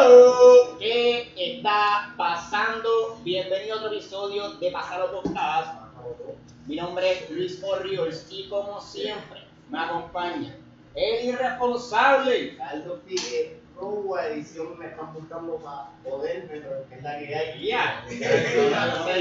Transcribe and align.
Hello, 0.00 0.78
¿qué 0.78 1.32
está 1.36 2.14
pasando? 2.16 3.18
Bienvenido 3.24 3.74
a 3.74 3.78
otro 3.78 3.90
episodio 3.92 4.50
de 4.50 4.70
Pasado 4.70 5.10
Podcast. 5.10 5.74
Mi 6.66 6.76
nombre 6.76 7.10
es 7.10 7.28
Luis 7.30 7.60
Orriols 7.64 8.28
y 8.30 8.48
como 8.48 8.80
siempre 8.80 9.40
me 9.68 9.80
acompaña 9.80 10.54
el 10.94 11.30
irresponsable 11.30 12.56
Aldo 12.62 13.00
Figue, 13.08 13.58
Robo 13.76 14.16
edición 14.20 14.78
me 14.78 14.86
están 14.86 15.12
buscando 15.14 15.56
para 15.56 15.90
poderme, 16.04 16.46
pero 16.46 16.84
es 16.88 17.02
la 17.02 17.18
que 17.18 17.34
hay. 17.34 17.66
Ya. 17.66 18.04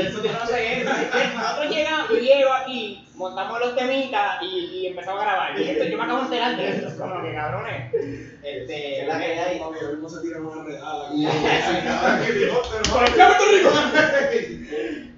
Nosotros 0.04 1.70
llegamos, 1.72 2.10
yo 2.10 2.18
llego 2.18 2.54
aquí, 2.54 3.07
montamos 3.18 3.60
los 3.60 3.76
temitas 3.76 4.42
y, 4.42 4.46
y 4.66 4.88
empezamos 4.88 5.22
a 5.22 5.26
grabar. 5.26 5.60
Y 5.60 5.70
esto, 5.70 5.84
yo 5.86 5.98
me 5.98 6.04
acabo 6.04 6.20
de 6.20 6.26
enterar 6.26 6.56
de 6.58 6.70
esto, 6.70 6.98
como 7.02 7.24
que 7.24 7.34
cabrones. 7.34 7.94
Este, 8.44 9.02
Es 9.02 9.08
la 9.08 9.18
que 9.20 9.26
hay. 9.40 9.60
Mami, 9.60 9.78
hoy 9.80 9.98
no 10.02 10.08
se 10.10 10.22
tiran 10.22 10.46
una 10.46 10.64
redada. 10.64 11.10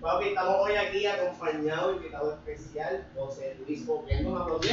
Papi, 0.02 0.30
estamos 0.30 0.56
hoy 0.62 0.76
aquí 0.76 1.06
acompañados, 1.06 1.98
invitado 1.98 2.32
especial, 2.34 3.06
José 3.16 3.58
Luis 3.68 3.86
Boquendo, 3.86 4.30
una 4.32 4.42
aplauso. 4.42 4.70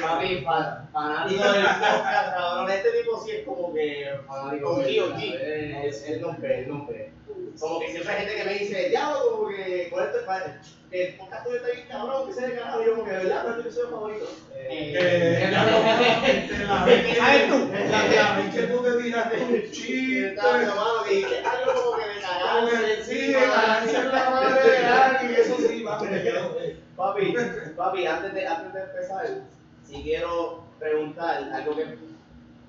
Papi, 0.00 0.38
fa- 0.44 0.88
fanático 0.92 1.52
del 1.52 1.62
podcast, 1.62 2.34
cabrón. 2.34 2.70
Este 2.70 2.90
tipo 2.90 3.20
sí 3.24 3.30
es 3.30 3.44
como 3.46 3.72
que 3.72 4.10
fanático. 4.26 4.76
Del- 4.80 5.00
OG. 5.00 5.18
eh, 5.22 5.82
Es 5.86 6.08
el 6.08 6.20
nombre, 6.20 6.58
el 6.60 6.68
nombre. 6.68 7.12
Como 7.58 7.80
que 7.80 7.90
siempre 7.90 8.12
hay 8.14 8.18
gente 8.26 8.36
que 8.36 8.44
me 8.44 8.54
dice, 8.58 8.88
diablo, 8.90 9.30
como 9.36 9.48
que, 9.48 9.88
¿cuál 9.90 10.06
es 10.08 10.12
tu 10.20 10.26
pa- 10.26 10.60
El 10.92 11.14
podcast 11.14 11.44
tuyo 11.44 11.56
está 11.56 11.68
bien 11.72 11.86
cabrón, 11.88 12.26
que 12.26 12.32
se 12.34 12.46
de 12.48 12.54
carajo. 12.58 12.82
Y 12.82 12.86
yo, 12.86 12.92
como 12.94 13.04
que, 13.04 13.10
¿verdad? 13.12 13.42
¿Cuál 13.42 13.54
es 13.56 13.62
tu 13.62 13.68
episodio 13.68 13.90
favorito? 13.90 14.26
Eh, 14.54 15.50
Eh, 15.50 17.02
¿Qué 17.06 17.14
sabes 17.16 17.48
tú? 17.48 17.70
La 17.90 18.36
vez 18.36 18.54
que 18.54 18.62
tú 18.62 18.82
te 18.82 19.02
tiraste 19.02 19.36
un 19.42 19.62
chiste. 19.70 20.34
hermano 20.34 21.04
que 21.08 21.14
dice 21.14 21.42
algo 21.44 21.82
como 21.82 21.96
que 21.96 22.06
me 22.06 22.20
cagaste 22.20 23.04
sí, 23.04 23.32
cagarse 23.32 23.96
en 23.96 24.08
la 24.12 24.30
madre 24.30 24.70
de 24.70 24.86
alguien, 24.86 25.34
eso 25.40 25.56
sí, 25.58 25.84
me 26.10 26.22
quedo. 26.22 26.56
Papi, 26.96 27.34
papi, 27.76 28.06
antes 28.06 28.34
de, 28.34 28.46
antes 28.46 28.74
de 28.74 28.80
empezar, 28.82 29.26
si 29.88 30.02
quiero 30.02 30.64
preguntar 30.78 31.50
algo 31.52 31.74
que. 31.76 31.86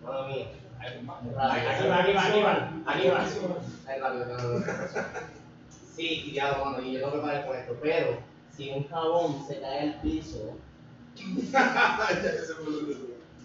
Mano 0.01 0.27
mía. 0.27 0.47
Aquí 0.81 1.05
va, 1.07 1.99
aquí 1.99 2.13
va, 2.13 2.25
aquí 2.25 2.41
va, 2.41 2.53
aquí 2.85 3.07
va. 3.09 3.27
Rápido. 3.99 4.63
Sí, 5.95 6.23
y 6.25 6.31
ya, 6.33 6.57
mano, 6.57 6.81
y 6.81 6.93
yo 6.93 7.09
no 7.09 7.15
me 7.15 7.21
paré 7.21 7.45
con 7.45 7.55
esto, 7.55 7.77
pero 7.81 8.17
si 8.55 8.69
un 8.71 8.87
jabón 8.87 9.45
se 9.47 9.59
cae 9.59 9.81
al 9.81 10.01
piso, 10.01 10.55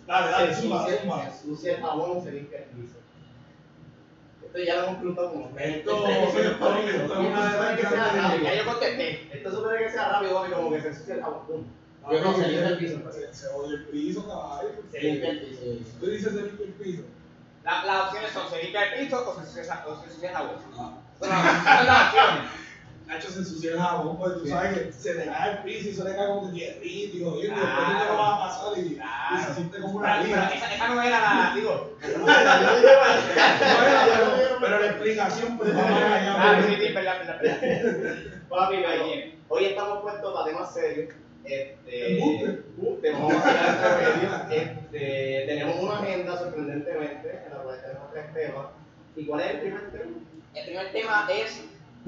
Dale, 0.07 0.31
dale, 0.31 0.55
se 0.55 0.63
suma, 0.63 0.87
suma. 0.87 1.23
se 1.23 1.27
ensucia 1.27 1.73
el 1.73 1.81
jabón, 1.83 2.23
se 2.23 2.31
limpia 2.31 2.59
el 2.59 2.65
piso. 2.67 2.95
Esto 4.45 4.59
ya 4.59 4.77
lo 4.77 4.85
hemos 4.85 4.97
preguntado 4.99 5.33
como 5.33 5.59
Esto, 5.59 6.09
esto, 6.09 6.41
esto 6.41 6.43
es 6.43 7.19
una 7.19 7.51
de 7.51 7.59
las 7.59 7.73
supone 7.73 7.77
que 7.77 7.83
sea 7.83 8.13
rápido. 8.13 8.45
Ya 8.45 8.55
yo 8.55 8.65
contesté. 8.65 9.37
Esto 9.37 9.51
supone 9.51 9.79
que 9.79 9.91
sea 9.91 10.09
rápido, 10.09 10.47
como 10.55 10.71
que 10.71 10.81
se 10.81 10.89
ensucia 10.89 11.15
el 11.17 11.23
jabón. 11.23 11.47
pum. 11.47 11.65
Yo 12.13 12.21
no, 12.21 12.37
se 12.37 12.49
limpia 12.49 12.69
el 12.69 12.79
piso. 12.79 13.13
Se, 13.13 13.35
se 13.35 13.49
oye 13.49 13.75
el 13.75 13.85
piso, 13.87 14.29
caballo. 14.29 14.69
Se 14.93 15.01
limpia 15.01 15.31
el 15.31 15.41
piso. 15.41 15.61
Tú 15.99 16.07
dices 16.07 16.33
se 16.33 16.43
limpia 16.43 16.67
el 16.67 16.73
piso. 16.75 17.03
La- 17.67 17.85
las 17.85 18.07
opciones 18.07 18.31
son 18.31 18.49
se 18.49 18.63
limpia 18.63 18.85
el 18.85 19.01
piso 19.01 19.29
o 19.29 19.35
se 19.35 19.41
ensucia. 19.41 19.83
Ah. 19.83 19.85
Son 21.19 21.29
las 21.29 22.15
opciones. 22.15 22.51
Nacho 23.07 23.29
se 23.31 23.39
ensucia 23.41 23.73
el 23.73 23.79
jabón, 23.79 24.19
pues 24.19 24.35
tú 24.35 24.47
sabes 24.49 24.79
que 24.79 24.93
se 24.93 25.15
le 25.15 25.27
cae 25.27 25.51
el 25.51 25.59
piso 25.59 25.89
y 25.89 25.93
se 25.95 26.05
le 26.05 26.15
cae 26.15 26.27
como 26.29 26.47
que 26.47 26.59
tierrito 26.59 27.17
y 27.17 27.25
jodiendo. 27.25 27.61
Después 27.61 27.87
tú 27.87 27.93
te 27.99 28.05
lo 28.05 28.19
vas 28.19 28.33
a 28.33 28.39
pasar 28.39 28.79
y, 28.79 29.01
se 29.45 29.55
siente 29.55 29.81
como 29.81 29.99
una 29.99 30.13
pero 30.13 30.25
liga. 30.25 30.49
esa, 30.55 30.75
esa 30.75 30.89
no 30.89 31.03
era 31.03 31.21
la, 31.21 31.53
digo, 31.57 31.97
pero, 34.61 34.81
la 34.81 34.87
explicación, 34.87 35.59
pues 35.59 35.75
vamos 35.75 36.03
allá. 36.03 36.35
ah, 36.37 36.57
pues. 36.61 36.67
sí, 36.67 36.87
sí, 36.87 36.93
verdad, 36.93 37.19
verdad. 37.19 37.41
Papi, 38.49 38.77
hoy 39.49 39.65
estamos 39.65 40.03
puestos 40.03 40.33
para 40.33 40.47
temas 40.47 40.73
serios. 40.73 41.15
Este, 41.45 42.19
a. 43.31 44.49
Este, 44.51 45.45
tenemos 45.47 45.81
una 45.81 45.99
agenda 45.99 46.37
sorprendentemente 46.37 47.47
tenemos 47.87 48.13
tres 48.13 48.35
temas. 48.35 48.67
¿Y 49.17 49.25
cuál 49.27 49.41
es 49.41 49.51
el 49.51 49.61
primer 49.61 49.91
tema? 49.91 50.05
El 50.55 50.65
primer 50.67 50.93
tema 50.93 51.29
es 51.33 51.61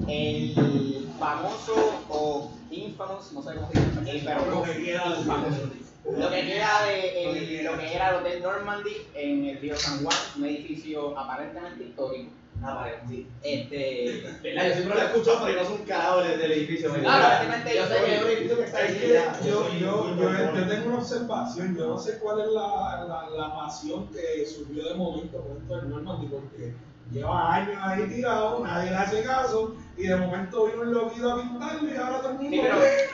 el 0.07 1.09
famoso 1.19 2.03
o 2.09 2.51
infamous, 2.71 3.31
no 3.33 3.41
sé 3.43 3.55
cómo 3.55 3.69
se 3.71 3.79
dice, 3.79 3.99
en 3.99 4.07
español, 4.07 4.43
pero 4.45 4.55
Lo 4.55 4.63
que 4.63 4.83
queda 4.83 5.09
del 5.09 5.25
famoso. 5.25 5.69
Lo 6.17 6.29
que 6.31 6.41
queda 6.45 6.85
de 6.85 7.23
el- 7.59 7.65
lo 7.65 7.77
que 7.77 7.93
era 7.93 8.09
el 8.09 8.15
Hotel 8.15 8.41
Normandy 8.41 8.91
en 9.13 9.45
el 9.45 9.57
río 9.59 9.75
San 9.77 10.03
Juan, 10.03 10.17
un 10.37 10.45
edificio 10.45 11.17
aparentemente 11.17 11.83
histórico. 11.83 12.31
Ah, 12.61 12.73
vale, 12.73 12.93
sí. 13.07 13.27
Este, 13.41 14.21
¿Verdad? 14.43 14.67
Yo 14.67 14.73
siempre 14.73 14.95
lo 14.95 15.01
he 15.01 15.05
escuchado, 15.05 15.45
pero 15.45 15.55
no 15.55 15.61
es 15.61 15.69
un 15.79 15.85
carajo 15.85 16.21
del, 16.21 16.39
del 16.39 16.51
edificio. 16.51 16.89
No, 16.89 17.09
aparentemente 17.09 17.75
yo 17.77 17.85
sé 17.87 17.95
que 18.03 18.15
es 18.15 18.21
un 18.21 18.27
edificio 18.29 18.57
que 18.57 18.63
está 18.63 18.81
Es 18.81 18.91
ahí. 18.91 19.49
yo, 19.49 19.69
yo, 19.79 20.15
yo, 20.17 20.55
yo 20.55 20.67
tengo 20.67 20.87
una 20.89 20.97
observación, 20.97 21.77
yo 21.77 21.87
no 21.87 21.97
sé 21.97 22.19
cuál 22.19 22.39
es 22.41 22.47
la, 22.47 23.05
la, 23.07 23.29
la 23.29 23.55
pasión 23.55 24.07
que 24.09 24.45
surgió 24.45 24.83
de 24.89 24.93
momento 24.95 25.41
con 25.41 25.57
esto 25.57 25.75
del 25.77 25.89
Normandy, 25.89 26.27
porque 26.27 26.73
lleva 27.11 27.55
años 27.55 27.77
ahí 27.81 28.03
tirado, 28.07 28.59
nadie 28.63 28.91
le 28.91 28.97
hace 28.97 29.23
caso, 29.23 29.75
y 29.97 30.03
de 30.03 30.15
momento 30.17 30.65
vino 30.65 30.83
el 30.83 30.91
loquito 30.91 31.31
a 31.31 31.41
pintarlo 31.41 31.89
y 31.89 31.95
ahora 31.95 32.17
todo 32.19 32.29
el 32.31 32.37
mundo 32.39 32.51
Sí, 32.51 32.59
pero- 32.61 32.79
"Ve, 32.79 33.09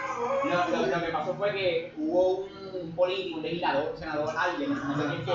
lo, 0.46 0.78
lo- 0.78 0.88
lo 0.88 1.06
que 1.06 1.12
pasó 1.12 1.34
fue 1.36 1.52
que 1.54 1.94
hubo 1.98 2.48
un 2.74 2.92
político, 2.96 3.38
un 3.38 3.44
legislador, 3.44 3.92
un 3.94 3.98
senador, 4.00 4.34
alguien, 4.38 4.74
no 4.74 4.98
sé 4.98 5.04
quién 5.08 5.24
fue. 5.26 5.34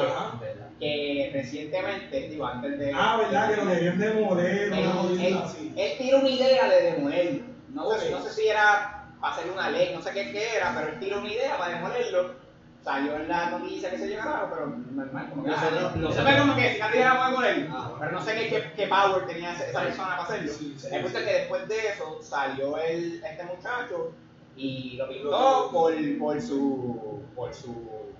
Que 0.80 1.30
recientemente, 1.32 2.28
digo, 2.28 2.46
antes 2.46 2.78
de. 2.78 2.92
Ah, 2.94 3.18
verdad, 3.18 3.50
que 3.50 3.56
lo 3.56 3.64
demoler, 3.66 4.68
una 4.68 4.78
él, 4.78 4.84
él, 4.84 4.90
jodida 4.92 5.44
así. 5.44 5.72
él 5.76 5.92
tiró 5.98 6.18
una 6.20 6.28
idea 6.30 6.68
de 6.68 6.82
demolerlo. 6.92 7.44
No, 7.74 7.90
sé, 7.92 8.06
Ok. 8.06 8.18
no 8.18 8.22
sé 8.24 8.30
si 8.32 8.48
era 8.48 9.06
para 9.20 9.34
hacer 9.34 9.50
una 9.50 9.68
ley, 9.70 9.92
no 9.94 10.02
sé 10.02 10.10
qué, 10.12 10.32
qué 10.32 10.56
era, 10.56 10.74
pero 10.74 10.88
él 10.92 10.98
tiró 10.98 11.18
una 11.20 11.28
idea 11.32 11.58
para 11.58 11.74
demolerlo. 11.76 12.40
Salió 12.82 13.14
en 13.16 13.28
la 13.28 13.50
noticia 13.50 13.90
que 13.90 13.98
se 13.98 14.08
llevaba, 14.08 14.48
pero 14.50 14.66
normal, 14.68 15.28
como 15.28 15.44
que. 15.44 15.50
Nosotros- 15.50 15.78
ah, 15.84 15.92
nosotros- 15.96 16.14
se 16.14 16.22
ve 16.32 16.38
como 16.38 16.56
que 16.56 16.72
si 16.72 16.78
nadie 16.80 17.00
era. 17.00 17.12
Ah, 17.12 17.92
Pero 18.00 18.12
no 18.12 18.22
sé 18.24 18.34
qué, 18.34 18.48
qué, 18.48 18.72
qué 18.74 18.86
power 18.86 19.26
tenía 19.26 19.52
esa 19.52 19.66
esa 19.68 19.82
persona 19.82 20.08
para 20.16 20.22
hacerlo. 20.22 20.50
Sí, 20.50 20.74
sí, 20.78 20.86
El 20.90 21.02
punto 21.02 21.18
sí. 21.18 21.24
es 21.24 21.30
que 21.30 21.38
después 21.40 21.68
de 21.68 21.76
eso 21.88 22.18
salió 22.22 22.78
el, 22.78 23.22
este 23.22 23.44
muchacho 23.44 24.12
y 24.56 24.96
lo 24.96 25.08
pintó 25.10 25.68
por, 25.70 25.94
por 26.18 26.40
su. 26.40 27.22
por 27.36 27.52
su. 27.54 27.74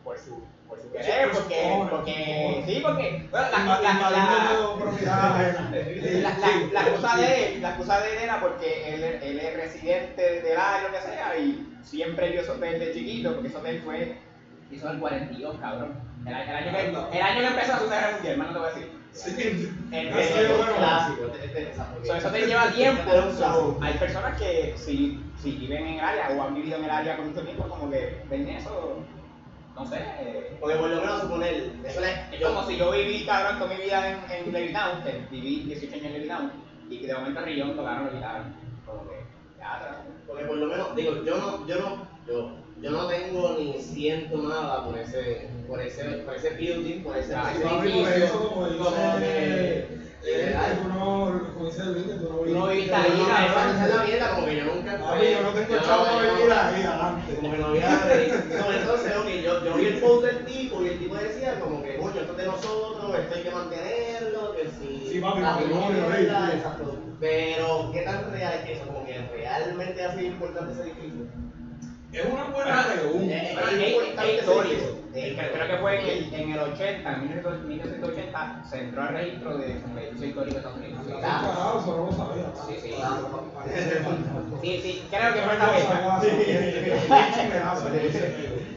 por 0.04 0.18
su. 0.18 0.42
Por 0.70 0.80
su 0.80 0.90
querer, 0.90 1.30
porque. 1.90 2.62
sí, 2.66 2.80
porque. 2.82 3.28
bueno, 3.30 3.46
la, 3.50 3.58
excusa 6.82 7.16
de 7.16 7.54
él, 7.54 7.62
la 7.62 7.76
de 8.00 8.12
él 8.12 8.18
era 8.22 8.40
porque 8.40 8.94
él, 8.94 9.04
él 9.04 9.40
es 9.40 9.56
residente 9.56 10.42
del 10.42 10.56
área, 10.56 10.88
lo 10.88 10.94
que 10.94 11.02
sea, 11.02 11.36
y 11.36 11.76
siempre 11.82 12.30
vio 12.30 12.40
ese 12.42 12.52
hotel 12.52 12.78
de 12.78 12.92
chiquito, 12.92 13.32
porque 13.32 13.48
ese 13.48 13.56
hotel 13.56 13.82
fue, 13.84 14.16
hizo 14.70 14.90
el 14.90 14.98
42, 14.98 15.58
cabrón. 15.58 15.94
El, 16.24 16.32
el 16.32 16.34
año 16.36 16.72
que, 16.72 17.18
el 17.18 17.22
año 17.22 17.40
que 17.40 17.46
empezó 17.46 17.72
la 17.72 17.76
Segunda 17.78 17.96
Guerra 18.00 18.12
Mundial, 18.12 18.36
más 18.36 18.46
no 18.46 18.52
te 18.52 18.58
voy 18.58 18.68
a 18.68 18.72
decir. 18.72 19.00
Sí. 19.12 19.74
El- 19.90 20.08
el-. 20.08 21.74
So, 22.06 22.14
eso 22.14 22.30
te 22.30 22.46
lleva 22.46 22.70
tiempo. 22.70 23.02
So, 23.36 23.78
hay 23.80 23.94
personas 23.94 24.38
que 24.38 24.74
si, 24.76 25.20
si 25.42 25.52
viven 25.52 25.84
en 25.86 25.94
el 25.94 26.04
área 26.04 26.30
o 26.30 26.42
han 26.42 26.54
vivido 26.54 26.78
en 26.78 26.84
el 26.84 26.90
área 26.90 27.16
por 27.16 27.26
mucho 27.26 27.42
tiempo, 27.42 27.68
como 27.68 27.90
que 27.90 28.22
ven 28.30 28.48
eso, 28.48 28.98
no 29.80 29.86
sé. 29.88 29.96
eh, 30.20 30.56
Porque 30.60 30.76
por 30.76 30.88
lo 30.90 31.00
menos 31.00 31.20
suponer, 31.22 31.54
eso 31.84 32.00
es, 32.04 32.10
Es 32.32 32.42
como 32.46 32.66
si 32.66 32.76
yo 32.76 32.90
viví, 32.90 33.24
cabrón, 33.24 33.58
toda 33.58 33.74
mi 33.74 33.82
vida 33.82 34.08
en, 34.10 34.46
en 34.46 34.52
Levittown, 34.52 35.02
que 35.02 35.26
viví 35.30 35.62
18 35.66 35.94
años 35.94 36.06
en 36.06 36.12
Levittown, 36.14 36.52
y 36.88 36.98
que 37.00 37.06
de 37.06 37.14
momento 37.14 37.40
Rillón 37.40 37.76
tocaron 37.76 38.10
quitaron. 38.10 38.52
Como 38.86 39.08
que, 39.08 39.16
ya, 39.58 39.96
Porque 40.26 40.44
por 40.44 40.56
lo 40.56 40.66
menos, 40.66 40.94
digo, 40.94 41.22
yo 41.24 41.36
no, 41.36 41.66
yo 41.66 41.78
no, 41.78 42.06
yo, 42.26 42.50
yo 42.82 42.90
no 42.90 43.06
tengo 43.06 43.54
ni 43.58 43.80
siento 43.80 44.42
nada 44.42 44.84
por 44.84 44.98
ese, 44.98 45.48
por 45.66 45.80
ese, 45.80 46.04
por 46.24 46.34
ese 46.34 46.50
building, 46.50 47.02
por 47.02 47.16
ese, 47.16 47.34
Ah, 47.34 47.42
por 47.42 47.50
ese 47.52 47.62
Papi, 47.62 47.76
por 47.76 47.86
edificio. 48.08 48.24
eso, 48.24 48.48
como 48.48 48.64
dice, 48.66 48.78
como 48.78 49.16
que, 49.18 50.00
eh, 50.22 50.76
tú 50.76 50.88
no, 50.88 51.50
como 51.54 51.64
dice 51.66 51.84
Luis, 51.86 52.04
que 52.04 52.12
tú 52.14 52.28
no 52.28 52.60
no 52.60 52.66
viviste 52.68 52.90
Esa 52.92 53.02
ahí, 53.04 53.20
esa- 53.20 53.26
cabrón. 53.48 53.74
esa 53.74 53.84
es 53.84 53.94
la 53.94 54.02
mierda, 54.02 54.28
como 54.30 54.46
que 54.46 54.56
yo 54.56 54.64
nunca. 54.64 54.98
Papi, 54.98 55.30
yo 55.30 55.42
no 55.42 55.52
tengo 55.52 55.74
chavo 55.76 56.02
para 56.04 56.32
vivir 56.32 56.52
ahí, 56.52 56.82
adelante. 56.82 57.34
Como 57.34 57.50
que 57.52 57.58
no 57.58 57.66
había. 57.66 57.88
No, 58.60 58.72
entonces, 58.72 59.16
ok, 59.16 59.26
yo, 59.28 59.42
yo 59.42 59.49
vi 59.80 59.86
el 59.86 60.00
post 60.00 60.24
del 60.24 60.44
tipo 60.44 60.82
y 60.82 60.88
el 60.88 60.98
tipo 60.98 61.14
decía, 61.14 61.58
como 61.60 61.82
que, 61.82 61.96
coño, 61.96 62.20
esto 62.20 62.32
es 62.32 62.38
de 62.38 62.46
nosotros, 62.46 63.18
esto 63.18 63.34
hay 63.34 63.42
que 63.42 63.50
mantenerlo, 63.50 64.54
que 64.54 64.68
si. 64.70 65.08
Sí, 65.08 65.20
papi, 65.20 65.40
sí. 65.40 65.44
exacto. 66.56 66.98
Pero, 67.18 67.90
¿qué 67.92 68.00
tan 68.02 68.30
real 68.32 68.54
es 68.54 68.64
que 68.64 68.72
eso? 68.74 68.86
Como 68.86 69.04
que 69.04 69.18
realmente 69.32 70.04
hace 70.04 70.24
importante 70.24 70.72
ese 70.72 70.82
edificio. 70.82 71.26
Es 72.12 72.24
una 72.24 72.44
buena 72.44 72.86
pregunta. 72.86 73.34
Eh, 73.34 73.52
Pero 73.54 73.68
es 73.68 73.74
es, 73.74 73.92
importante 73.92 74.34
histórico. 74.34 74.98
creo 75.12 75.68
que 75.68 75.76
fue 75.80 76.00
en 76.00 76.06
el, 76.06 76.34
en 76.34 76.52
el 76.52 76.58
80, 76.58 77.12
en 77.12 77.20
1980, 77.20 78.64
se 78.68 78.80
entró 78.80 79.02
al 79.02 79.08
registro 79.10 79.58
de 79.58 79.80
como 79.80 79.98
edificio 79.98 80.26
histórico 80.26 80.54
de 80.54 80.58
Estados 80.58 80.78
Unidos. 80.78 81.06
Ah, 81.22 81.52
claro. 81.54 81.80
eso 81.80 81.96
no 81.96 82.06
lo 82.06 82.12
sabía. 82.12 82.52
Sí, 82.66 82.74
sí. 82.82 82.94
Sí, 84.60 84.80
sí, 84.82 85.04
creo 85.08 85.34
que 85.34 85.40
fue 85.40 85.52
esta 85.52 85.70
vez. 85.70 85.86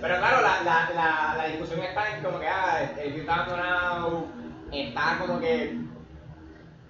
Pero 0.03 0.17
claro, 0.17 0.41
la, 0.41 0.63
la, 0.63 0.89
la, 0.93 1.35
la 1.37 1.45
discusión 1.45 1.79
está 1.79 2.09
en 2.09 2.21
como 2.21 2.37
que 2.37 2.45
ah, 2.45 2.91
el 3.01 3.15
está 3.21 3.35
abandonado, 3.35 4.25
está 4.69 5.17
como 5.17 5.39
que 5.39 5.77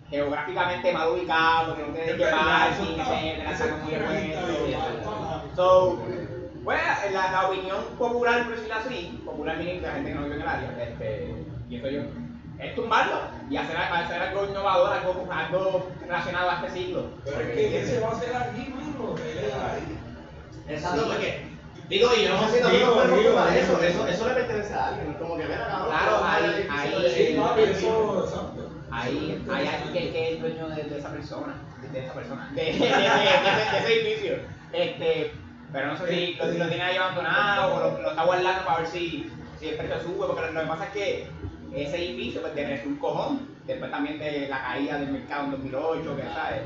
geográficamente 0.09 0.91
mal 0.91 1.09
ubicado, 1.09 1.75
que 1.75 1.83
no 1.83 1.93
tiene 1.93 2.17
que 2.17 2.25
parking, 2.25 2.99
etcétera, 2.99 3.51
está 3.51 3.69
como 3.69 3.83
muy 3.83 3.93
expuesto. 3.93 5.43
So, 5.55 6.01
pues 6.63 6.81
la, 7.11 7.31
la 7.31 7.47
opinión 7.49 7.83
popular, 7.99 8.45
por 8.45 8.55
decirlo 8.55 8.75
así, 8.83 9.21
popular 9.23 9.57
meaning 9.57 9.83
la 9.83 9.91
gente 9.91 10.09
que 10.09 10.15
no 10.15 10.23
vive 10.23 10.35
en 10.37 10.41
el 10.41 10.47
área, 10.47 10.83
este, 10.83 11.35
pienso 11.69 11.89
yo, 11.91 12.01
es 12.57 12.73
tumbarlo 12.73 13.19
y 13.47 13.57
hacer, 13.57 13.77
hacer 13.77 14.21
algo 14.23 14.45
innovador, 14.47 14.91
algo, 14.91 15.27
algo 15.31 15.91
relacionado 16.01 16.49
a 16.49 16.55
este 16.55 16.71
siglo. 16.71 17.11
Pero 17.25 17.41
es 17.41 17.47
que 17.49 17.69
¿qué 17.69 17.85
se 17.85 17.99
va 17.99 18.07
a 18.07 18.11
hacer 18.13 18.35
aquí, 18.35 18.73
mano? 18.73 19.15
Exacto, 20.67 21.05
porque. 21.05 21.52
Digo, 21.89 22.09
y 22.17 22.23
yo 22.23 22.29
no 22.37 22.47
sé 22.49 22.57
si 22.57 22.63
nosotros 22.63 22.93
podemos 22.93 23.19
digo. 23.19 23.47
eso, 23.49 23.83
eso, 23.83 24.07
eso 24.07 24.27
le 24.27 24.33
pertenece 24.33 24.73
a 24.73 24.87
alguien, 24.87 25.13
como 25.15 25.37
que 25.37 25.43
mira, 25.43 25.67
cabrón, 25.67 25.87
Claro, 25.89 26.23
ahí- 26.23 26.43
el 26.63 26.71
ahí- 26.71 26.89
eso, 27.71 28.23
exacto. 28.25 28.69
Ahí 28.91 29.43
hay 29.51 29.67
alguien 29.67 29.93
que, 29.93 30.11
que 30.13 30.33
es 30.33 30.39
dueño 30.41 30.69
de, 30.69 30.83
de 30.83 30.97
esa 30.99 31.09
persona, 31.09 31.55
de 31.91 31.99
esa 31.99 32.13
persona, 32.13 32.49
de, 32.53 32.63
de- 32.63 32.71
de- 32.71 32.79
de 32.79 32.87
ese, 32.87 33.71
de 33.71 33.77
ese 33.79 33.93
edificio. 34.01 34.35
Este, 34.71 35.33
pero 35.71 35.87
no 35.87 35.97
sé 35.97 36.07
si 36.07 36.33
lo, 36.35 36.51
si 36.51 36.57
lo 36.57 36.67
tiene 36.67 36.83
ahí 36.83 36.97
abandonado 36.97 37.75
o 37.75 37.79
lo, 37.79 38.01
lo 38.01 38.09
está 38.11 38.23
guardando 38.23 38.65
para 38.65 38.77
ver 38.79 38.87
si, 38.87 39.31
si 39.59 39.69
el 39.69 39.75
precio 39.77 39.99
sube, 40.01 40.27
porque 40.27 40.41
lo, 40.41 40.51
lo 40.53 40.61
que 40.61 40.67
pasa 40.67 40.85
es 40.85 40.89
que 40.91 41.27
ese 41.75 41.97
edificio 41.97 42.41
pues, 42.41 42.55
depreció 42.55 42.89
un 42.89 42.97
cojón, 42.97 43.47
después 43.65 43.91
también 43.91 44.19
de 44.19 44.47
la 44.47 44.63
caída 44.63 44.99
del 44.99 45.09
mercado 45.09 45.45
en 45.45 45.51
2008, 45.51 46.15
que 46.15 46.23
sabes. 46.23 46.61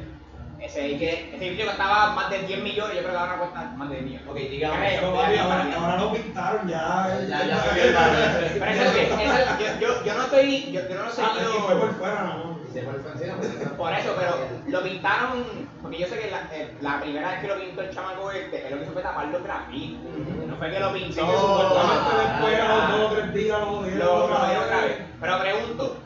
Ese, 0.59 0.97
que- 0.97 1.29
ese 1.33 1.45
edificio 1.45 1.65
costaba 1.67 2.13
más 2.13 2.29
de 2.29 2.39
10 2.39 2.63
millones, 2.63 2.95
yo 2.95 3.01
creo 3.03 3.11
que 3.11 3.17
ahora 3.17 3.37
cuesta 3.37 3.61
más 3.75 3.89
de 3.89 3.95
10 4.01 4.05
millones. 4.05 4.27
Ok, 4.27 4.35
papi, 4.35 4.57
creo, 4.57 5.43
ahora, 5.43 5.97
lo 5.97 6.13
pintaron 6.13 6.67
ya. 6.67 7.19
Ya, 7.29 7.45
ya. 7.45 7.63
Pero 7.73 8.71
eso 8.71 8.83
es 8.83 8.91
que, 8.91 9.03
eso 9.03 9.35
yo, 9.59 9.79
yo, 9.79 10.03
yo 10.03 10.13
no 10.15 10.23
estoy, 10.23 10.71
yo, 10.71 10.81
yo 10.89 10.95
no 10.95 11.03
lo 11.03 11.11
sé. 11.11 11.21
Ah, 11.23 11.33
fue 11.65 11.75
por 11.75 11.93
fuera, 11.95 12.23
más. 12.23 12.57
Se 12.73 12.81
fue 12.81 12.93
pues, 12.93 13.69
Por 13.77 13.93
eso, 13.93 14.15
pero 14.17 14.37
lo 14.67 14.83
pintaron, 14.83 15.45
porque 15.81 15.99
yo 15.99 16.07
sé 16.07 16.19
que 16.19 16.31
la, 16.31 16.41
eh, 16.51 16.75
la 16.81 16.99
primera 17.01 17.31
vez 17.31 17.39
que 17.41 17.47
lo 17.47 17.59
pintó 17.59 17.81
el 17.81 17.89
chamaco 17.89 18.31
este, 18.31 18.67
él 18.67 18.71
lo 18.71 18.77
que 18.77 18.83
hizo 18.83 18.93
fue 18.93 19.01
tapar 19.01 19.27
los 19.27 19.43
grafitis. 19.43 19.97
No 20.47 20.55
fue 20.57 20.71
que 20.71 20.79
lo 20.79 20.93
pintó. 20.93 21.13
Sí, 21.13 21.21
que 21.21 21.37
supuestamente 21.37 22.09
después 22.21 22.59
a 22.59 22.65
ah, 22.65 22.89
los 22.89 22.99
dos 22.99 23.11
o 23.11 23.15
tres 23.15 23.33
días 23.33 23.59
lo 23.59 23.83
dieron 23.83 23.99
lo, 23.99 24.17
lo 24.17 24.25
otra 24.25 24.81
vez. 24.81 24.97
Pero 25.19 25.39
pregunto, 25.39 25.97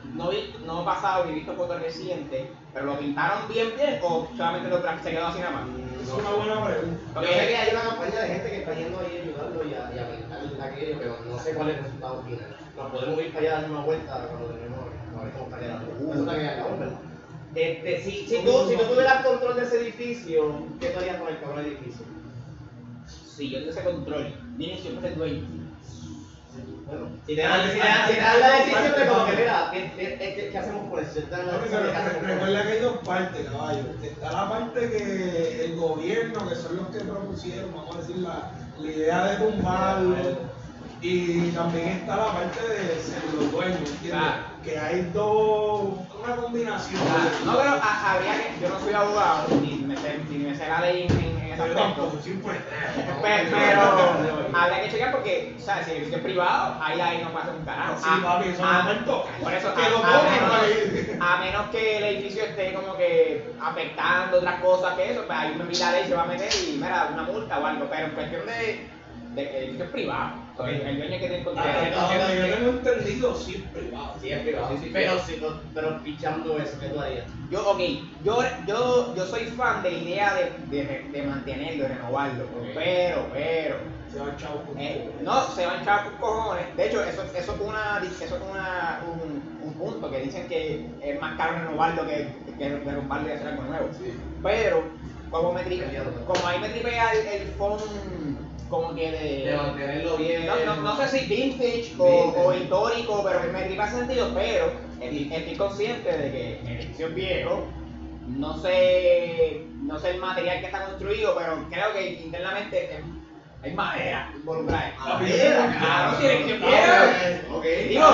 no 0.71 0.85
pasado 0.85 1.25
ni 1.25 1.33
visto 1.33 1.53
fotos 1.53 1.81
recientes, 1.81 2.47
pero 2.73 2.85
lo 2.85 2.99
pintaron 2.99 3.47
bien 3.49 3.73
bien 3.75 3.99
o 4.03 4.27
solamente 4.35 4.69
lo 4.69 4.77
se 4.81 5.11
quedó 5.11 5.27
así 5.27 5.39
nada 5.39 5.51
más. 5.51 5.63
Es 6.01 6.11
una 6.11 6.31
buena 6.31 6.65
pregunta. 6.65 7.21
Yo 7.21 7.27
sé 7.27 7.47
que 7.47 7.57
hay 7.57 7.71
una 7.71 7.81
campaña 7.81 8.21
de 8.21 8.27
gente 8.27 8.49
que 8.49 8.57
está 8.57 8.73
yendo 8.73 8.99
ahí 8.99 9.17
a 9.17 9.21
ayudarlo 9.21 9.63
y 9.63 9.73
a, 9.73 9.91
y 9.95 9.99
a 9.99 10.49
pintar 10.49 10.69
aquello, 10.69 10.97
pero 10.99 11.17
no 11.29 11.39
sé 11.39 11.53
cuál 11.53 11.69
es 11.69 11.77
el 11.77 11.83
resultado 11.83 12.23
final. 12.23 12.55
Nos 12.75 12.91
podemos 12.91 13.19
ir 13.21 13.33
para 13.33 13.39
allá 13.39 13.57
a 13.57 13.61
dar 13.61 13.71
una 13.71 13.81
vuelta 13.81 14.27
cuando 14.27 14.47
tenemos 14.47 14.79
a 15.17 15.23
ver 15.23 15.33
cómo 15.33 15.45
está 15.45 15.59
quedando. 15.59 16.21
Está 16.21 16.35
quedando, 16.35 16.79
¿verdad? 16.79 16.99
Este, 17.53 18.01
si, 18.01 18.11
si, 18.27 18.45
tú, 18.45 18.51
si 18.69 18.77
tú 18.77 18.83
tuvieras 18.85 19.25
control 19.25 19.55
de 19.55 19.63
ese 19.63 19.81
edificio, 19.81 20.67
¿qué 20.79 20.87
tú 20.87 20.99
harías 20.99 21.17
con 21.17 21.27
el 21.27 21.39
cabrón 21.39 21.65
edificio? 21.65 22.05
Si 23.05 23.49
yo 23.49 23.59
tuviese 23.59 23.83
control, 23.83 24.33
Dini 24.57 24.77
siempre 24.77 25.07
es 25.07 25.13
el 25.13 25.19
dueño. 25.19 25.70
Bueno, 26.85 27.07
si 27.25 27.35
te 27.35 27.41
dan, 27.41 27.61
si 27.71 27.79
te 27.79 27.87
dan, 27.87 28.07
si 28.07 28.13
te 28.15 28.19
dan 28.21 28.39
la 28.39 28.49
decisión 28.57 28.83
de 28.99 29.07
como 29.07 29.25
que, 29.25 29.35
mira, 29.37 29.69
¿qué, 29.71 29.91
qué, 29.95 30.49
qué, 30.51 30.57
hacemos 30.57 30.89
por 30.89 30.99
eso? 31.01 31.19
Recuerda 32.21 32.63
que 32.63 32.71
hay 32.71 32.79
dos 32.79 32.97
partes, 33.05 33.49
caballo. 33.49 33.83
Está 34.01 34.31
la 34.31 34.49
parte 34.49 34.89
que 34.91 35.65
el 35.65 35.75
gobierno, 35.75 36.49
que 36.49 36.55
son 36.55 36.77
los 36.77 36.87
que 36.89 36.99
propusieron, 36.99 37.71
vamos 37.73 37.95
a 37.95 37.99
decir, 37.99 38.17
la, 38.17 38.51
la 38.77 38.91
idea 38.91 39.23
de 39.25 39.45
tumbarlo. 39.45 40.51
Y 41.03 41.49
también 41.51 41.87
está 41.89 42.15
la 42.15 42.31
parte 42.33 42.61
de 42.67 42.99
ser 43.01 43.23
los 43.33 43.51
dueños, 43.51 43.79
¿entiendes? 43.79 44.11
Claro. 44.11 44.43
Que 44.63 44.77
hay 44.77 45.01
dos, 45.13 45.93
una 46.23 46.35
combinación. 46.35 47.01
Ah, 47.09 47.29
No, 47.43 47.57
pero 47.57 47.69
ha- 47.81 48.11
habría 48.13 48.33
que, 48.33 48.61
yo 48.61 48.69
no 48.69 48.79
soy 48.79 48.93
abogado, 48.93 49.47
ni 49.63 49.77
me 49.77 49.95
ni 50.29 50.37
me 50.37 50.55
sé 50.55 50.67
la 50.67 50.81
ley 50.81 51.07
en, 51.07 51.40
en, 51.53 51.61
ese 51.61 51.79
aspecto. 51.79 52.11
Pe- 53.21 53.47
Pero 53.51 53.81
habría 54.53 54.83
que 54.83 54.91
checar 54.91 55.11
porque, 55.11 55.55
o 55.57 55.61
sea, 55.61 55.83
si 55.83 55.91
el 55.91 55.97
edificio 55.97 56.17
es 56.17 56.23
privado, 56.23 56.77
ahí 56.81 56.99
ahí 57.01 57.21
no 57.23 57.31
pasa 57.31 57.51
un 57.57 57.65
carajo. 57.65 57.95
Sí, 57.97 58.09
A- 58.09 58.23
papi, 58.23 58.49
eso 58.49 58.65
a- 58.65 58.83
no 58.83 58.83
me 58.93 58.95
toca. 59.05 59.29
Por 59.41 59.53
eso, 59.53 59.73
Que 59.73 59.81
a, 59.85 59.89
lo 59.89 59.97
a 59.97 60.21
menos, 60.23 61.19
a 61.19 61.37
menos 61.37 61.65
que 61.71 61.97
el 61.97 62.03
edificio 62.03 62.43
esté 62.43 62.73
como 62.73 62.95
que 62.97 63.53
afectando 63.61 64.37
otras 64.37 64.61
cosas 64.61 64.93
que 64.95 65.11
eso, 65.11 65.23
pues 65.25 65.37
ahí 65.37 65.55
me 65.55 65.63
mira 65.65 65.91
la 65.91 65.97
ley 65.99 66.07
se 66.07 66.15
va 66.15 66.23
a 66.23 66.25
meter 66.25 66.49
y 66.53 66.77
mira, 66.81 67.09
una 67.13 67.23
multa 67.23 67.59
o 67.59 67.65
algo. 67.65 67.85
Pero 67.89 68.05
en 68.07 68.11
cuestión 68.13 68.45
de, 68.45 68.90
de 69.35 69.57
edificio 69.57 69.85
es 69.85 69.91
privado, 69.91 70.35
el, 70.65 70.81
el 70.81 70.97
dueño 70.97 71.19
que 71.19 71.27
tiene 71.27 71.43
control. 71.43 71.65
Ah, 71.67 72.31
yo 72.33 72.55
tengo 72.55 72.69
entendido, 72.69 73.35
sí 73.35 73.55
es 73.55 73.61
privado. 73.71 74.13
Sí, 74.19 74.31
es 74.31 74.39
privado. 74.41 74.69
Sí, 74.71 74.77
sí, 74.77 74.85
sí. 74.85 74.91
pero, 74.93 75.19
si, 75.19 75.35
no- 75.37 75.55
pero 75.73 76.01
pichando 76.03 76.57
eso, 76.57 76.77
¿qué 76.79 76.87
tú 76.89 76.99
harías? 76.99 77.25
Yo, 77.49 77.59
ok, 77.69 77.79
yo, 78.23 78.39
yo, 78.65 79.13
yo 79.15 79.25
soy 79.25 79.45
fan 79.45 79.81
de 79.81 79.91
la 79.91 79.97
idea 79.97 80.33
de, 80.33 80.51
de, 80.69 81.01
de 81.11 81.21
mantenerlo, 81.23 81.83
de 81.83 81.89
renovarlo, 81.89 82.45
pero, 82.73 83.27
pero, 83.31 83.75
Se 84.11 84.17
va 84.19 84.35
chavo 84.35 84.59
por 84.61 84.77
eh, 84.77 84.99
no, 85.23 85.41
se 85.43 85.65
van 85.65 85.77
a 85.77 85.81
echar 85.81 86.03
por 86.03 86.17
cojones. 86.17 86.75
De 86.75 86.85
hecho, 86.85 87.01
eso, 87.01 87.23
eso 87.33 87.51
es, 87.53 87.59
una, 87.59 87.97
eso 88.19 88.35
es 88.35 88.41
una, 88.41 88.99
un, 89.01 89.41
un 89.61 89.73
punto 89.75 90.09
que 90.09 90.19
dicen 90.19 90.45
que 90.47 90.81
es 91.01 91.15
más 91.15 91.31
caro 91.37 91.53
renovarlo 91.53 92.05
que, 92.05 92.25
que 92.57 92.69
derrumbarlo 92.83 93.29
y 93.29 93.31
hacer 93.31 93.47
algo 93.47 93.63
nuevo. 93.63 93.89
Pero, 94.43 94.83
como, 95.29 95.51
me 95.51 95.63
tri- 95.63 95.79
como 96.25 96.45
ahí 96.47 96.59
me 96.59 96.67
tripea 96.69 97.11
el, 97.13 97.41
el 97.41 97.47
fondo 97.47 97.83
como 98.71 98.95
que 98.95 99.11
de... 99.11 99.51
De 99.51 99.57
mantenerlo 99.57 100.17
bien. 100.17 100.47
No, 100.47 100.55
no, 100.65 100.81
no 100.81 100.95
sé 100.97 101.07
si 101.09 101.25
vintage 101.27 101.91
o, 101.99 102.05
Vintage. 102.05 102.45
o 102.47 102.53
histórico, 102.53 103.23
pero 103.23 103.51
me 103.51 103.61
tripa 103.63 103.87
sentido, 103.91 104.31
pero 104.33 104.71
estoy, 104.99 105.29
estoy 105.31 105.55
consciente 105.57 106.17
de 106.17 106.31
que 106.31 106.59
el 106.61 106.67
edificio 106.79 107.07
es 107.07 107.13
viejo, 107.15 107.65
no 108.27 108.57
sé, 108.57 109.61
no 109.83 109.99
sé 109.99 110.11
el 110.11 110.19
material 110.19 110.59
que 110.61 110.65
está 110.67 110.85
construido, 110.85 111.35
pero 111.37 111.67
creo 111.69 111.93
que 111.93 112.11
internamente 112.13 112.95
es- 112.95 113.03
hay 113.63 113.73
madera 113.73 114.31
involucrada. 114.33 114.93
Madera, 114.97 115.75
claro, 115.77 116.17
si 116.17 116.25
el 116.25 116.31
edificio 116.31 116.55
es 116.55 116.63
Ah, 116.63 117.13
viejo. 117.43 117.57
Ok. 117.57 117.63
Digo, 117.89 118.05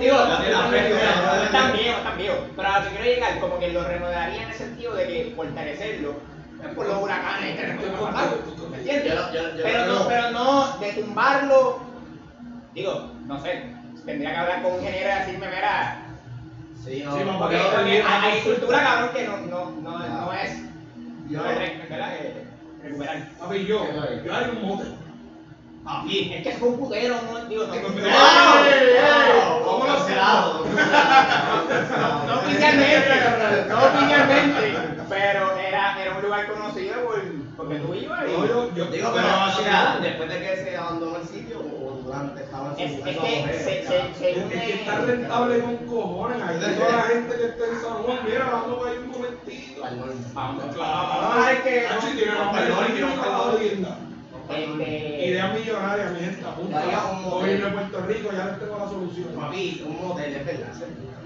digo, 0.00 0.16
no 0.24 0.40
de 0.40 0.50
la 0.50 0.62
no 0.62 1.42
están 1.44 1.72
viejos, 1.72 1.98
están 1.98 2.16
viejos, 2.16 2.38
pero 2.56 2.68
a 2.68 2.78
lo 2.78 2.84
que 2.84 2.90
quiero 2.90 3.04
llegar, 3.04 3.38
como 3.40 3.58
que 3.58 3.68
lo 3.72 3.84
remodelaría 3.84 4.42
en 4.44 4.48
el 4.50 4.54
sentido 4.54 4.94
de 4.94 5.06
que 5.08 5.32
fortalecerlo, 5.36 6.14
es 6.62 6.74
por 6.74 6.86
los 6.86 7.02
huracanes 7.02 7.58
pero, 9.62 9.86
no- 9.86 10.06
pero 10.08 10.30
no 10.30 10.78
de 10.78 10.92
tumbarlo. 10.92 11.80
Digo, 12.74 13.10
no 13.26 13.40
sé, 13.40 13.62
tendría 14.06 14.30
que 14.32 14.36
hablar 14.36 14.62
con 14.62 14.72
un 14.72 14.78
ingeniero 14.80 15.10
y 15.10 15.18
decirme, 15.20 15.46
mira, 15.48 15.96
Sí, 16.84 17.02
no. 17.04 17.14
Sí, 17.16 17.24
no, 17.26 17.38
porque, 17.38 17.56
hay, 17.56 18.02
hay 18.06 18.38
estructura, 18.38 18.82
cabrón, 18.82 19.10
que 19.14 19.26
no, 19.26 19.36
no, 19.36 19.70
no, 19.82 19.98
no 19.98 20.32
es, 20.32 20.50
Yo- 21.28 21.42
no 21.42 21.50
es. 21.50 21.58
Eh, 21.60 22.46
recuperar. 22.82 23.28
Papi, 23.38 23.66
yo, 23.66 23.84
yo 24.24 24.34
haría 24.34 24.48
un 24.52 24.66
motel. 24.66 24.94
Papi, 25.84 26.32
es 26.32 26.42
que 26.42 26.48
es 26.50 26.62
un 26.62 26.78
putero, 26.78 27.16
no, 27.22 27.44
digo, 27.46 27.64
no, 27.66 27.74
¡Ey, 27.74 27.82
no, 27.82 27.88
ey! 28.64 29.62
¿Cómo 29.64 29.86
lo 29.86 29.94
Cancelado. 29.96 30.64
no 32.26 32.34
oficialmente, 32.40 33.68
no 33.68 33.76
oficialmente, 33.84 34.78
pero 35.08 35.56
era, 35.58 36.00
era 36.02 36.14
un 36.16 36.22
lugar 36.22 36.46
conocido 36.50 36.94
porque 37.60 37.76
tú 37.76 37.94
ibas 37.94 38.24
y... 38.26 38.32
No, 38.32 38.46
yo, 38.46 38.74
yo 38.74 38.86
Digo, 38.86 39.12
pero 39.14 39.26
o 39.26 39.50
sea, 39.52 39.98
después 40.00 40.30
de 40.30 40.38
que 40.40 40.56
se 40.64 40.76
abandonó 40.76 41.16
el 41.18 41.28
sitio 41.28 41.58
o 41.60 42.00
durante 42.02 42.42
estaba 42.42 42.74
en 42.78 42.88
Es, 42.88 42.92
es 42.92 43.04
que 43.04 43.12
se, 43.12 43.80
claro. 43.82 44.14
se, 44.14 44.18
según 44.18 44.52
Es 44.52 44.62
que 44.62 44.72
está 44.72 45.00
rentable 45.00 45.60
con 45.60 45.76
cojones. 45.76 46.42
Ahí 46.42 46.56
toda 46.58 46.92
la 46.96 47.02
gente 47.02 47.36
que 47.36 47.44
está 47.44 47.64
en 47.66 47.80
San 47.82 48.02
Juan, 48.02 48.18
mira, 48.24 48.50
vamos 48.50 48.86
a 48.86 48.92
ir 48.94 49.00
un 49.00 49.10
momentito. 49.10 49.84
Al 49.84 49.98
norte. 49.98 50.14
Vamos, 50.32 50.64
Claro, 50.74 51.08
vamos 51.08 51.36
a 51.36 51.48
ver 51.48 51.62
que... 51.62 51.82
Nacho, 51.82 52.06
tiene 52.16 52.32
una 52.32 52.52
Perdón, 52.52 52.84
idea 52.96 53.06
un 53.06 53.60
de 53.60 53.68
linda. 53.68 53.98
Este, 54.48 55.26
Idea 55.26 55.48
millonaria, 55.48 56.10
mi 56.10 56.20
gente, 56.20 56.46
apunta. 56.46 56.82
Gobierno 57.30 57.66
de 57.66 57.72
Puerto 57.72 58.00
Rico, 58.08 58.30
ya 58.32 58.46
les 58.46 58.58
tengo 58.58 58.78
la 58.78 58.88
solución. 58.88 59.28
Papi, 59.36 59.84
un 59.86 60.08
motel, 60.08 60.34
es 60.34 60.46
verdad. 60.46 60.74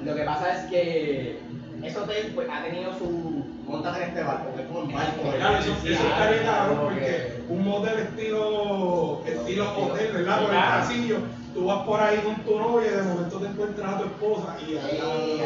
Lo 0.04 0.14
que 0.14 0.22
pasa 0.24 0.58
es 0.58 0.70
que 0.70 1.38
ese 1.86 1.98
hotel 1.98 2.32
pues, 2.34 2.48
ha 2.50 2.62
tenido 2.64 2.92
su... 2.98 3.44
Montate 3.66 4.02
en 4.02 4.08
este 4.10 4.22
barco, 4.22 4.54
que 4.54 4.62
es 4.62 4.68
como 4.68 4.80
un 4.80 4.92
barco. 4.92 5.22
Claro, 5.36 5.56
eso, 5.58 5.74
Sí, 5.82 5.92
eso 5.92 6.06
estaría 6.06 6.38
que- 6.42 6.74
porque 6.76 7.42
un 7.48 7.64
motel 7.64 7.98
estilo, 7.98 9.22
estilo 9.26 9.72
hotel, 9.78 10.10
¿verdad? 10.12 10.36
Por 10.36 10.44
el 10.54 10.60
Claro. 10.60 10.80
pasillo, 10.80 11.16
tú 11.54 11.64
vas 11.64 11.82
por 11.86 12.00
ahí 12.00 12.18
con 12.18 12.34
tu 12.44 12.58
novia 12.58 12.88
y 12.90 12.94
de 12.96 13.02
momento 13.02 13.38
te 13.38 13.46
encuentras 13.46 13.94
a 13.94 13.98
tu 13.98 14.04
esposa 14.04 14.56
y 14.66 14.74
Eh, 14.74 15.44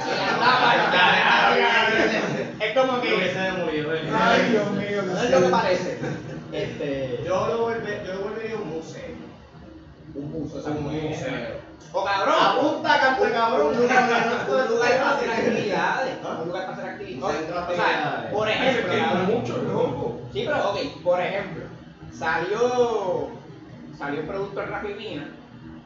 Es 2.61 2.77
como 2.79 3.01
que 3.01 3.09
eh. 3.09 3.33
Ay, 4.13 4.51
Dios 4.51 4.71
mío, 4.73 5.03
No 5.07 5.19
es 5.23 5.31
lo 5.31 5.41
que 5.43 5.49
parece. 5.49 5.99
Este... 6.53 7.21
Yo 7.25 7.47
lo 7.49 7.59
volvería, 7.59 8.15
un 10.15 10.33
buzo, 10.33 10.59
es 10.59 10.67
muy 10.67 11.15
oh, 11.93 12.05
cabrón. 12.05 12.35
Apunta, 12.41 13.01
canta, 13.01 13.33
cabrón. 13.33 13.67
Un 13.69 13.83
lugar, 13.83 14.03
lugar 14.71 14.99
para 14.99 15.11
hacer 15.17 15.31
actividades. 15.31 16.17
Un 16.25 16.49
lugar 16.49 16.67
para 16.67 16.77
hacer 16.77 16.89
actividades. 16.91 18.31
Por 18.33 18.49
ejemplo. 18.49 18.93
Sí, 20.33 20.45
pero 20.47 20.71
ok, 20.71 20.77
por 21.03 21.21
ejemplo. 21.21 21.65
Salió. 22.13 23.29
Salió 23.97 24.21
el 24.21 24.27
producto 24.27 24.63
en 24.63 24.71
Rapimina. 24.71 25.29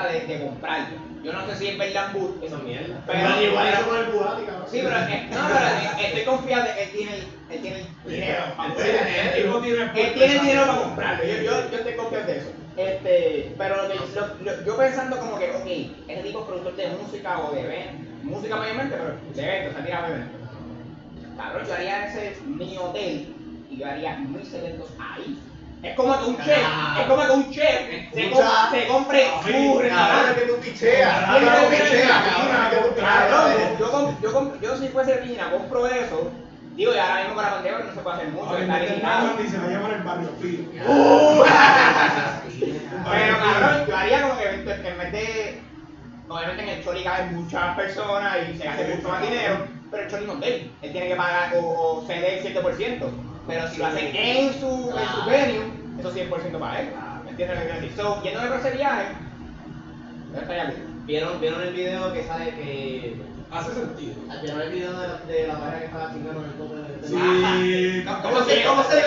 de, 0.05 0.21
de 0.27 0.45
comprarlo. 0.47 0.97
Yo 1.23 1.33
no 1.33 1.47
sé 1.47 1.57
si 1.57 1.67
es 1.69 1.79
verdad 1.79 2.13
bu- 2.13 2.35
Eso 2.43 2.57
es 2.59 2.63
mierda. 2.63 3.03
Pero- 3.07 3.43
igual 3.43 3.67
eso 3.69 3.87
con 3.87 3.97
el 3.99 4.05
Bugatti, 4.07 4.43
cabrón. 4.45 4.65
Sí, 4.71 4.81
pero, 4.83 4.97
eh, 4.97 5.27
no, 5.31 5.41
pero 5.49 5.67
eh, 5.67 6.07
estoy 6.07 6.23
confiado 6.25 6.65
de 6.65 6.75
que 6.75 6.83
él 6.85 6.91
tiene, 6.93 7.15
el- 7.17 7.27
él 7.51 7.61
tiene 7.63 7.77
el 7.79 8.11
dinero 8.13 8.43
para 8.57 8.69
Él 8.69 8.75
tiene 10.15 10.33
El 10.35 10.41
dinero 10.41 10.67
para 10.67 10.79
comprarlo, 10.83 11.25
yo, 11.25 11.37
yo, 11.43 11.71
yo 11.71 11.77
estoy 11.79 11.95
confiado 11.95 12.27
de 12.27 12.39
eso. 12.39 12.51
Este, 12.77 13.55
pero 13.57 13.83
lo 13.83 13.89
que, 13.89 13.95
lo- 13.95 14.35
lo- 14.53 14.65
yo 14.65 14.77
pensando 14.77 15.19
como 15.19 15.39
que, 15.39 15.51
ok, 15.51 15.67
ese 16.11 16.23
tipo 16.23 16.41
es 16.41 16.45
productor 16.47 16.77
de 16.77 16.89
música 17.03 17.39
o 17.41 17.53
de 17.53 17.61
eventos, 17.63 18.07
música 18.23 18.57
mayormente, 18.57 18.97
pero 18.97 19.15
de 19.35 19.43
eventos, 19.57 19.77
se 19.77 19.83
tira 19.87 20.09
eventos. 20.09 20.41
Cabrón, 21.37 21.67
yo 21.67 21.75
haría 21.75 22.07
ese 22.07 22.37
mi 22.47 22.77
hotel 22.79 23.35
y 23.71 23.77
yo 23.79 23.87
haría 23.87 24.17
mis 24.19 24.53
eventos 24.55 24.91
ahí. 24.99 25.39
Es 25.83 25.95
como 25.95 26.19
que 26.19 26.25
un 26.25 26.37
chef, 26.39 26.59
Ah. 26.65 26.99
es 27.01 27.07
como 27.07 27.23
que 27.27 27.31
un 27.33 27.51
chef 27.53 27.81
se, 28.13 28.25
Escucha. 28.25 28.45
com- 28.71 28.71
se 28.79 28.87
compre 28.89 29.27
Ah, 29.33 29.41
su 29.43 29.79
restaurante. 29.79 30.31
es 30.31 30.37
que 30.37 30.53
tú 30.53 30.57
picheas. 30.61 31.27
Yo- 33.31 33.79
yo, 33.79 33.91
com- 33.93 34.21
yo, 34.21 34.33
com- 34.33 34.61
yo 34.61 34.77
si 34.79 34.89
fuese 34.89 35.13
Pina, 35.17 35.51
compro 35.51 35.87
eso. 35.87 36.31
Digo, 36.75 36.93
y 36.95 36.99
ahora 36.99 37.25
mismo 37.25 37.41
la 37.41 37.51
pandemia 37.51 37.79
no 37.79 37.95
se 37.95 38.01
puede 38.01 38.17
hacer 38.17 38.29
mucho, 38.29 38.59
está 38.59 38.79
limitado. 38.81 39.27
Normandy 39.29 39.49
se 39.51 39.59
va 39.59 39.65
a 39.65 39.69
llamar 39.69 39.93
el 39.93 40.03
barrio 40.03 40.29
fino. 40.41 40.71
Pero 43.11 43.39
cabrón, 43.39 43.87
yo 43.89 43.97
haría 43.97 44.23
como 44.23 44.39
que 44.39 44.45
en 44.51 44.65
vez 44.99 45.13
de. 45.13 45.63
Obviamente 46.29 46.63
en 46.65 46.69
el 46.71 46.85
Choli 46.85 47.05
caben 47.05 47.35
muchas 47.37 47.77
personas 47.77 48.37
y 48.53 48.59
se 48.59 48.69
hace 48.69 48.95
mucho 48.97 49.09
más 49.09 49.23
dinero, 49.23 49.65
pero 49.93 50.03
el 50.03 50.11
Choli 50.11 50.27
no 50.27 50.33
es 50.35 50.41
de 50.41 50.47
él. 50.49 50.71
Él 50.83 50.93
tiene 50.93 51.09
que 51.09 51.15
pagar 51.17 51.53
o, 51.55 51.61
o 52.01 52.05
ceder 52.07 52.39
el 52.39 52.43
7%. 52.43 53.07
Pero 53.47 53.69
si 53.69 53.77
lo 53.79 53.87
hacen 53.87 54.11
en 54.17 54.53
su, 54.61 54.67
en 54.97 55.09
su 55.09 55.31
venue, 55.31 55.67
eso 56.01 56.09
es 56.11 56.15
100% 56.17 56.59
para 56.59 56.81
él. 56.81 56.89
¿Me 57.25 57.31
entiendes 57.31 57.57
lo 57.59 57.63
que 57.63 57.69
quiero 57.71 57.81
decir? 57.83 57.97
So, 57.97 58.23
yéndome 58.23 58.49
por 58.49 58.59
ese 58.59 58.71
viaje. 58.73 59.05
¿Vieron, 61.07 61.41
¿Vieron 61.41 61.63
el 61.63 61.73
video 61.73 62.13
que 62.13 62.25
sale 62.25 62.51
que... 62.51 63.17
Hace 63.49 63.75
sentido. 63.75 64.15
¿Vieron 64.43 64.61
el 64.61 64.71
video 64.73 64.93
de 65.01 65.07
la, 65.09 65.19
de 65.21 65.47
la 65.47 65.55
pareja 65.61 65.79
que 65.79 65.85
estaba 65.87 66.13
chingando 66.13 66.41
en 66.43 66.47
el 66.47 66.53
tope 66.55 66.75
del... 66.75 67.01
del- 67.01 67.09
Sí. 67.09 68.05
¿Cómo 68.23 68.45
se, 68.45 68.65
cómo 68.65 68.83
se 68.83 68.97
dio 68.97 69.07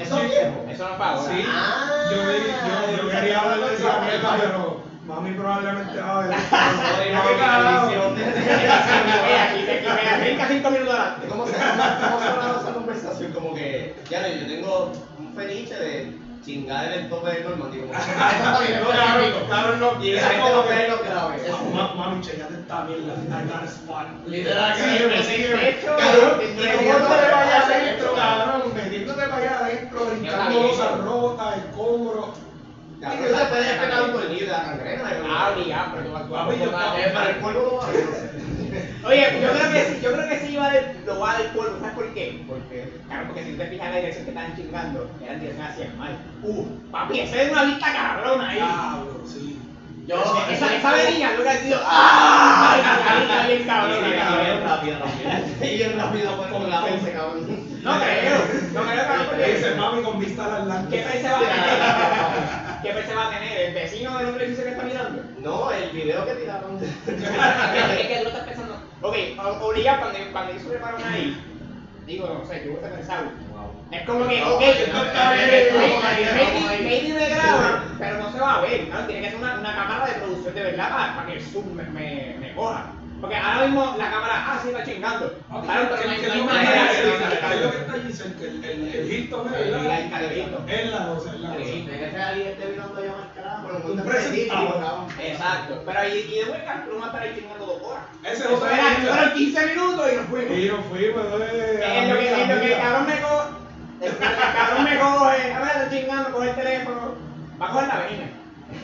Eso 0.00 0.18
es 0.18 0.30
viejo. 0.30 0.64
Eso 0.70 0.88
no 0.88 0.96
pago. 0.98 1.22
Sí. 1.26 1.44
Ah. 1.48 2.08
Yo, 2.08 2.16
yo, 2.22 3.02
yo 3.02 3.10
quería 3.10 3.40
hablar 3.40 3.68
de 3.68 3.74
esa 3.74 4.00
mierda, 4.00 4.36
pero 4.40 4.83
mami 5.14 5.30
probablemente 5.32 6.00
va 6.00 6.20
a 6.20 6.26
ver. 6.26 6.36
Brinca 10.20 10.48
5 10.48 10.70
minutos 10.70 10.94
adelante. 10.94 11.26
¿Cómo 11.28 11.46
se 11.46 11.52
cómo 11.52 11.62
se 12.20 12.28
ha 12.28 12.60
esa 12.60 12.72
conversación? 12.74 13.32
Como 13.32 13.54
que, 13.54 13.94
ya 14.10 14.20
no, 14.22 14.28
yo 14.28 14.46
tengo 14.46 14.92
un 15.18 15.34
fetiche 15.34 15.74
de 15.74 16.18
chingar 16.44 16.84
en 16.86 16.92
el 16.92 17.08
tope 17.08 17.30
del 17.30 17.44
Normandy. 17.44 17.78
Como 17.80 17.92
que, 17.92 17.98
eso 17.98 18.10
está 18.10 18.58
bien, 18.60 18.80
No, 18.82 18.90
eso 18.90 19.00
está 19.02 19.18
bien. 19.18 19.32
cabrón, 19.48 19.80
no. 19.80 20.04
Y 20.04 20.12
la 20.12 20.22
gente 20.22 20.50
no 20.50 20.62
que- 20.64 20.68
ve 20.74 20.88
lo 20.88 20.98
grave. 20.98 21.36
Ma- 21.74 21.94
Mami, 21.94 22.20
checate 22.20 22.54
esta 22.54 22.84
mierda. 22.84 23.14
I 23.14 23.48
got 23.48 23.62
a 23.62 23.66
spot. 23.66 24.06
Literal, 24.26 24.72
Cabrón, 24.76 25.12
allá 27.34 27.66
de- 27.66 27.74
adentro, 27.74 28.14
cabrón. 28.14 28.62
Metiéndote 28.74 29.22
para 29.22 29.36
allá 29.36 29.58
adentro, 29.60 30.04
brincando 30.06 30.50
bien. 30.60 30.68
cosas 30.68 30.98
rotas, 31.00 31.56
escombros. 31.58 32.26
Cabrón, 32.26 32.53
se 33.10 33.44
puede 33.46 33.74
pegar 33.74 34.02
un 34.02 34.12
tornillo 34.12 34.46
de 34.46 34.52
la 34.52 34.64
gangrena. 34.64 35.02
Ah, 35.28 35.52
obligado, 35.54 35.92
pero 35.94 36.20
tú 36.24 36.32
vas 36.32 36.48
Eh, 36.98 37.30
el 37.30 37.36
polvo 37.36 37.82
a. 37.82 37.88
Oye, 39.06 39.40
yo 39.40 39.50
creo 39.50 39.72
que 39.72 39.84
sí, 39.84 40.00
yo 40.02 40.12
creo 40.12 40.28
que 40.28 40.38
sí 40.40 40.58
lo 41.04 41.20
va 41.20 41.38
del 41.38 41.46
polvo, 41.48 41.78
¿sabes 41.78 41.94
por 41.94 42.14
qué? 42.14 42.42
Porque, 42.48 42.90
claro, 43.06 43.26
porque 43.26 43.44
si 43.44 43.50
tú 43.52 43.58
te 43.58 43.66
fijas 43.66 43.86
en 43.86 43.92
la 43.92 43.98
dirección 43.98 44.24
que 44.24 44.30
estaban 44.30 44.56
chingando, 44.56 45.10
era 45.22 45.32
en 45.34 45.40
dirección 45.40 45.66
hacia 45.66 45.84
el 45.86 45.94
mar. 45.94 46.10
Uh, 46.42 46.66
papi, 46.90 47.20
ese 47.20 47.42
es 47.42 47.52
una 47.52 47.64
vista 47.64 47.92
cabrona 47.92 48.48
ahí. 48.48 48.56
Diablo, 48.56 49.22
sí. 49.26 49.58
Yo, 50.06 50.16
esa, 50.50 50.74
esa 50.76 50.90
avenida, 50.90 51.32
lo 51.32 51.42
que 51.42 51.48
ha 51.48 51.56
sido, 51.58 51.80
¡ah! 51.82 52.76
Esa 53.24 53.46
vista 53.46 53.86
bien 53.86 54.04
bien 54.04 54.62
también. 54.62 55.56
Y 55.62 55.76
bien 55.76 55.98
rápido 55.98 56.36
por 56.36 56.50
con 56.50 56.70
la 56.70 56.84
11, 56.84 57.12
cabrón. 57.12 57.46
No 57.82 58.00
creo, 58.00 58.38
no 58.74 58.82
creo, 58.82 59.06
cabrón, 59.06 59.26
porque 59.30 59.74
mami 59.76 60.02
con 60.02 60.20
vista 60.20 60.44
al 60.44 60.62
Atlántico. 60.62 60.90
¿qué 60.90 61.08
precio 61.08 61.30
va 61.30 61.36
a 61.36 61.40
tener? 61.40 62.82
¿Qué 62.82 62.90
precio 62.92 63.16
va 63.16 63.24
a 63.24 63.30
tener? 63.30 63.74
No, 65.40 65.70
el 65.70 65.90
video 65.90 66.26
que 66.26 66.34
tiraron. 66.34 66.78
es 66.82 68.06
que 68.06 68.16
tú 68.18 68.24
lo 68.24 68.30
estás 68.30 68.44
pensando. 68.44 68.74
Ok, 69.02 69.16
obligado 69.62 70.00
cuando, 70.00 70.18
cuando 70.32 70.58
se 70.58 70.68
preparan 70.68 71.02
ahí, 71.04 71.44
digo, 72.06 72.28
no 72.28 72.44
sé, 72.46 72.64
yo 72.64 72.72
voy 72.72 72.84
a 72.84 72.94
pensar. 72.94 73.24
Es 73.90 74.02
como 74.06 74.26
que, 74.26 74.42
ok, 74.42 74.60
maybe 76.82 77.14
me 77.14 77.28
graba, 77.28 77.84
pero 77.98 78.18
no 78.18 78.32
se 78.32 78.40
va 78.40 78.54
a 78.54 78.60
ver. 78.62 78.88
¿no? 78.88 79.06
Tiene 79.06 79.22
que 79.22 79.30
ser 79.30 79.38
una, 79.38 79.60
una 79.60 79.74
cámara 79.74 80.06
de 80.06 80.20
producción 80.20 80.54
de 80.54 80.62
verdad 80.62 80.90
para, 80.90 81.16
para 81.16 81.26
que 81.26 81.32
el 81.34 81.42
zoom 81.42 81.74
me, 81.74 81.82
me, 81.84 82.36
me 82.40 82.54
coja. 82.54 82.94
Porque 83.24 83.36
ahora 83.36 83.66
mismo 83.66 83.94
la 83.96 84.10
cámara, 84.10 84.34
ah, 84.36 84.60
sí, 84.62 84.68
está 84.68 84.84
chingando. 84.84 85.32
Claro, 85.62 85.88
pero 85.90 86.04
no 86.04 86.10
hay, 86.10 86.20
no 86.26 86.32
hay 86.34 86.42
manera 86.42 86.92
de 86.92 86.98
¿Qué 86.98 87.14
es 87.14 87.20
lo 87.22 87.28
que 87.30 87.34
está? 87.34 87.52
El, 87.54 87.64
allá 92.98 93.12
más 93.12 93.28
carajo, 93.34 93.62
pero 93.62 93.63
Un. 93.82 93.98
Exacto. 95.20 95.82
Pero 95.84 96.08
y, 96.08 96.18
y 96.18 96.38
de 96.38 96.44
vuelta, 96.44 96.72
a 96.72 97.06
estar 97.06 97.22
ahí 97.22 97.34
chingando 97.34 97.66
dos 97.66 97.82
horas. 97.82 98.04
Ese 98.22 98.44
es 98.44 98.58
fueron 98.58 99.34
15 99.34 99.66
minutos 99.66 100.12
y 100.12 100.16
nos 100.16 100.26
fuimos. 100.26 100.58
Y 100.58 100.68
nos 100.68 100.84
fuimos, 100.86 101.24
eh. 101.40 101.80
En 101.84 102.08
lo 102.10 102.18
que, 102.18 102.42
en 102.42 102.48
lo 102.48 102.60
que 102.60 102.72
el 102.72 102.80
cabrón 102.80 103.06
me 103.06 103.20
coge, 103.20 103.48
el, 104.00 104.18
cabrón 104.18 104.84
me 104.84 104.98
coge, 104.98 105.52
a 105.52 105.60
ver, 105.60 105.90
chingando, 105.90 106.32
coge 106.32 106.50
el 106.50 106.56
teléfono, 106.56 107.14
va 107.60 107.66
a 107.66 107.72
coger 107.72 107.88
la 107.88 107.94
avenida. 107.94 108.28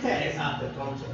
Exacto, 0.02 0.66
el 0.66 0.72
troncho. 0.72 1.04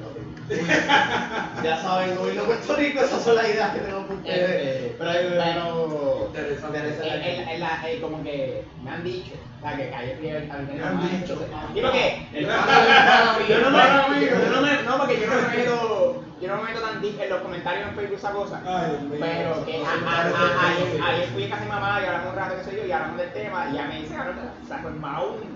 Ya 1.63 1.77
saben, 1.83 2.17
gobierno 2.17 2.43
de 2.43 2.47
Puerto 2.49 2.77
Rico, 2.77 3.01
esas 3.01 3.23
son 3.23 3.35
las 3.37 3.49
ideas 3.49 3.71
que 3.73 3.81
tenemos 3.81 4.05
por 4.07 4.17
ustedes. 4.17 4.51
Este, 4.51 4.97
Pero, 4.99 5.11
pero. 5.43 6.27
Interesante. 6.29 6.79
En, 6.79 7.23
en- 7.23 7.49
en 7.49 7.61
la, 7.61 7.81
eh, 7.91 8.01
como 8.01 8.23
que 8.23 8.65
me 8.85 8.91
han 8.91 9.03
dicho, 9.05 9.33
o 9.35 9.61
sea, 9.63 9.77
que 9.77 9.91
calle 9.91 10.13
al 10.37 10.51
al 10.51 10.67
Me 10.67 10.83
han 10.85 11.21
dicho. 11.21 11.39
Y 11.75 11.81
porque 11.81 12.27
El 12.33 12.47
yo 12.47 12.51
no 12.51 14.09
me, 14.09 14.21
yo 14.27 14.51
no 14.51 14.61
me, 14.63 14.83
no, 14.83 14.99
porque 14.99 15.21
yo 15.21 15.27
no 15.27 15.35
me 15.49 15.57
meto, 15.57 16.23
yo 16.41 16.49
no 16.49 16.57
me 16.63 16.63
meto 16.71 16.81
tan 16.87 17.01
deep 17.03 17.21
en 17.21 17.31
los 17.31 17.41
comentarios 17.41 17.89
en 17.89 17.95
Facebook 17.97 18.19
esa 18.19 18.31
cosa. 18.33 18.61
Ay. 18.67 19.09
Pero 19.19 19.65
que 19.65 19.73
ayer, 19.77 21.03
ayer 21.03 21.29
fui 21.31 21.45
a 21.45 21.51
casa 21.51 21.63
de 21.63 21.69
mamá 21.69 22.01
y 22.03 22.07
hablamos 22.07 22.33
un 22.33 22.37
rato, 22.39 22.55
qué 22.59 22.71
sé 22.71 22.77
yo, 22.77 22.87
y 22.87 22.93
hablamos 22.93 23.19
del 23.19 23.33
tema, 23.33 23.67
y 23.69 23.75
ella 23.75 23.87
me 23.87 24.01
dice, 24.01 24.15
cabrón, 24.15 24.37
se 24.67 24.75
ha 24.75 24.79
formado 24.79 25.33
un- 25.33 25.56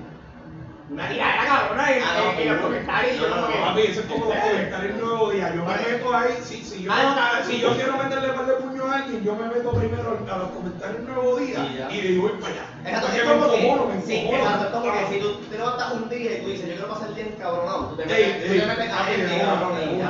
una 0.90 1.08
tiradera 1.08 1.44
cabrona 1.44 1.92
en, 1.92 2.02
Ah, 2.02 2.14
no, 2.16 2.30
en- 2.30 2.38
en 2.40 2.48
los 2.48 2.56
no. 2.56 2.62
comentarios. 2.62 3.16
No, 3.30 3.40
no, 3.40 3.46
que, 3.46 3.58
Papi, 3.58 3.80
eso 3.82 4.00
es 4.00 4.06
como 4.06 4.24
los 4.24 4.34
comentarios 4.34 4.98
nuevo 4.98 5.30
día. 5.30 5.54
Yo 5.54 5.64
me 5.64 5.74
meto 5.76 6.14
ahí, 6.14 6.42
si, 6.42 6.64
si, 6.64 6.82
yo, 6.82 6.90
Ah, 6.92 7.40
si 7.46 7.58
yo 7.60 7.74
quiero 7.74 7.96
meterle 7.96 8.28
par 8.30 8.46
de 8.46 8.54
puño 8.54 8.84
a 8.84 8.96
alguien, 8.96 9.22
yo 9.22 9.34
me 9.36 9.46
meto 9.46 9.70
primero 9.72 10.18
a 10.28 10.36
los 10.36 10.48
comentarios 10.48 11.00
nuevo 11.02 11.36
día 11.36 11.88
Y 11.90 12.00
digo, 12.00 12.22
voy 12.22 12.32
para 12.40 12.52
allá. 12.52 12.64
Exacto, 12.84 13.06
Porque 13.06 13.18
es 13.18 13.24
como 13.24 13.88
que, 13.88 13.94
me 13.94 14.02
sí, 14.02 14.16
exacto, 14.30 14.64
es 14.64 14.70
como 14.72 14.92
que 14.92 15.06
si 15.14 15.18
tú 15.20 15.34
te 15.48 15.56
levantas 15.56 15.92
un 15.92 16.08
día 16.08 16.32
y 16.32 16.40
tú 16.42 16.48
dices, 16.48 16.66
yo 16.68 16.72
quiero 16.74 16.88
pasar 16.88 17.08
el 17.08 17.14
día 17.14 17.24
encabronado, 17.26 17.86
tú 17.86 17.96
te 17.96 18.02
Sí, 18.02 18.08
metes, 18.08 18.42
tú 18.50 18.58
te 18.58 18.66
metes 18.66 18.92
a 18.92 18.96
gente, 19.04 19.40
cabrón, 19.40 19.78
y. 19.78 20.00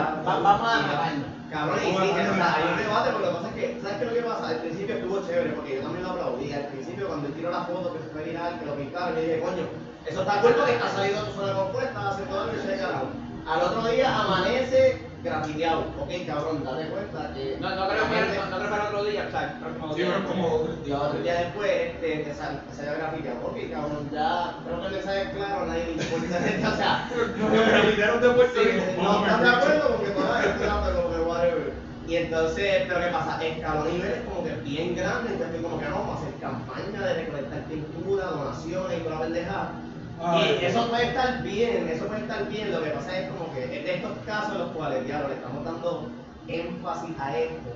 Cabrón, 1.51 1.79
sí, 1.81 1.87
o 1.91 2.35
sea, 2.37 2.55
hay 2.55 2.63
un 2.71 2.77
debate, 2.79 3.09
pero 3.11 3.19
lo 3.19 3.27
que 3.27 3.35
pasa 3.35 3.49
es 3.49 3.55
que, 3.55 3.79
¿sabes 3.83 3.97
qué 3.99 4.05
es 4.05 4.11
lo 4.11 4.17
que 4.17 4.23
pasa? 4.23 4.49
Al 4.49 4.61
principio 4.61 4.95
estuvo 4.95 5.21
chévere, 5.27 5.51
porque 5.51 5.75
yo 5.75 5.83
también 5.83 6.05
lo 6.05 6.11
aplaudí. 6.11 6.53
Al 6.53 6.67
principio, 6.67 7.09
cuando 7.09 7.27
él 7.27 7.35
tiró 7.35 7.51
la 7.51 7.63
foto 7.65 7.93
que 7.93 7.99
se 7.99 8.09
fue 8.15 8.23
viral, 8.23 8.59
que 8.61 8.67
lo 8.67 8.75
pintaron, 8.77 9.15
yo 9.17 9.21
dije, 9.21 9.41
coño, 9.41 9.65
eso 10.07 10.21
está 10.21 10.41
cool 10.41 10.55
porque 10.55 10.73
está 10.73 10.89
salido 10.89 11.21
de 11.21 11.27
tu 11.31 11.37
zona 11.37 11.49
de 11.49 11.55
confort, 11.55 11.85
estás 11.85 12.05
haciendo 12.05 12.41
algo 12.41 12.53
y 12.57 12.67
se 12.67 12.77
carajo. 12.79 13.07
Al 13.47 13.63
otro 13.63 13.83
día 13.91 14.17
amanece 14.21 15.07
grafiteado. 15.23 15.81
Ok, 15.99 16.11
cabrón, 16.27 16.65
date 16.65 16.89
cuenta 16.89 17.33
que. 17.35 17.57
No, 17.61 17.69
no 17.75 17.89
creo 17.89 18.05
que 18.09 18.37
no, 18.39 18.47
no 18.47 18.57
creo 18.57 18.71
que 18.71 18.77
el 18.77 18.87
otro 18.87 19.05
día, 19.05 19.25
o 19.27 19.31
sea, 19.31 19.43
el 19.43 19.59
próximo 19.61 19.95
Sí, 19.95 20.03
día. 20.03 20.13
pero 20.15 20.29
como 20.29 20.47
otro 20.55 21.19
día 21.23 21.35
después, 21.35 21.71
este, 21.71 22.17
te 22.25 22.35
sal- 22.35 22.63
te 22.69 22.75
salió 22.77 22.93
grafiteado. 22.99 23.39
Ok, 23.47 23.57
cabrón, 23.73 24.11
ya 24.13 24.55
creo 24.65 24.81
que 24.81 24.87
el 24.87 24.93
mensaje 24.93 25.23
es 25.23 25.29
claro, 25.31 25.67
nadie 25.67 25.85
le 25.85 25.93
importa. 25.93 26.39
O 26.71 26.77
sea, 26.77 27.11
Los 27.39 27.51
grafiteros 27.69 28.21
de 28.23 28.29
Puerto 28.31 28.61
Rico. 28.61 29.03
no 29.03 29.25
están 29.25 29.43
de 29.43 29.49
acuerdo 29.51 29.89
porque 29.97 30.11
todavía 30.11 30.51
estoy 30.51 30.67
dando 30.67 31.03
como 31.03 31.15
que 31.15 31.21
whatever. 31.23 31.73
Y 32.07 32.17
entonces, 32.17 32.83
pero 32.89 33.01
¿qué 33.01 33.07
pasa? 33.13 33.45
Escaló 33.45 33.85
niveles 33.85 34.21
como 34.29 34.45
que 34.45 34.53
bien 34.65 34.97
grandes, 34.97 35.33
entonces 35.33 35.63
como 35.63 35.79
que 35.79 35.85
no, 35.89 35.99
vamos 35.99 36.19
a 36.19 36.23
hacer 36.23 36.35
campaña 36.41 37.01
de 37.07 37.15
recolectar 37.15 37.61
pintura, 37.65 38.27
donaciones 38.27 38.99
y 38.99 39.03
toda 39.03 39.15
la 39.17 39.21
pendejada. 39.23 39.73
Y 40.21 40.65
eso 40.65 40.89
puede 40.89 41.05
estar 41.07 41.43
bien, 41.43 41.89
eso 41.89 42.07
puede 42.07 42.21
estar 42.21 42.47
bien, 42.49 42.73
lo 42.73 42.83
que 42.85 42.91
pasa 42.91 43.19
es 43.19 43.29
como 43.31 43.53
que 43.55 43.61
de 43.67 43.95
estos 43.95 44.13
casos 44.27 44.53
en 44.53 44.59
los 44.59 44.71
cuales, 44.73 45.07
diablo, 45.07 45.29
le 45.29 45.35
estamos 45.35 45.65
dando 45.65 46.11
énfasis 46.47 47.11
a 47.19 47.39
esto. 47.39 47.71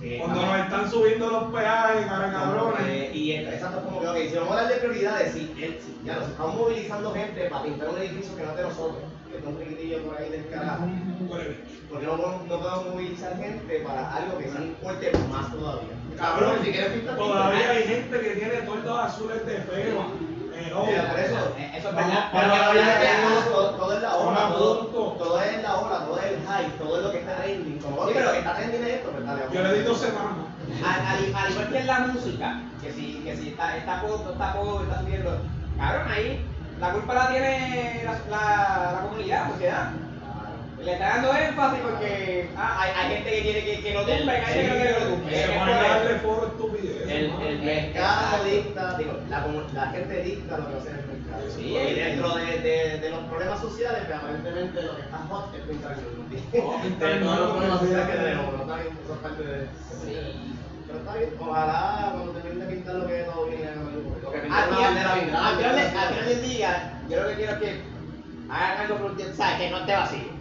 que 0.00 0.18
Cuando 0.18 0.42
nos 0.44 0.58
están 0.58 0.90
subiendo 0.90 1.30
los 1.30 1.44
peajes, 1.54 2.06
cara 2.06 2.32
cabrones. 2.32 3.14
y 3.14 3.32
exacto, 3.32 3.78
es 3.78 3.84
como 3.84 4.00
que, 4.00 4.08
ok, 4.08 4.16
si 4.28 4.34
vamos 4.36 4.50
a 4.50 4.58
hablar 4.60 4.74
de 4.74 4.80
prioridades, 4.80 5.32
si, 5.32 5.40
él- 5.62 5.78
si 5.80 6.04
ya 6.04 6.16
nos 6.16 6.28
estamos 6.28 6.54
movilizando 6.56 7.12
gente 7.14 7.48
para 7.48 7.62
pintar 7.62 7.88
un 7.90 7.98
edificio 7.98 8.36
que 8.36 8.42
no 8.42 8.50
es 8.50 8.56
de 8.56 8.62
nosotros, 8.64 8.98
que 9.30 9.38
es 9.38 9.44
un 9.44 9.58
riquitillo 9.58 10.02
por 10.02 10.18
ahí 10.18 10.30
del 10.30 10.48
carajo, 10.50 10.84
porque 11.28 12.06
no 12.06 12.16
podemos, 12.16 12.46
no 12.46 12.58
podemos 12.60 12.86
movilizar 12.92 13.36
gente 13.38 13.80
para 13.86 14.16
algo 14.16 14.38
que 14.38 14.48
sí 14.50 14.56
importe 14.62 15.12
más 15.30 15.52
todavía. 15.52 15.92
Cabrón, 16.18 16.56
si 16.64 16.70
quieres 16.72 16.92
pintar, 16.92 17.16
Todavía 17.16 17.70
hay 17.70 17.82
gente 17.84 18.20
que 18.20 18.30
tiene 18.30 18.54
tordos 18.62 18.98
azules 19.00 19.46
de 19.46 19.54
FEMA. 19.62 20.06
Pero, 20.66 20.84
Mira, 20.84 21.08
por 21.10 21.18
eso, 21.20 21.54
Eso 21.76 21.88
es 21.88 21.94
verdad. 21.94 22.30
todo, 22.32 23.92
es 23.92 24.02
la 24.02 24.10
Son 24.10 24.92
todo, 25.18 25.40
es 25.40 25.62
la 25.62 25.76
hora, 25.76 25.98
todo 26.06 26.18
es 26.18 26.24
el 26.32 26.38
hype, 26.40 26.78
todo 26.78 26.96
es 26.98 27.02
lo 27.04 27.12
que 27.12 27.18
está 27.18 27.36
trending. 27.36 27.78
Como, 27.78 28.02
Sí, 28.02 28.08
sí, 28.08 28.14
pero- 28.18 28.32
que 28.32 28.38
está 28.38 28.54
trending 28.56 28.82
es 28.82 28.88
esto, 28.94 29.12
dale, 29.24 29.42
Yo 29.52 29.62
le 29.62 29.74
di 29.74 29.82
dos 29.84 29.98
semanas. 29.98 30.32
Al, 30.84 31.00
al- 31.00 31.06
al 31.36 31.50
igual 31.50 31.68
que 31.70 31.78
en 31.78 31.86
la 31.86 31.98
música, 32.00 32.60
que 32.82 32.92
si, 32.92 33.20
que 33.24 33.36
si 33.36 33.48
está, 33.50 33.76
está 33.76 34.00
pop, 34.00 34.26
está 34.32 34.52
pop, 34.54 34.82
está 34.82 35.00
subiendo. 35.00 35.38
Cabrón, 35.78 36.08
ahí 36.10 36.44
la 36.80 36.90
culpa 36.90 37.14
la 37.14 37.28
tiene 37.28 38.02
la, 38.04 38.12
la, 38.28 38.92
la 38.94 39.00
comunidad, 39.02 39.44
la 39.46 39.52
sociedad. 39.52 39.90
Le 40.86 40.92
está 40.92 41.08
dando 41.08 41.34
énfasis 41.34 41.80
porque 41.80 42.48
ah, 42.56 42.78
hay, 42.80 42.90
hay 42.94 43.14
gente 43.16 43.30
que 43.30 43.42
quiere 43.42 43.64
que, 43.64 43.82
que 43.82 43.92
lo 43.94 44.00
tumben, 44.02 44.28
hay 44.28 44.54
gente 44.54 44.62
que 44.62 44.68
no 44.68 44.74
quiere 44.76 44.94
que 44.94 45.00
lo 45.00 45.06
tumben. 45.10 45.34
Es 45.34 45.50
por 45.50 45.66
darle 45.68 46.14
foro 46.20 46.46
estupidez. 46.46 47.08
El, 47.10 47.28
¿no? 47.28 47.40
el 47.42 47.58
mercado 47.58 48.44
dicta, 48.44 48.98
digo, 48.98 49.12
la, 49.28 49.46
la 49.74 49.86
gente 49.90 50.22
dicta 50.22 50.58
lo 50.58 50.68
que 50.68 50.74
a 50.74 50.78
hacer 50.78 50.92
el 51.00 51.06
mercado. 51.18 51.50
Sí, 51.50 51.76
y 51.76 51.94
dentro 51.94 52.34
de, 52.36 52.58
de, 52.60 52.98
de 53.00 53.10
los 53.10 53.18
problemas 53.24 53.60
sociales, 53.60 54.02
pues 54.06 54.16
aparentemente 54.16 54.82
lo 54.82 54.94
que 54.96 55.02
está 55.02 55.18
hot 55.28 55.54
es 55.56 55.62
pintar 55.62 55.92
el 55.92 55.98
mundo. 56.06 56.36
No, 56.54 57.06
De 57.06 57.18
todos 57.18 57.38
los 57.40 57.50
problemas 57.50 57.80
sociales 57.80 58.06
que 58.06 58.12
olvídate. 58.12 58.30
tenemos, 58.30 58.54
no 58.54 58.62
está 58.62 58.76
bien, 58.76 58.98
eso 59.02 59.14
es 59.14 59.20
parte 59.20 59.42
de. 59.42 59.66
Sí. 60.06 60.56
Pero 60.86 60.98
está 61.00 61.14
bien, 61.16 61.30
ojalá 61.40 62.10
cuando 62.12 62.32
termine 62.32 62.64
de 62.64 62.72
pintar 62.74 62.94
lo 62.94 63.06
que 63.08 63.18
todo 63.24 63.46
viene 63.46 63.64
lo 64.22 64.30
que 64.30 64.38
pintar 64.38 64.64
final, 64.64 64.70
bandera 64.70 65.72
bien 65.72 65.96
al 65.98 66.08
final, 66.14 66.28
del 66.28 66.42
día, 66.42 67.02
yo 67.10 67.22
lo 67.22 67.28
que 67.28 67.34
quiero 67.34 67.52
es 67.54 67.58
que 67.58 67.80
hagan 68.48 68.78
algo 68.82 68.96
productivo, 68.98 69.30
o 69.30 69.34
sea, 69.34 69.58
que 69.58 69.70
no 69.70 69.78
esté 69.78 69.92
vacío. 69.92 70.35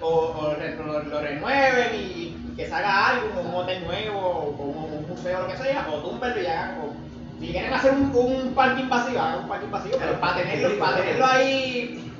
O, 0.00 0.54
lo, 0.86 1.02
lo 1.04 1.20
renueven 1.20 1.94
y 1.94 2.36
que 2.56 2.66
se 2.66 2.74
haga 2.74 3.08
algo, 3.10 3.40
un 3.40 3.54
hotel 3.54 3.84
nuevo, 3.84 4.18
o 4.20 4.62
un 4.64 5.06
museo, 5.08 5.42
lo 5.42 5.46
que 5.48 5.56
sea, 5.56 5.86
o 5.92 5.96
túmbenlo 5.98 6.42
y 6.42 6.46
hagan. 6.46 6.78
O, 6.80 7.06
si 7.40 7.48
quieren 7.52 7.72
hacer 7.72 7.92
un, 7.92 8.10
un 8.14 8.54
parking 8.54 8.88
vacío, 8.88 9.20
hagan 9.20 9.40
un 9.44 9.48
parking 9.48 9.70
vacío, 9.70 9.96
pero 9.98 10.20
para 10.20 10.36
tenerlo, 10.36 10.78
para 10.78 10.96
tenerlo 10.96 11.26
ahí, 11.26 12.12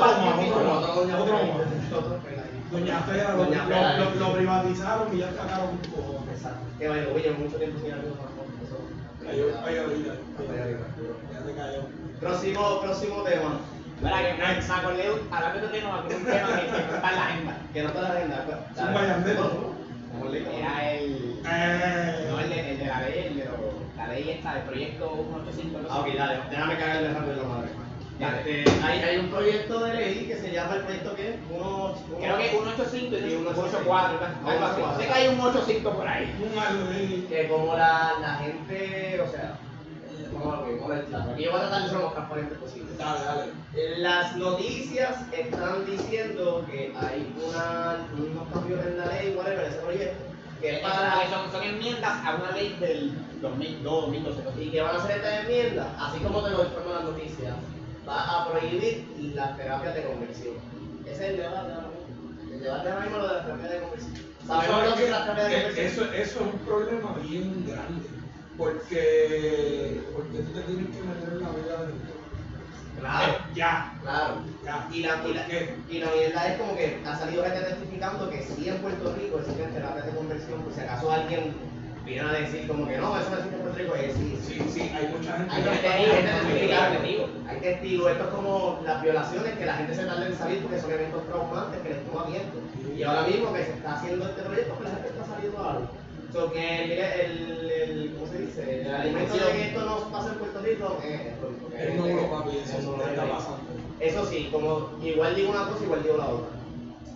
más. 0.00 1.18
Otro 1.20 1.38
doña 2.70 3.00
Fera 3.00 3.32
lo, 3.34 3.44
lo- 3.98 4.14
lo- 4.28 4.32
privatizaron 4.34 5.14
y 5.14 5.18
ya 5.18 5.30
cagaron 5.36 5.68
un 5.70 5.78
poco. 5.78 6.24
Exacto. 6.32 6.60
Que 6.78 6.88
vaya, 6.88 7.04
oye, 7.14 7.30
mucho 7.32 7.56
tiempo 7.56 7.78
sin 7.84 7.92
algo 7.92 8.08
eso. 8.64 8.78
Cayó, 9.26 9.46
cayó. 9.62 9.82
Cayó. 10.38 10.78
Ya 11.32 11.40
te 11.46 11.52
cayó. 11.54 11.82
Próximo, 12.20 12.80
próximo 12.80 13.22
tema. 13.24 13.60
Que 14.02 14.34
me, 14.34 14.54
que 14.54 14.62
tema 16.22 16.56
que, 16.56 16.66
que 16.66 16.94
está 16.94 17.08
en 17.10 17.16
la 17.16 17.24
agenda. 17.26 17.56
Que 17.72 17.82
no 17.82 17.88
está 17.88 18.00
la 18.02 18.08
agenda. 18.10 18.44
pues, 18.46 18.58
Es 18.76 18.82
un 18.82 20.36
Era 20.58 20.92
el. 20.92 21.40
Eh, 21.46 22.26
No, 22.30 22.40
el 22.40 22.48
de, 22.50 22.70
el 22.72 22.78
de 22.78 22.86
la 22.86 23.00
ley, 23.00 23.24
el 23.28 23.36
de 23.38 23.44
lo, 23.44 23.56
la 23.96 24.06
ley 24.08 24.30
esta, 24.30 24.56
el 24.58 24.62
proyecto 24.64 25.26
185. 25.30 25.78
no 25.78 25.88
sé. 25.88 25.94
Ah, 25.94 26.00
ok, 26.00 26.14
dale, 26.16 26.38
déjame 26.50 26.76
cagarle 26.76 27.12
rápido 27.12 27.36
la 27.36 27.48
madre. 27.48 27.68
Dale. 28.18 28.38
Este, 28.60 28.84
hay, 28.84 28.98
hay 29.00 29.16
un 29.18 29.28
proyecto 29.30 29.80
de 29.84 29.94
ley 29.94 30.26
que 30.26 30.36
se 30.36 30.52
llama 30.52 30.74
el 30.76 30.82
proyecto 30.82 31.16
¿qué? 31.16 31.38
Uno, 31.50 31.94
uno- 32.08 32.18
Creo 32.18 32.38
que 32.38 32.48
185 32.50 33.16
y 33.16 33.18
Y 33.18 33.30
184, 33.30 34.18
algo 34.46 34.64
así. 34.66 34.82
Sé 35.02 35.06
que 35.08 35.12
hay 35.14 35.28
un 35.28 35.40
85 35.40 35.90
por 35.92 36.06
ahí. 36.08 36.36
un 36.40 36.58
algo 36.58 36.90
ahí. 36.90 37.26
que 37.28 37.48
como 37.48 37.74
la, 37.76 38.12
la 38.20 38.34
gente, 38.36 39.20
o 39.26 39.30
sea, 39.30 39.54
vamos 40.34 40.54
aquí 40.62 41.42
yo 41.44 41.50
voy 41.50 41.60
a 41.60 41.62
tratar 41.62 41.82
de 41.82 41.88
ser 41.88 41.98
lo 41.98 42.04
más 42.04 42.14
transparente 42.14 42.54
posible. 42.56 42.92
Dale, 42.98 43.24
dale. 43.24 43.52
Las 43.98 44.36
noticias 44.36 45.16
están 45.32 45.86
diciendo 45.86 46.64
que 46.70 46.94
hay 46.98 47.34
una, 47.44 48.06
unos 48.18 48.48
cambios 48.52 48.86
en 48.86 48.98
la 48.98 49.06
ley, 49.06 49.34
whatever, 49.36 49.64
ese 49.66 49.78
proyecto, 49.78 50.24
que 50.60 50.68
es 50.70 50.74
Eso- 50.78 50.82
para, 50.88 51.30
Son, 51.30 51.52
son 51.52 51.62
enmiendas 51.62 52.24
a 52.26 52.34
una 52.36 52.50
ley 52.52 52.76
del 52.80 53.12
2002, 53.40 54.06
2012. 54.06 54.62
y 54.62 54.70
que 54.70 54.80
van 54.82 54.96
a 54.96 54.98
hacer 54.98 55.16
esta 55.16 55.40
enmienda, 55.40 55.94
así 55.98 56.18
como 56.20 56.42
te 56.42 56.50
lo 56.50 56.64
informan 56.64 56.94
las 56.94 57.04
noticias, 57.04 57.54
va 58.08 58.22
a 58.42 58.50
prohibir 58.50 59.06
las 59.34 59.56
terapias 59.56 59.94
de 59.94 60.02
conversión. 60.04 60.54
Ese 61.06 61.12
es 61.14 61.30
el 61.30 61.36
debate 61.38 61.72
ahora 61.72 61.88
mismo. 61.88 62.52
El 62.54 62.60
debate 62.62 62.88
ahora 62.90 63.00
mismo 63.02 63.18
lo 63.18 63.28
de 63.28 63.34
las 63.34 63.44
terapias 63.44 63.70
de 63.70 63.78
conversión. 63.80 64.12
¿Sabemos 64.46 64.90
lo 64.90 64.96
que 64.96 65.04
es 65.04 65.10
las 65.10 65.22
terapias 65.22 65.48
de 65.48 65.56
Eh, 65.56 65.62
conversión? 65.62 65.86
Eso, 65.86 66.14
eso 66.14 66.40
es 66.40 66.52
un 66.54 66.58
problema 66.60 67.14
bien 67.22 67.64
grande. 67.66 68.21
Porque, 68.58 70.00
porque 70.14 70.38
tú 70.38 70.52
te 70.52 70.60
tienes 70.62 70.86
que 70.94 71.02
meter 71.02 71.32
en 71.32 71.40
la 71.42 71.48
vida 71.50 71.86
de 71.86 71.92
Claro. 73.00 73.32
Eh, 73.32 73.36
Ya, 73.54 73.94
Claro. 74.02 74.34
ya. 74.64 74.88
Y 74.92 75.00
la, 75.02 75.16
y, 75.16 75.18
¿Por 75.18 75.34
la, 75.34 75.46
y 75.90 75.98
la 75.98 76.10
verdad 76.10 76.52
es 76.52 76.58
como 76.60 76.76
que 76.76 77.02
ha 77.04 77.16
salido 77.18 77.42
gente 77.44 77.60
testificando 77.60 78.30
que 78.30 78.42
sí 78.42 78.68
en 78.68 78.76
Puerto 78.78 79.14
Rico 79.14 79.38
existen 79.40 79.72
terapias 79.72 80.06
de 80.06 80.12
conversión, 80.12 80.62
por 80.62 80.72
si 80.72 80.80
acaso 80.80 81.10
alguien 81.10 81.54
viene 82.04 82.28
a 82.28 82.32
decir 82.32 82.66
como 82.68 82.86
que 82.86 82.98
no, 82.98 83.16
eso 83.18 83.30
no 83.30 83.36
existe 83.36 83.56
en 83.56 83.62
Puerto 83.62 83.78
Rico, 83.78 83.94
es 83.96 84.14
sí, 84.14 84.38
sí. 84.46 84.60
Sí, 84.70 84.80
hay 84.94 85.08
mucha 85.08 85.36
gente 85.36 85.54
Hay 85.54 85.62
testigos. 85.62 87.30
hay 87.48 87.60
testigos, 87.60 88.10
esto 88.12 88.24
es 88.24 88.30
como 88.30 88.80
las 88.84 89.02
violaciones 89.02 89.58
que 89.58 89.66
la 89.66 89.74
gente 89.74 89.94
se 89.94 90.04
tarda 90.04 90.26
en 90.26 90.36
salir 90.36 90.62
porque 90.62 90.80
son 90.80 90.90
eventos 90.92 91.26
traumantes 91.26 91.80
que 91.80 91.88
les 91.88 92.04
toma 92.06 92.26
tiempo. 92.26 92.58
Y 92.96 93.02
ahora 93.02 93.22
mismo 93.22 93.52
que 93.52 93.64
se 93.64 93.72
está 93.72 93.94
haciendo 93.94 94.28
este 94.28 94.42
proyecto, 94.42 94.74
pues 94.74 94.88
la 94.90 94.94
gente 94.96 95.08
está 95.08 95.26
saliendo 95.26 95.58
algo. 95.58 96.01
So 96.32 96.50
que 96.50 96.60
mire, 96.88 97.26
el, 97.26 97.70
el, 97.70 98.14
¿cómo 98.14 98.26
se 98.26 98.38
dice? 98.38 98.80
El 98.80 98.90
argumento 98.94 99.34
de 99.34 99.52
que 99.52 99.68
esto 99.68 99.80
no 99.84 99.98
pasa 100.10 100.32
en 100.32 100.38
Puerto 100.38 100.60
Rico 100.60 100.98
es 101.04 101.20
es 101.78 101.94
nulo, 101.94 102.30
papi, 102.30 102.56
eso 102.56 102.90
nulo, 102.90 103.04
está 103.04 103.24
es 103.24 103.30
pasando. 103.30 103.60
eso 104.00 104.26
sí, 104.26 104.48
como 104.50 104.90
igual 105.02 105.34
digo 105.34 105.50
una 105.50 105.66
cosa, 105.68 105.84
igual 105.84 106.02
digo 106.02 106.16
la 106.16 106.28
otra. 106.28 106.48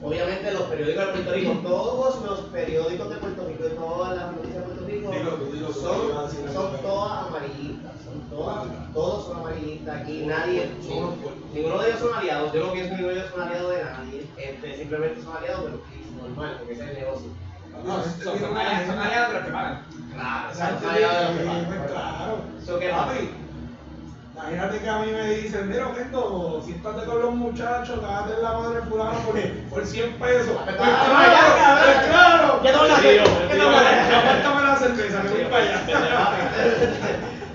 Obviamente 0.03 0.53
los 0.53 0.63
periódicos 0.65 1.07
de 1.07 1.13
Puerto 1.13 1.33
Rico, 1.33 1.53
todos 1.63 2.23
los 2.23 2.41
periódicos 2.53 3.09
de 3.09 3.17
Puerto 3.17 3.49
Rico 3.49 3.65
y 3.67 3.77
todas 3.77 4.17
las 4.17 4.33
noticias 4.33 4.57
de 4.57 4.63
Puerto 4.63 4.87
Rico 4.87 5.73
son, 5.73 6.53
son 6.53 6.77
todas 6.83 7.27
amarillistas, 7.27 7.93
son 8.05 8.21
todas, 8.29 8.93
todos 8.93 9.25
son 9.25 9.39
amarillistas 9.39 10.09
y 10.11 10.27
nadie, 10.27 10.69
ninguno, 11.55 11.79
de 11.81 11.89
ellos 11.89 12.01
son 12.01 12.15
aliados, 12.15 12.53
yo 12.53 12.67
no 12.67 12.73
pienso 12.73 12.91
que 12.91 12.97
ninguno 12.97 13.15
de 13.15 13.21
ellos 13.21 13.31
son 13.33 13.41
aliados 13.49 13.71
de 13.75 13.85
nadie, 13.85 14.27
este, 14.37 14.77
simplemente 14.77 15.23
son 15.23 15.37
aliados 15.39 15.65
de 15.65 15.71
los 15.71 15.81
que 15.81 16.01
es 16.03 16.11
normal, 16.13 16.57
porque 16.59 16.75
ese 16.75 16.85
es. 16.85 16.96
No, 17.87 18.03
Son, 18.03 18.13
tipo 18.15 18.31
son 18.31 18.41
los 18.41 19.43
que 19.45 19.51
pagan. 19.53 19.83
Claro, 20.13 20.55
son 20.55 20.69
que 22.81 22.89
pues, 22.89 22.91
Claro. 22.91 23.47
Imagínate 24.37 24.79
que 24.81 24.89
a 24.89 24.99
mí 24.99 25.13
me 25.13 25.31
dicen, 25.31 25.69
mira, 25.69 25.93
Kendo, 25.95 26.61
siéntate 26.63 27.07
con 27.07 27.23
los 27.23 27.35
muchachos, 27.35 28.01
cágate 28.01 28.35
en 28.35 28.43
la 28.43 28.53
madre 28.53 28.83
fulano 28.83 29.19
por, 29.21 29.41
por 29.71 29.87
100 29.87 30.13
pesos. 30.19 30.57
Pues 30.65 30.77
Ah, 30.79 31.55
claro, 31.57 31.81
pues 31.85 32.07
claro. 32.07 32.61
¿Qué 32.63 32.73
tomas? 32.73 33.01
Sí, 33.01 33.19
hombre, 33.19 33.49
¿Qué 33.49 33.55
sí, 33.55 33.61
tomas? 33.61 33.77
hombre. 33.81 34.17
Apártame 34.17 34.63
la 34.63 34.77
cerveza, 34.77 35.23
que 35.23 35.29
voy 35.29 35.45
para 35.45 35.63
allá. 35.63 35.81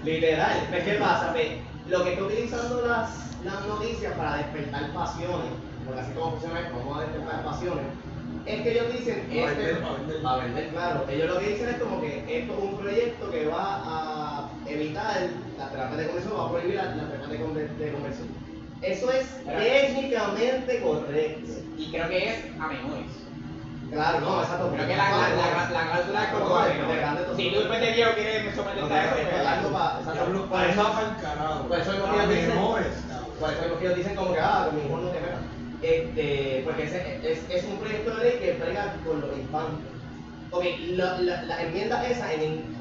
Literal. 0.04 0.68
¿Ves 0.72 0.84
qué 0.84 0.94
pasa? 0.94 1.32
Ve, 1.34 1.62
Lo 1.88 2.04
que 2.04 2.14
está 2.14 2.24
utilizando 2.24 2.82
las, 2.88 3.10
las 3.44 3.66
noticias 3.68 4.14
para 4.18 4.38
despertar 4.38 4.92
pasiones, 4.94 5.52
porque 5.86 6.02
así 6.02 6.12
como 6.14 6.32
funciona 6.32 6.60
esto, 6.62 6.78
vamos 6.78 6.98
a 6.98 7.02
despertar 7.02 7.44
pasiones, 7.44 7.86
es 8.46 8.62
que 8.62 8.72
ellos 8.72 8.92
dicen, 8.92 9.28
Para 9.30 9.52
este, 9.52 9.64
vender, 9.64 9.82
para 9.84 9.96
vender. 9.98 10.22
para 10.22 10.44
vender, 10.44 10.70
claro, 10.70 11.06
ellos 11.10 11.30
lo 11.30 11.40
que 11.40 11.48
dicen 11.48 11.70
es 11.70 11.76
como 11.78 12.02
que 12.02 12.40
esto 12.40 12.54
es 12.58 12.64
un 12.64 12.78
proyecto 12.78 13.32
que 13.32 13.48
va 13.48 13.82
a 13.86 14.50
evitar 14.68 15.28
las 15.58 15.72
terapias 15.72 15.98
de 15.98 16.06
conversión, 16.08 16.40
va 16.40 16.46
a 16.46 16.52
prohibir 16.52 16.76
las, 16.76 16.96
terapias 16.96 17.30
de, 17.78 17.92
conversión. 17.92 18.28
Eso 18.82 19.12
es 19.12 19.28
Pero- 19.46 19.60
técnicamente 19.60 20.82
correcto. 20.82 21.52
Y 21.78 21.92
creo 21.92 22.10
que 22.10 22.30
es 22.30 22.46
a 22.60 22.68
menores. 22.68 23.12
Claro, 23.92 24.22
no, 24.22 24.42
exacto. 24.42 24.72
Creo 24.74 24.88
que 24.88 24.96
la, 24.96 25.10
la, 25.12 25.30
la, 25.30 25.70
la 25.70 25.92
cláusula 25.92 26.24
es 26.24 26.30
como 26.32 26.56
a. 26.56 26.68
Si 27.36 27.52
tú 27.52 27.60
después 27.60 27.82
de 27.82 27.92
viejo 27.92 28.12
quieres 28.16 28.56
someterte 28.56 28.94
a 28.94 29.04
eso, 29.04 29.14
pues 29.14 30.30
por 30.30 30.50
para 30.50 30.70
eso, 30.70 30.82
eso 30.82 30.98
al 30.98 31.22
carajo. 31.22 31.68
por 31.68 31.78
eso 31.78 31.92
es 31.92 32.00
lo 32.00 32.06
que 32.06 32.12
A 32.12 32.24
ellos 32.24 32.30
dicen. 32.36 32.60
por 32.62 32.82
eso 32.82 33.62
es 33.64 33.70
lo 33.70 33.80
que 33.80 33.86
ellos 33.86 33.98
dicen 33.98 34.16
como 34.16 34.34
que, 34.34 34.40
ah, 34.40 34.70
mi 34.74 34.82
hijo 34.86 34.98
no 34.98 35.10
te 35.10 35.20
metas. 35.20 35.41
Este, 35.82 36.62
porque 36.64 36.84
ese, 36.84 37.20
es, 37.24 37.40
es 37.50 37.64
un 37.66 37.80
proyecto 37.80 38.16
de 38.16 38.24
ley 38.24 38.40
que 38.40 38.54
pega 38.54 38.96
con 39.06 39.22
los 39.22 39.36
infantes. 39.38 39.88
Ok, 40.52 40.66
la, 40.90 41.18
la, 41.20 41.44
las 41.44 41.60
enmiendas 41.62 42.10
esas 42.10 42.32
en, 42.34 42.76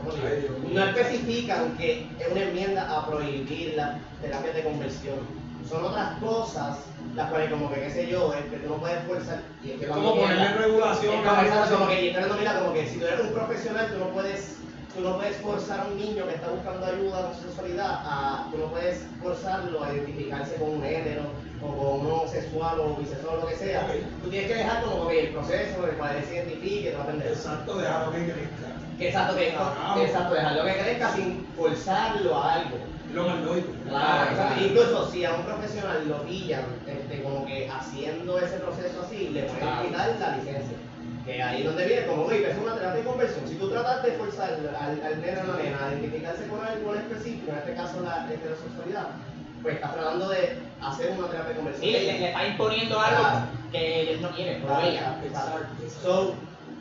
no 0.73 0.85
especifican 0.85 1.77
que 1.79 2.09
es 2.19 2.29
una 2.31 2.43
enmienda 2.43 2.91
a 2.91 3.07
prohibir 3.07 3.75
las 3.77 3.99
terapias 4.21 4.55
de 4.57 4.65
conversión. 4.65 5.19
Son 5.69 5.85
otras 5.85 6.19
cosas, 6.19 6.79
las 7.15 7.31
cuales 7.31 7.51
como 7.51 7.73
que, 7.73 7.81
qué 7.81 7.91
sé 7.91 8.09
yo, 8.09 8.35
es 8.35 8.45
que 8.47 8.57
tú 8.57 8.71
no 8.71 8.77
puedes 8.79 9.03
forzar. 9.05 9.43
Y 9.63 9.71
es 9.71 9.79
que 9.79 9.85
Es 9.85 9.91
como 9.91 10.17
ponerle 10.17 10.49
regulación 10.49 11.15
Es 11.15 11.29
como, 11.29 11.43
exacto, 11.43 11.79
como 11.79 11.89
que 11.91 12.13
no, 12.29 12.35
mira, 12.37 12.59
como 12.59 12.73
que 12.73 12.89
si 12.89 12.99
tú 12.99 13.07
eres 13.07 13.21
un 13.21 13.33
profesional, 13.33 13.93
tú 13.93 13.99
no 13.99 14.09
puedes, 14.09 14.57
tú 14.95 15.01
no 15.03 15.17
puedes 15.17 15.37
forzar 15.37 15.81
a 15.81 15.85
un 15.85 15.97
niño 15.97 16.27
que 16.27 16.35
está 16.35 16.49
buscando 16.49 16.87
ayuda 16.87 17.23
con 17.23 17.35
su 17.37 17.43
sexualidad, 17.43 18.03
a, 18.05 18.49
tú 18.51 18.59
no 18.59 18.67
puedes 18.67 19.07
forzarlo 19.23 19.85
a 19.85 19.93
identificarse 19.93 20.57
con 20.57 20.71
un 20.71 20.83
género 20.83 21.23
o 21.63 21.67
con 21.67 22.01
un 22.07 22.13
homosexual 22.13 22.81
o 22.81 22.97
bisexual 22.97 23.37
o 23.39 23.41
lo 23.43 23.47
que 23.49 23.57
sea. 23.57 23.87
Tú 24.23 24.31
tienes 24.31 24.51
que 24.51 24.57
dejar 24.59 24.83
como 24.83 25.09
que 25.09 25.27
el 25.27 25.33
proceso 25.33 25.77
cual 25.99 26.17
él 26.17 26.25
se 26.25 26.35
identifique, 26.37 26.91
todo 26.91 27.03
aprender. 27.03 27.29
Exacto, 27.29 27.77
déjalo 27.79 28.13
que 28.13 28.25
crezca. 28.25 28.71
Exacto, 28.99 29.37
que, 29.37 29.49
Carajo. 29.53 30.01
exacto, 30.01 30.35
dejarlo 30.35 30.65
que 30.65 30.75
crezca 30.79 31.13
sin 31.17 31.47
forzarlo 31.57 32.37
a 32.39 32.53
algo. 32.55 32.77
Lo 33.15 33.27
más 33.27 33.41
lógico. 33.41 33.73
Claro, 33.89 34.31
exacto. 34.31 34.65
Incluso 34.65 35.11
si 35.11 35.25
a 35.25 35.35
un 35.35 35.43
profesional 35.43 36.09
lo 36.09 36.23
pillan 36.23 36.63
este, 36.87 37.23
como 37.23 37.45
que 37.47 37.69
haciendo 37.69 38.39
ese 38.39 38.57
proceso 38.59 39.03
así, 39.03 39.29
le 39.31 39.43
pueden 39.43 39.59
Claro. 39.59 39.83
quitar 39.87 40.17
la 40.21 40.37
licencia. 40.37 40.77
Que 41.25 41.43
ahí 41.43 41.61
es 41.61 41.67
donde 41.67 41.85
viene, 41.87 42.07
como 42.07 42.23
oye, 42.25 42.51
es 42.51 42.57
una 42.59 42.75
terapia 42.75 43.01
de 43.03 43.07
conversión. 43.07 43.47
Si 43.49 43.55
tú 43.57 43.69
tratas 43.69 44.03
de 44.03 44.13
forzar 44.13 44.51
al, 44.53 45.03
al 45.05 45.21
nene 45.21 45.41
o 45.41 45.47
la 45.57 45.63
nena 45.63 45.87
a 45.87 45.93
identificarse 45.93 46.47
con 46.47 46.65
algo 46.65 46.95
en 46.95 47.01
específico, 47.01 47.51
en 47.53 47.59
este 47.59 47.75
caso 47.75 48.01
la 48.01 48.27
heterosexualidad, 48.33 49.09
pues 49.63 49.75
estás 49.77 49.95
tratando 49.95 50.29
de 50.29 50.59
hacer 50.83 51.11
una 51.17 51.29
terapia 51.29 51.51
de 51.51 51.57
conversión. 51.57 51.85
Sí, 51.85 51.91
le, 51.93 52.05
le, 52.05 52.19
le 52.19 52.27
está 52.29 52.47
imponiendo 52.47 53.01
algo 53.01 53.25
que 53.71 54.01
ellos 54.03 54.21
no 54.21 54.31
quieren, 54.31 54.63
Claro, 54.63 54.87
ella. 54.87 55.17
So, 56.03 56.35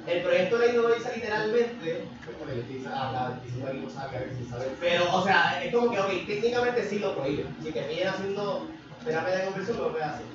el 0.07 0.21
proyecto 0.23 0.57
de 0.57 0.67
dice 0.69 1.11
literalmente, 1.15 2.03
porque 2.25 2.55
le 2.55 2.63
dice 2.63 2.87
a 2.87 3.11
la 3.11 3.39
diciendo 3.43 3.69
aquí 3.69 3.79
no 3.79 3.89
sabe, 3.89 4.17
a 4.17 4.19
ver 4.21 4.35
si 4.35 4.49
sabe, 4.49 4.65
pero, 4.79 5.13
o 5.13 5.23
sea, 5.23 5.61
es 5.63 5.73
como 5.73 5.91
que, 5.91 5.99
ok, 5.99 6.09
técnicamente 6.25 6.87
sí 6.87 6.99
lo 6.99 7.15
prohíbe. 7.15 7.45
Si 7.61 7.71
te 7.71 7.81
piden 7.83 8.07
haciendo 8.07 8.67
terapia 9.03 9.37
de 9.37 9.45
conversión, 9.45 9.77
lo 9.77 9.91
puedes 9.91 10.07
hacer. 10.07 10.25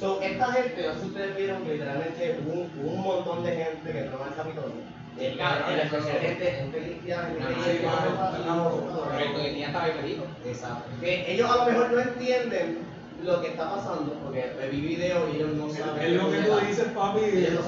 So, 0.00 0.20
esta 0.20 0.52
gente, 0.52 0.86
no 0.86 0.94
sé 0.94 1.00
si 1.00 1.06
ustedes 1.06 1.36
vieron 1.36 1.62
que 1.62 1.72
literalmente 1.74 2.40
hubo 2.44 2.52
un, 2.52 2.70
un 2.84 3.00
montón 3.02 3.44
de 3.44 3.52
gente 3.52 3.92
que 3.92 3.98
entró 3.98 4.24
al 4.24 4.34
Capitolio. 4.34 5.01
El, 5.18 5.36
no, 8.46 8.70
que 11.00 11.32
ellos 11.34 11.50
a 11.50 11.56
lo 11.56 11.64
mejor 11.66 11.90
no 11.92 12.00
entienden 12.00 12.78
lo 13.22 13.40
que 13.40 13.48
está 13.48 13.70
pasando, 13.76 14.14
porque 14.24 14.52
vi 14.72 14.80
video 14.80 15.28
y 15.32 15.36
ellos 15.36 15.50
no 15.54 15.68
saben. 15.72 16.02
Es 16.02 16.12
lo 16.22 16.30
que 16.30 16.38
tú 16.38 16.66
dices, 16.66 16.86
papi. 16.92 17.20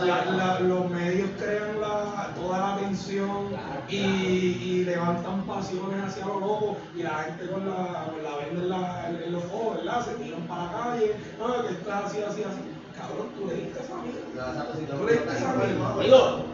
La- 0.06 0.24
la- 0.36 0.60
los 0.60 0.90
medios 0.90 1.30
crean 1.38 1.80
la, 1.80 2.32
toda 2.34 2.58
la 2.58 2.74
atención 2.74 3.48
Claro, 3.50 3.82
y, 3.88 3.94
y 3.94 4.84
levantan 4.84 5.42
pasiones 5.42 6.02
hacia 6.06 6.26
lo 6.26 6.40
loco 6.40 6.76
y 6.96 7.02
la 7.04 7.10
gente 7.24 7.46
con 7.52 7.68
la, 7.68 8.06
con 8.10 8.22
la 8.24 8.36
venda 8.38 8.62
en, 8.62 8.68
la, 8.70 9.10
en 9.26 9.32
los 9.32 9.44
ojos, 9.44 9.76
¿verdad? 9.76 10.04
Se 10.04 10.14
tiran 10.14 10.40
para 10.48 10.62
la 10.64 10.72
calle. 10.72 11.12
No, 11.38 11.66
que 11.68 11.74
estás 11.74 12.04
así, 12.06 12.18
así, 12.22 12.42
así. 12.42 12.60
Cabrón, 12.98 13.28
tú 13.38 13.46
leíste 13.46 13.78
esa 13.80 13.94
mierda. 13.96 14.66
Tú 14.98 15.06
le 15.06 15.12
estás 15.14 15.36
estás 15.36 15.70
informado. 15.70 16.53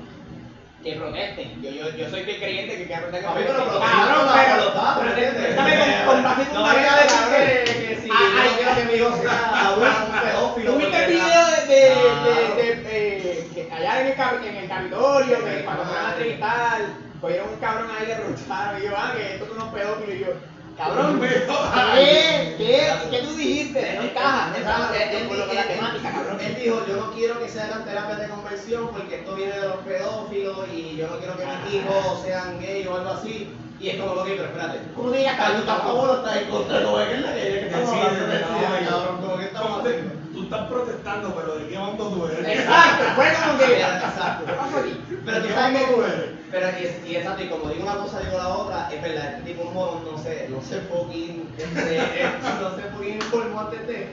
Que 0.83 0.95
protesten. 0.95 1.61
Yo, 1.63 1.71
yo, 1.71 1.91
yo 1.95 2.09
soy 2.09 2.23
fiel 2.25 2.39
creyente 2.39 2.77
que 2.79 2.87
que 2.89 2.95
protesten. 2.97 3.29
Papi, 3.31 3.43
pero 3.47 3.59
Cabrón, 3.59 4.29
protestando, 4.29 5.01
pero- 5.05 5.33
pero 5.37 6.07
con- 6.07 6.23
base 6.25 6.43
en 6.43 6.49
tu 6.49 6.59
a 6.59 6.75
cabeza, 6.75 7.29
decir 7.31 7.89
que, 7.89 7.97
si 8.01 8.09
Ah, 8.11 8.45
yo 8.47 8.57
quiero 8.57 8.75
que 8.77 8.85
mi 8.87 8.93
hijo 8.95 9.17
sea 9.21 9.75
un 9.77 10.21
pedófilo. 10.21 10.73
¿Tú 10.73 10.79
viste 10.79 11.05
el 11.05 11.11
video 11.11 11.47
de, 11.69 11.81
de, 12.25 12.77
de, 12.87 13.53
de, 13.55 13.69
allá 13.73 14.01
en 14.01 14.07
el, 14.07 14.15
cap- 14.15 14.43
en 14.45 14.57
el 14.57 14.69
Capitolio, 14.69 15.45
que 15.45 15.65
cuando 15.65 15.85
fueron 15.85 16.07
a 16.07 16.09
entrevistar, 16.13 16.81
cogieron 17.21 17.49
un 17.51 17.57
cabrón 17.57 17.89
ahí 17.99 18.07
le 18.07 18.15
preguntaron, 18.15 18.81
y 18.81 18.85
yo, 18.87 18.91
ah, 18.97 19.13
que 19.15 19.35
estos 19.35 19.49
son 19.49 19.57
unos 19.59 19.75
pedófilos, 19.75 20.15
y 20.17 20.19
yo, 20.21 20.27
cabrón, 20.77 21.21
¿qué? 21.21 22.55
¿Qué? 22.59 22.93
¿Qué 23.11 23.19
tú 23.19 23.35
dijiste? 23.35 23.95
No 23.97 24.03
encaja, 24.03 24.51
no 24.51 24.57
encaja 24.57 24.89
con 25.29 25.39
lo 25.39 25.49
que 25.49 25.55
la 25.55 25.67
temática, 25.67 26.13
cabrón. 26.13 26.41
Él 26.41 26.57
dijo, 26.57 26.87
yo 26.87 26.97
no 26.97 27.13
quiero 27.13 27.41
que 27.41 27.49
se 27.49 27.61
hagan 27.61 27.85
terapias 27.85 28.19
de 28.21 28.29
conversión 28.29 28.89
porque 28.89 29.17
esto 29.17 29.35
viene 29.35 29.53
de 29.53 29.69
los 29.69 29.77
pedófilos 29.79 30.69
y 30.73 30.97
yo 30.97 31.09
no 31.09 31.19
quiero 31.19 31.37
que 31.37 31.47
mis 31.47 31.75
hijos 31.75 32.23
sean 32.25 32.61
gay 32.61 32.87
o 32.87 32.97
algo 32.97 33.11
así. 33.11 33.49
Y 33.81 33.89
es 33.89 33.97
como, 33.97 34.13
ok, 34.13 34.27
pero 34.27 34.45
espérate. 34.45 34.79
¿Cómo 34.95 35.09
tú 35.09 35.15
digas, 35.15 35.33
¿Estás 35.33 35.65
tú 35.65 35.71
a 35.71 35.77
favor 35.77 36.11
o 36.11 36.17
estás 36.17 36.37
en 36.37 36.51
contra? 36.51 36.83
Como 36.85 36.97
que 36.99 37.15
es 37.15 37.21
la 37.23 37.33
que 37.33 37.61
estamos 37.67 37.89
hablando 37.89 38.27
de 38.27 38.41
no, 38.41 38.49
no. 38.51 38.91
cabrón, 38.91 39.21
como 39.23 39.37
que 39.39 39.45
estamos 39.45 39.81
haciendo. 39.81 40.13
Tú 40.35 40.43
estás 40.43 40.69
protestando, 40.69 41.35
pero 41.35 41.55
¿de 41.57 41.69
qué 41.69 41.79
bando 41.79 42.09
tú 42.09 42.27
eres? 42.27 42.59
Exacto, 42.61 43.05
fue 43.17 43.27
como 43.43 43.59
que, 43.59 43.65
Exacto. 43.81 44.45
¿qué 44.47 44.53
pasa 44.53 44.79
aquí? 44.81 45.01
Pero 45.25 45.41
¿De 45.41 45.49
tú 45.49 45.55
sabes 45.55 45.79
que, 45.79 45.93
tú 45.93 46.03
eres? 46.03 46.40
Pero 46.51 46.67
y, 46.79 47.11
y 47.13 47.17
exacto, 47.17 47.45
y 47.45 47.49
como 47.49 47.71
digo 47.71 47.85
una 47.85 47.97
cosa, 47.97 48.21
digo 48.21 48.37
la 48.39 48.49
otra, 48.49 48.91
es 48.93 49.03
verdad, 49.03 49.35
este 49.39 49.53
tipo 49.53 49.71
morón, 49.71 50.05
no 50.11 50.19
sé, 50.19 50.47
no 50.51 50.61
sé 50.61 50.81
fucking, 50.83 51.55
este, 51.57 51.97
eh, 51.99 52.31
no 52.61 52.77
sé 52.77 52.83
fucking 52.95 53.15
informó 53.15 53.61
antes 53.61 53.87
de, 53.87 54.09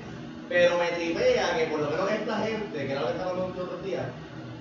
pero 0.49 0.77
me 0.77 0.87
tripea 0.89 1.57
que 1.57 1.65
por 1.65 1.79
lo 1.79 1.89
menos 1.89 2.11
esta 2.11 2.37
gente, 2.39 2.85
que 2.85 2.91
era 2.91 3.01
lo 3.01 3.07
que 3.07 3.13
estaba 3.13 3.31
hablando 3.31 3.63
otros 3.63 3.83
días, 3.83 4.03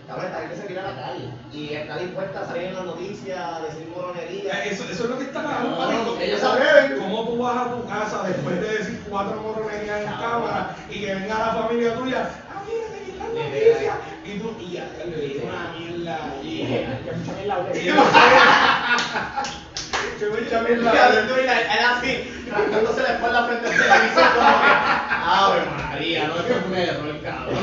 cabrón, 0.07 0.27
esta 0.27 0.41
gente 0.41 0.57
se 0.57 0.63
tira 0.69 0.83
a 0.89 0.91
la 0.93 1.03
calle 1.03 1.29
y 1.53 1.75
está 1.75 1.99
dispuesta 1.99 2.41
a 2.41 2.47
salir 2.47 2.63
en 2.65 2.75
las 2.75 2.85
noticias, 2.85 3.39
a 3.39 3.61
decir 3.63 3.89
moronería. 3.95 4.65
Eso, 4.65 4.85
eso 4.85 5.05
es 5.05 5.11
lo 5.11 5.19
que 5.19 5.25
está 5.25 5.43
cabrón. 5.43 5.73
No, 5.73 6.21
ellos 6.21 6.41
¿Cómo- 6.41 6.55
saben. 6.55 6.99
¿Cómo 7.01 7.25
tú 7.29 7.39
vas 7.39 7.57
a 7.67 7.71
tu 7.75 7.85
casa 7.87 8.23
después 8.23 8.61
de 8.61 8.69
decir 8.79 9.05
cuatro 9.11 9.41
moronerías 9.43 10.01
en 10.03 10.13
cámara 10.13 10.77
y 10.89 11.01
que 11.01 11.15
venga 11.15 11.39
la 11.39 11.55
familia 11.63 11.95
tuya? 11.97 12.31
Ah, 12.49 12.63
mira, 12.67 12.87
te 12.89 13.01
vi 13.05 13.19
las 13.19 13.29
noticias. 13.29 13.97
Y 14.25 14.39
tú, 14.39 14.57
y 14.61 15.43
una 15.43 15.73
mierda. 15.79 16.19
Y 16.43 16.46
Y 16.67 17.05
que 17.05 17.13
mucha 17.13 17.33
mierda 17.37 17.55
hablé. 17.55 17.81
que 20.19 20.27
mucha 20.27 20.61
Mira, 20.63 20.83
mierda. 20.83 21.29
tú 21.29 21.35
mira, 21.41 21.61
él 21.61 21.85
así, 21.93 22.45
rascándose 22.51 23.03
la 23.03 23.13
espalda 23.15 23.45
frente 23.47 23.67
al 23.69 23.73
televisor 23.77 24.25
como 24.35 24.61
que, 24.61 24.73
¡Ave 25.29 25.61
María! 25.77 26.27
No 26.29 26.37
es 26.37 26.43
que 26.43 26.55
fue 26.55 26.69
un 26.69 26.75
error, 26.77 27.21
cabrón. 27.23 27.55
No 27.55 27.61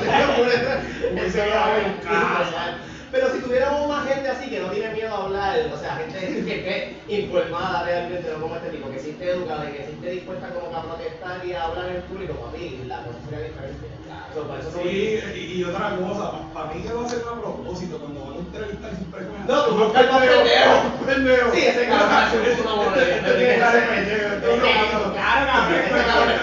es 1.21 1.33
un 1.33 1.39
error. 1.39 1.83
Casa. 2.03 2.77
Pero 3.11 3.29
si 3.31 3.39
tuviéramos 3.41 3.87
más 3.87 4.07
gente 4.07 4.27
así 4.27 4.49
que 4.49 4.59
no 4.59 4.69
tiene 4.69 4.91
miedo 4.93 5.13
a 5.15 5.23
hablar, 5.25 5.59
o 5.71 5.77
sea, 5.77 5.95
gente 5.97 6.19
que 6.19 6.39
esté 6.39 6.97
informada 7.07 7.83
realmente 7.83 8.27
de 8.27 8.33
cómo 8.35 8.55
este 8.55 8.69
tipo, 8.69 8.89
que 8.89 8.97
sí 8.99 9.11
esté 9.11 9.29
educada 9.31 9.69
y 9.69 9.73
que 9.73 9.85
sí 9.85 9.91
esté 9.93 10.09
dispuesta 10.09 10.49
como 10.49 10.71
que 10.71 10.75
a 10.77 10.81
protestar 10.81 11.45
y 11.45 11.53
a 11.53 11.63
hablar 11.63 11.89
en 11.89 12.01
público, 12.03 12.33
papi, 12.33 12.81
la 12.87 12.97
cosa 13.03 13.19
sería 13.29 13.45
diferente. 13.45 13.87
So, 14.33 14.41
somos- 14.41 14.81
Sí, 14.81 15.19
y, 15.35 15.39
y 15.59 15.63
otra 15.63 15.95
cosa, 15.97 16.31
para 16.55 16.73
mí 16.73 16.81
que 16.81 16.91
va 16.91 17.05
a 17.05 17.09
ser 17.09 17.19
a 17.19 17.39
propósito, 17.39 17.99
cuando 17.99 18.22
No, 19.47 19.63
tú 19.65 19.75
buscas 19.75 20.03
el 20.03 20.09
pendejo. 20.09 21.05
pendejo. 21.05 21.51
Sí, 21.53 21.65
ese 21.65 21.87
cabrón 21.87 22.09
una. 22.11 22.95
Este 22.95 23.31
tiene 23.33 23.57
cara 23.57 23.73
de 23.73 23.81
pendejo, 23.81 24.29
Claro, 24.41 24.91
cabrón. 24.91 25.13
cabrón. 25.13 25.73
Ese 25.83 26.05
cabrón 26.05 26.29
es. 26.29 26.39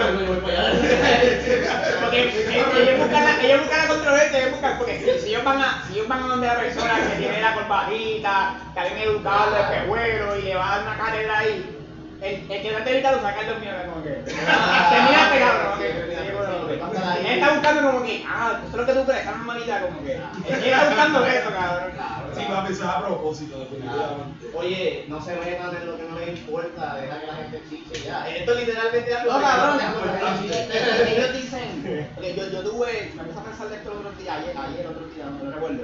Porque 2.01 2.83
ellos 2.83 2.99
buscan 2.99 3.25
la, 3.25 3.40
ellos 3.42 3.61
buscan 3.61 3.79
la 3.79 3.88
controversia, 3.88 4.38
ellos 4.38 4.51
buscan, 4.53 4.79
porque 4.79 5.20
si, 5.23 5.29
ellos 5.31 5.44
van 5.44 5.61
a, 5.62 5.85
si 5.87 5.94
ellos 5.94 6.09
van 6.09 6.23
a 6.23 6.27
donde 6.27 6.46
la 6.46 6.57
persona 6.57 6.94
que 7.09 7.16
tiene 7.18 7.40
la 7.40 7.55
corbatita, 7.55 8.55
que 8.75 8.81
alguien 8.81 9.09
educado, 9.09 9.51
de 9.55 9.62
pejuelo, 9.79 10.37
y 10.37 10.42
le 10.42 10.55
va 10.57 10.66
a 10.66 10.77
dar 10.79 10.87
una 10.88 10.96
cátedra 11.05 11.38
ahí, 11.38 11.77
el, 12.23 12.51
el 12.51 12.62
que 12.62 12.73
no 12.73 12.85
te 12.85 12.90
evita 12.90 13.12
lo 13.12 13.23
saca 13.23 13.40
el 13.40 13.61
míos, 13.61 13.75
como 13.88 14.03
que, 14.03 14.11
cabrón, 15.38 15.70
como 15.70 15.79
que, 15.79 16.10
él 17.18 17.27
está 17.27 17.53
buscando 17.55 17.90
como 17.90 18.05
que, 18.05 18.25
ah, 18.29 18.61
eso 18.61 18.70
es 18.70 18.77
lo 18.77 18.87
que 18.87 18.92
tú 18.92 19.05
crees, 19.05 19.23
esa 19.23 19.33
manita, 19.35 19.81
como 19.83 20.03
que, 20.05 20.14
él 20.14 20.64
está 20.64 20.85
buscando 20.88 21.27
eso, 21.27 21.51
cabrón. 21.51 21.92
Sí, 22.35 22.44
papi, 22.49 22.73
eso 22.73 22.85
es 22.85 22.88
a 22.88 23.07
propósito, 23.07 23.59
definitivamente. 23.59 24.46
Oye, 24.55 25.05
no 25.09 25.20
se 25.20 25.37
metan 25.37 25.77
en 25.77 25.87
lo 25.87 25.96
que 25.96 26.03
no 26.05 26.18
les 26.18 26.29
importa, 26.29 26.96
deja 26.96 27.20
que 27.20 27.27
la 27.27 27.35
gente 27.35 27.62
chiche 27.68 28.05
ya. 28.05 28.29
Esto 28.29 28.55
literalmente 28.55 29.11
es 29.11 29.16
algo 29.16 29.33
No, 29.33 29.38
que 29.38 29.44
cabrón, 29.44 29.81
ellos 31.09 31.33
dicen, 31.33 32.09
porque 32.14 32.35
yo, 32.35 32.49
yo 32.51 32.62
tuve, 32.70 33.12
me 33.16 33.25
puse 33.25 33.38
a 33.38 33.42
pensar 33.42 33.68
de 33.68 33.77
esto 33.77 33.92
el 33.92 33.99
otro 33.99 34.12
día, 34.12 34.35
ayer, 34.35 34.57
ayer, 34.57 34.87
otro 34.87 35.07
día, 35.07 35.25
no 35.27 35.44
lo 35.44 35.51
recuerdo, 35.51 35.83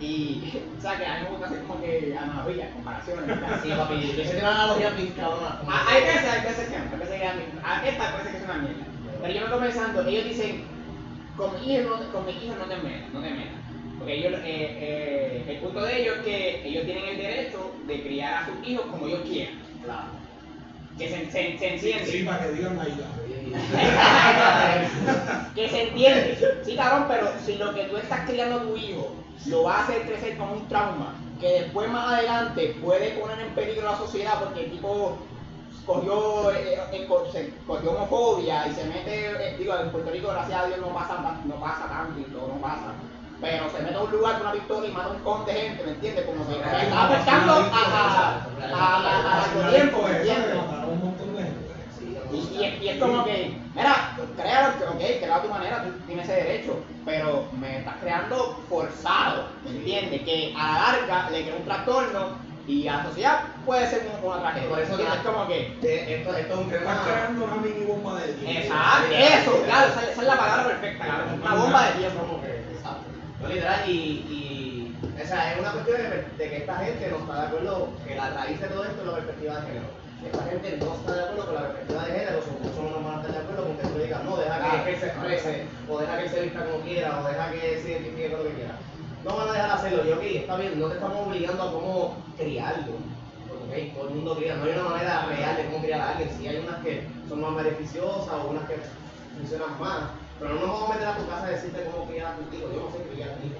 y, 0.00 0.62
o 0.78 0.80
sea, 0.80 0.98
que 0.98 1.06
a 1.06 1.14
mí 1.14 1.22
me 1.24 1.30
gusta 1.30 1.46
hacer 1.46 1.62
como 1.62 1.80
que 1.80 2.16
analogías, 2.18 2.72
comparaciones. 2.74 3.38
Sí, 3.62 3.68
papi, 3.70 4.00
yo 4.16 4.24
sé 4.24 4.30
que 4.32 4.38
una 4.38 4.54
analogía 4.54 4.90
bien 4.90 5.12
cabrona. 5.12 5.60
Ah, 5.68 5.86
Hay 5.88 6.02
veces, 6.02 6.30
hay 6.30 6.40
veces 6.42 6.68
que 6.68 6.78
no, 6.78 6.84
hay 6.92 6.98
veces 6.98 7.20
que 7.20 7.26
a 7.28 7.34
mí, 7.34 7.42
a 7.62 7.88
esta 7.88 8.12
parece 8.12 8.30
que 8.30 8.36
es 8.38 8.44
una 8.44 8.54
mierda, 8.54 8.84
pero 9.24 9.36
yo 9.36 9.40
me 9.40 9.46
estoy 9.46 9.68
pensando, 9.68 10.06
ellos 10.06 10.24
dicen, 10.24 10.64
con 11.34 11.58
mi 11.58 11.74
hijo 11.74 11.88
no, 11.88 12.12
con 12.12 12.26
mi 12.26 12.32
hijo 12.32 12.54
no 12.58 12.66
te 12.66 12.76
metas, 12.76 13.10
no 13.14 13.22
te 13.22 13.30
metas. 13.30 13.54
Porque 13.98 14.18
ellos, 14.18 14.34
eh, 14.44 14.44
eh, 14.44 15.44
el 15.48 15.56
punto 15.60 15.80
de 15.80 16.02
ellos 16.02 16.18
es 16.18 16.24
que 16.24 16.68
ellos 16.68 16.84
tienen 16.84 17.04
el 17.06 17.16
derecho 17.16 17.72
de 17.86 18.02
criar 18.02 18.34
a 18.34 18.46
sus 18.46 18.68
hijos 18.68 18.84
como 18.84 19.06
ellos 19.06 19.20
quieran. 19.24 19.54
Claro. 19.82 20.08
Que 20.98 21.08
se, 21.08 21.30
se, 21.30 21.58
se 21.58 21.74
entiende. 21.74 22.06
Sí, 22.06 22.22
para 22.22 22.44
que 22.44 22.52
digan 22.52 22.78
ahí. 22.78 23.00
que 25.54 25.68
se 25.70 25.82
entiende. 25.84 26.38
Sí, 26.62 26.76
cabrón, 26.76 27.06
pero 27.08 27.32
si 27.46 27.54
lo 27.54 27.74
que 27.74 27.84
tú 27.84 27.96
estás 27.96 28.28
criando 28.28 28.56
a 28.56 28.62
tu 28.62 28.76
hijo 28.76 29.14
lo 29.46 29.62
va 29.62 29.78
a 29.78 29.84
hacer 29.84 30.02
crecer 30.02 30.36
con 30.36 30.50
un 30.50 30.68
trauma, 30.68 31.14
que 31.40 31.62
después 31.62 31.88
más 31.88 32.12
adelante 32.12 32.76
puede 32.82 33.12
poner 33.12 33.40
en 33.40 33.54
peligro 33.54 33.90
la 33.90 33.96
sociedad 33.96 34.34
porque 34.38 34.66
el 34.66 34.70
tipo 34.70 35.16
cogió, 35.86 36.50
eh, 36.52 36.78
eh, 36.92 37.06
co- 37.08 37.26
se- 37.30 37.54
cogió 37.66 37.90
homofobia 37.92 38.66
y 38.66 38.72
se 38.74 38.84
mete, 38.84 39.26
eh, 39.26 39.56
digo, 39.58 39.74
en 39.78 39.90
Puerto 39.90 40.10
Rico 40.10 40.28
gracias 40.28 40.60
a 40.62 40.66
Dios 40.66 40.78
no 40.80 40.94
pasa, 40.94 41.18
no 41.44 41.60
pasa 41.60 41.88
tanto 41.88 42.20
y 42.20 42.24
todo 42.24 42.48
no 42.48 42.60
pasa. 42.60 42.92
Pero 43.40 43.68
se 43.70 43.82
mete 43.82 43.94
a 43.96 44.00
un 44.00 44.10
lugar 44.10 44.32
con 44.34 44.42
una 44.42 44.52
pistola 44.52 44.86
y 44.88 44.92
mata 44.92 45.08
un 45.10 45.18
con 45.18 45.44
de 45.44 45.52
gente, 45.52 45.84
¿me 45.84 45.90
entiendes? 45.90 46.24
Como 46.24 46.44
Claro. 46.44 46.78
está 46.78 47.04
apostando 47.04 47.52
a, 47.52 48.40
tiempo, 49.70 50.02
¿me 50.02 50.16
entiendes? 50.16 50.56
Y, 52.32 52.36
y 52.56 52.64
es, 52.64 52.82
y 52.82 52.88
es 52.88 53.00
como 53.00 53.24
que, 53.24 53.60
mira, 53.74 54.16
créalo, 54.36 54.68
ok, 54.90 54.98
créalo 55.18 55.34
a 55.34 55.42
tu 55.42 55.48
manera, 55.48 55.82
tú 55.84 55.90
tienes 56.06 56.28
ese 56.28 56.42
derecho, 56.42 56.78
pero 57.04 57.44
me 57.60 57.78
estás 57.78 57.94
creando 58.00 58.56
forzado, 58.68 59.44
¿me 59.64 59.70
entiendes? 59.70 60.22
Que 60.22 60.54
a 60.56 60.72
la 60.72 60.92
larga 60.92 61.30
le 61.30 61.42
crea 61.42 61.56
un 61.56 61.64
trastorno 61.64 62.28
y 62.66 62.88
a 62.88 62.96
la 62.96 63.04
sociedad 63.04 63.40
puede 63.64 63.88
ser 63.88 64.06
una, 64.08 64.34
una 64.34 64.42
tragedia. 64.42 64.68
Por 64.68 64.78
eso 64.80 64.96
que- 64.96 65.02
Es 65.02 65.08
como 65.24 65.46
que, 65.46 65.60
Esto, 66.14 66.36
esto 66.36 66.52
es 66.54 66.58
un 66.60 66.72
Estás 66.72 66.80
tema. 66.80 67.02
creando 67.04 67.44
una 67.44 67.56
mini 67.56 67.84
bomba 67.86 68.20
de 68.20 68.32
tiempo. 68.34 68.60
exacto, 68.60 69.14
eso, 69.14 69.62
claro, 69.64 69.86
esa, 69.92 70.02
esa 70.10 70.20
es 70.22 70.26
la 70.28 70.36
palabra 70.38 70.64
perfecta, 70.68 71.06
cabrón, 71.06 71.40
una 71.42 71.54
bomba 71.54 71.86
de 71.86 71.92
tiempo. 71.98 72.20
Como 72.26 72.42
que, 72.42 72.50
exacto. 72.74 73.04
No, 73.42 73.48
literal, 73.48 73.80
y, 73.90 73.92
y, 73.92 74.96
o 75.22 75.26
sea, 75.26 75.52
es 75.52 75.60
una 75.60 75.72
cuestión 75.72 75.96
de, 75.98 76.08
de 76.44 76.50
que 76.50 76.56
esta 76.58 76.76
gente 76.76 77.08
no 77.10 77.18
está 77.18 77.34
de 77.40 77.46
acuerdo, 77.46 77.88
que 78.06 78.14
la 78.14 78.30
raíz 78.30 78.60
de 78.60 78.66
todo 78.68 78.84
esto 78.84 79.00
es 79.00 79.06
la 79.06 79.14
perspectiva 79.14 79.54
de 79.60 79.66
género. 79.66 79.86
Esta 80.24 80.42
gente 80.44 80.76
no 80.80 80.94
está 80.94 81.12
de 81.12 81.20
acuerdo 81.20 81.44
con 81.44 81.54
la 81.54 81.60
perspectiva 81.68 82.04
de 82.04 82.12
género, 82.12 82.42
son 82.42 82.54
muchos 82.62 82.76
no 82.80 83.04
van 83.04 83.14
a 83.14 83.20
estar 83.20 83.32
de 83.32 83.38
acuerdo 83.44 83.62
con 83.64 83.76
que 83.76 83.82
tú 83.88 83.98
le 83.98 84.04
digas, 84.04 84.24
no, 84.24 84.36
deja 84.38 84.54
que, 84.56 84.64
Claro. 84.64 84.84
que 84.84 84.90
él 84.94 85.00
se 85.00 85.06
exprese, 85.06 85.64
o 85.88 85.98
deja 86.00 86.16
que 86.18 86.24
él 86.24 86.30
se 86.30 86.40
vista 86.40 86.64
como 86.64 86.78
quiera, 86.80 87.20
o 87.20 87.28
deja 87.28 87.50
que 87.52 87.60
se 87.82 87.88
identifique 87.90 88.30
con 88.30 88.38
lo 88.40 88.48
que 88.48 88.54
quiera. 88.54 88.74
No 89.24 89.36
van 89.36 89.48
a 89.48 89.52
dejar 89.52 89.68
de 89.68 89.74
hacerlo, 89.74 90.04
y 90.08 90.12
ok, 90.12 90.22
está 90.40 90.56
bien, 90.56 90.80
no 90.80 90.86
te 90.88 90.94
estamos 90.94 91.26
obligando 91.26 91.62
a 91.62 91.72
cómo 91.72 92.16
criarlo. 92.38 92.92
Todo 93.94 94.08
el 94.08 94.14
mundo 94.14 94.36
cría, 94.36 94.54
no 94.56 94.64
hay 94.64 94.72
una 94.72 94.84
manera 94.88 95.26
real 95.26 95.56
de 95.56 95.64
cómo 95.66 95.82
criar 95.82 96.00
a 96.00 96.08
alguien, 96.10 96.30
sí 96.38 96.46
hay 96.48 96.56
unas 96.58 96.76
que 96.84 97.06
son 97.28 97.40
más 97.40 97.54
beneficiosas 97.56 98.32
o 98.34 98.46
unas 98.50 98.68
que 98.68 98.76
funcionan 99.36 99.80
más, 99.80 99.98
Pero 100.38 100.54
no 100.54 100.60
nos 100.60 100.68
vamos 100.70 100.90
a 100.90 100.94
meter 100.94 101.08
a 101.08 101.16
tu 101.16 101.26
casa 101.28 101.46
a 101.46 101.50
decirte 101.50 101.84
cómo 101.90 102.06
criar 102.08 102.26
a 102.32 102.36
tu 102.36 102.42
hijo. 102.54 102.66
Yo 102.74 102.80
no 102.86 102.90
sé 102.90 102.98
criar 103.10 103.30
a 103.30 103.34
tu 103.34 103.46
hijo. 103.46 103.58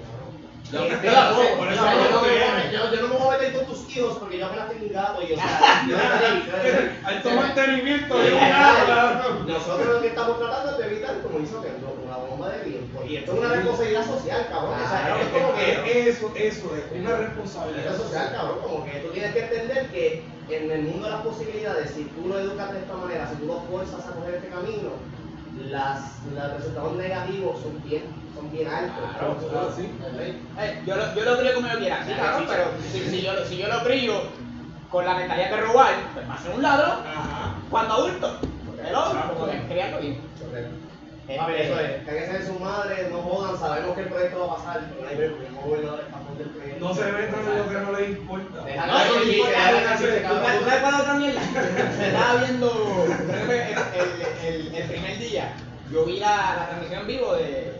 Yo- 0.71 0.79
no 0.81 0.87
me 0.87 0.95
voy 1.55 1.67
a 1.73 1.75
meter- 3.37 3.51
me 3.51 3.57
con 3.57 3.65
tus 3.67 3.95
hijos 3.95 4.17
porque 4.17 4.37
yo 4.39 4.45
apenas 4.47 4.69
tengo 4.69 4.85
un 4.85 4.91
gato 4.93 5.21
y 5.21 5.33
o 5.33 5.35
sea, 5.35 5.83
yo 5.87 5.97
no 5.97 6.03
Alto 7.07 7.31
mantenimiento 7.31 8.17
de 8.17 8.33
un 8.33 8.39
gato. 8.39 9.43
Nosotros 9.47 9.87
lo 9.87 10.01
que 10.01 10.07
estamos 10.07 10.39
tratando 10.39 10.71
es 10.71 10.77
de 10.77 10.85
evitar, 10.87 11.21
como 11.21 11.39
hizo 11.39 11.61
Kendall, 11.61 11.94
tiempo. 12.65 13.03
Y 13.07 13.15
esto 13.17 13.33
es 13.33 13.39
una 13.39 13.49
responsabilidad 13.49 14.05
social, 14.05 14.47
cabrón. 14.49 14.73
O 14.73 14.89
sea, 14.89 15.01
Claro, 15.05 15.21
es 15.21 15.27
como 15.29 15.55
que 15.55 16.09
Eso, 16.09 16.33
eso 16.35 16.75
es 16.75 17.01
una 17.01 17.15
responsabilidad 17.17 17.97
social, 17.97 18.31
cabrón. 18.33 18.57
Como 18.63 18.85
que 18.85 18.91
tú 18.99 19.07
tienes 19.13 19.33
que 19.33 19.39
entender 19.43 19.87
que 19.87 20.23
en 20.49 20.71
el 20.71 20.81
mundo 20.83 21.05
de 21.05 21.11
las 21.11 21.21
posibilidades, 21.21 21.91
si 21.91 22.03
tú 22.03 22.27
lo 22.27 22.39
educas 22.39 22.71
de 22.73 22.79
esta 22.79 22.93
manera, 22.95 23.29
si 23.29 23.35
tú 23.37 23.45
lo 23.47 23.61
fuerzas 23.61 24.05
a 24.05 24.11
coger 24.11 24.35
este 24.35 24.49
camino, 24.49 24.89
las, 25.69 26.19
los 26.33 26.53
resultados 26.57 26.95
negativos 26.97 27.61
son 27.61 27.81
bien, 27.83 28.03
son 28.35 28.51
bien 28.51 28.67
altos. 28.67 29.09
Claro, 29.17 29.37
claro, 29.37 29.73
sí. 29.75 29.89
Eh, 30.59 30.81
yo, 30.85 30.95
lo, 30.97 31.15
yo 31.15 31.23
lo 31.23 31.39
crío 31.39 31.55
como 31.55 31.67
yo 31.69 31.79
quiera, 31.79 32.05
sí, 32.05 32.13
cabrón, 32.13 32.45
pero 32.47 32.63
si, 32.91 32.99
si, 33.09 33.21
yo, 33.21 33.31
si 33.45 33.57
yo 33.57 33.67
lo 33.69 33.83
crío 33.83 34.13
con 34.91 35.05
la 35.05 35.15
mentalidad 35.15 35.49
de 35.49 35.57
robar, 35.57 35.93
pues 36.13 36.29
va 36.29 36.33
a 36.35 36.41
ser 36.41 36.51
un 36.51 36.61
ladrón 36.61 36.99
Ajá. 37.07 37.55
cuando 37.69 37.93
adulto. 37.93 38.37
Otro, 38.85 39.33
como 39.33 39.51
que 39.51 39.59
criando 39.67 39.99
bien. 39.99 40.21
Correcto. 40.39 40.84
Este, 41.27 41.63
eso 41.65 41.79
es. 41.79 42.03
Cáguense 42.05 42.33
de 42.39 42.45
su 42.45 42.59
madre, 42.59 43.07
no 43.11 43.17
jodan, 43.21 43.57
sabemos 43.57 43.95
que 43.95 44.01
el 44.01 44.07
proyecto 44.09 44.47
va 44.47 44.53
a 44.53 44.55
pasar. 44.57 44.81
pero 44.95 45.09
hay 45.09 45.55
gobernador 45.63 45.99
está 46.01 46.17
por 46.19 46.35
proyecto. 46.35 46.87
No 46.87 46.93
se 46.93 47.01
en 47.01 47.57
lo 47.57 47.69
que 47.69 47.73
no 47.79 47.91
les 47.99 48.09
importa. 48.09 48.63
Deja- 48.65 48.85
No, 48.85 48.93
no, 48.93 49.15
no 49.15 49.23
importa, 49.23 49.71
no, 49.71 49.81
no, 49.81 49.91
¿tú 49.91 49.97
se 49.97 50.07
sabes- 50.07 50.21
cabrón. 50.21 50.43
¿Tú 50.59 50.65
sabes 50.65 50.81
cuál 50.81 51.01
otra 51.01 51.13
mierda? 51.15 51.41
Estaba 52.05 52.35
viendo, 52.43 53.05
el, 53.49 54.53
el, 54.53 54.75
el 54.75 54.83
primer 54.89 55.17
día, 55.17 55.53
yo 55.91 56.05
vi 56.05 56.19
la, 56.19 56.55
la 56.59 56.65
transmisión 56.67 57.01
en 57.01 57.07
vivo 57.07 57.33
de, 57.35 57.73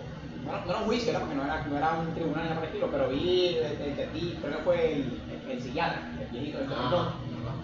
bueno, 0.43 0.59
no 0.65 0.71
era 0.71 0.79
un 0.79 0.85
juicio, 0.85 1.13
¿no? 1.13 1.19
porque 1.19 1.35
no 1.35 1.43
era, 1.45 1.65
no 1.65 1.77
era 1.77 1.91
un 1.93 2.13
tribunal 2.13 2.43
ni 2.43 2.49
nada 2.49 2.55
por 2.55 2.63
el 2.63 2.69
estilo, 2.69 2.91
pero 2.91 3.09
vi 3.09 3.57
el, 3.57 3.81
el, 3.81 3.95
testigo, 3.95 4.41
creo 4.41 4.57
que 4.57 4.63
fue 4.63 4.93
el, 4.93 5.21
el, 5.45 5.51
el 5.51 5.61
psiquiatra, 5.61 6.01
el 6.21 6.27
viejito, 6.29 6.59
el 6.59 6.65
Ah, 6.71 6.75
doctor. 6.89 7.11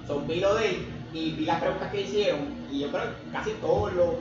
So, 0.07 0.21
vi 0.21 0.39
lo 0.39 0.55
de 0.55 0.69
él 0.69 0.87
y 1.13 1.31
vi 1.31 1.45
las 1.45 1.59
preguntas 1.59 1.91
que 1.91 2.01
hicieron 2.01 2.39
y 2.71 2.79
yo 2.81 2.87
creo 2.91 3.03
que 3.03 3.31
casi 3.31 3.51
todos 3.61 3.93
los 3.93 4.15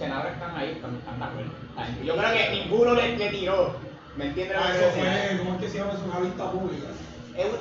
senadores 0.00 0.32
están 0.32 0.56
ahí 0.56 0.72
están, 0.72 0.96
están 0.96 1.18
de 1.18 1.24
acuerdo. 1.24 1.52
Yo 2.04 2.16
creo 2.16 2.32
que 2.32 2.50
ninguno 2.50 2.94
le, 2.94 3.16
le 3.16 3.28
tiró, 3.30 3.76
¿me 4.16 4.24
entiendes 4.26 4.56
Ah, 4.60 4.72
Eso 4.74 5.38
¿cómo 5.38 5.54
es 5.54 5.60
que 5.60 5.68
se 5.68 5.78
llama? 5.78 5.92
Es 5.92 6.00
una 6.00 6.18
vista 6.20 6.50
pública. 6.50 6.88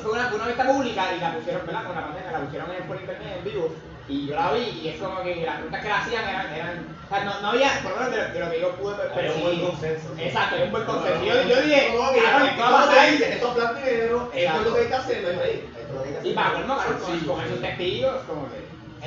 Fue 0.01 0.11
una, 0.11 0.33
una 0.33 0.47
vista 0.47 0.65
pública 0.67 1.03
y 1.15 1.19
la 1.21 1.33
pusieron, 1.35 1.65
¿verdad? 1.65 1.83
Con 1.85 1.95
la 1.95 2.03
pandemia, 2.05 2.31
la 2.31 2.39
pusieron 2.41 2.71
en, 2.71 2.83
por 2.87 2.95
internet 2.99 3.35
en 3.37 3.43
vivo. 3.45 3.75
Y 4.09 4.25
yo 4.25 4.35
la 4.35 4.51
vi 4.53 4.63
y 4.81 4.87
es 4.89 4.99
como 4.99 5.21
que 5.21 5.45
las 5.45 5.55
preguntas 5.55 5.81
que 5.81 5.87
le 5.87 5.93
hacían 5.93 6.27
eran, 6.27 6.51
eran 6.51 6.85
o 7.05 7.09
sea, 7.09 7.23
no, 7.25 7.41
no 7.41 7.47
había, 7.49 7.69
por 7.83 7.91
lo 7.91 7.97
menos 7.97 8.11
de 8.11 8.17
lo, 8.17 8.33
de 8.33 8.39
lo 8.39 8.51
que 8.51 8.59
yo 8.61 8.69
pude 8.75 8.93
Había 8.95 9.05
un 9.09 9.13
percibir. 9.13 9.43
buen 9.45 9.59
consenso. 9.69 10.07
Exacto, 10.17 10.55
hay 10.55 10.63
un 10.63 10.71
buen 10.71 10.85
consenso. 10.85 11.23
Yo, 11.23 11.33
yo 11.43 11.61
dije, 11.61 11.93
no, 11.95 12.11
mira, 12.11 12.23
cabrón, 12.31 12.47
esto 12.49 12.61
esto 12.61 12.73
va 12.73 12.83
a 12.83 12.85
pasar. 12.87 13.11
dice, 13.11 13.33
esto 13.33 13.47
es 13.47 13.53
plan 13.53 13.75
dinero, 13.75 14.17
esto 14.17 14.35
es 14.35 14.43
Exacto. 14.43 14.63
lo 14.69 14.73
que 14.75 14.81
hay 14.81 14.87
que 14.87 14.93
hacer, 14.95 15.21
no 15.23 15.29
es 15.29 15.37
hacer. 15.37 16.25
Y 16.25 16.33
para 16.33 16.53
colmo, 16.53 16.77
cabrón, 16.77 16.99
con, 16.99 17.19
Sí, 17.19 17.25
con 17.25 17.37
sí. 17.39 17.45
esos 17.45 17.61
testigos, 17.61 18.15
como 18.27 18.47
que 18.49 18.57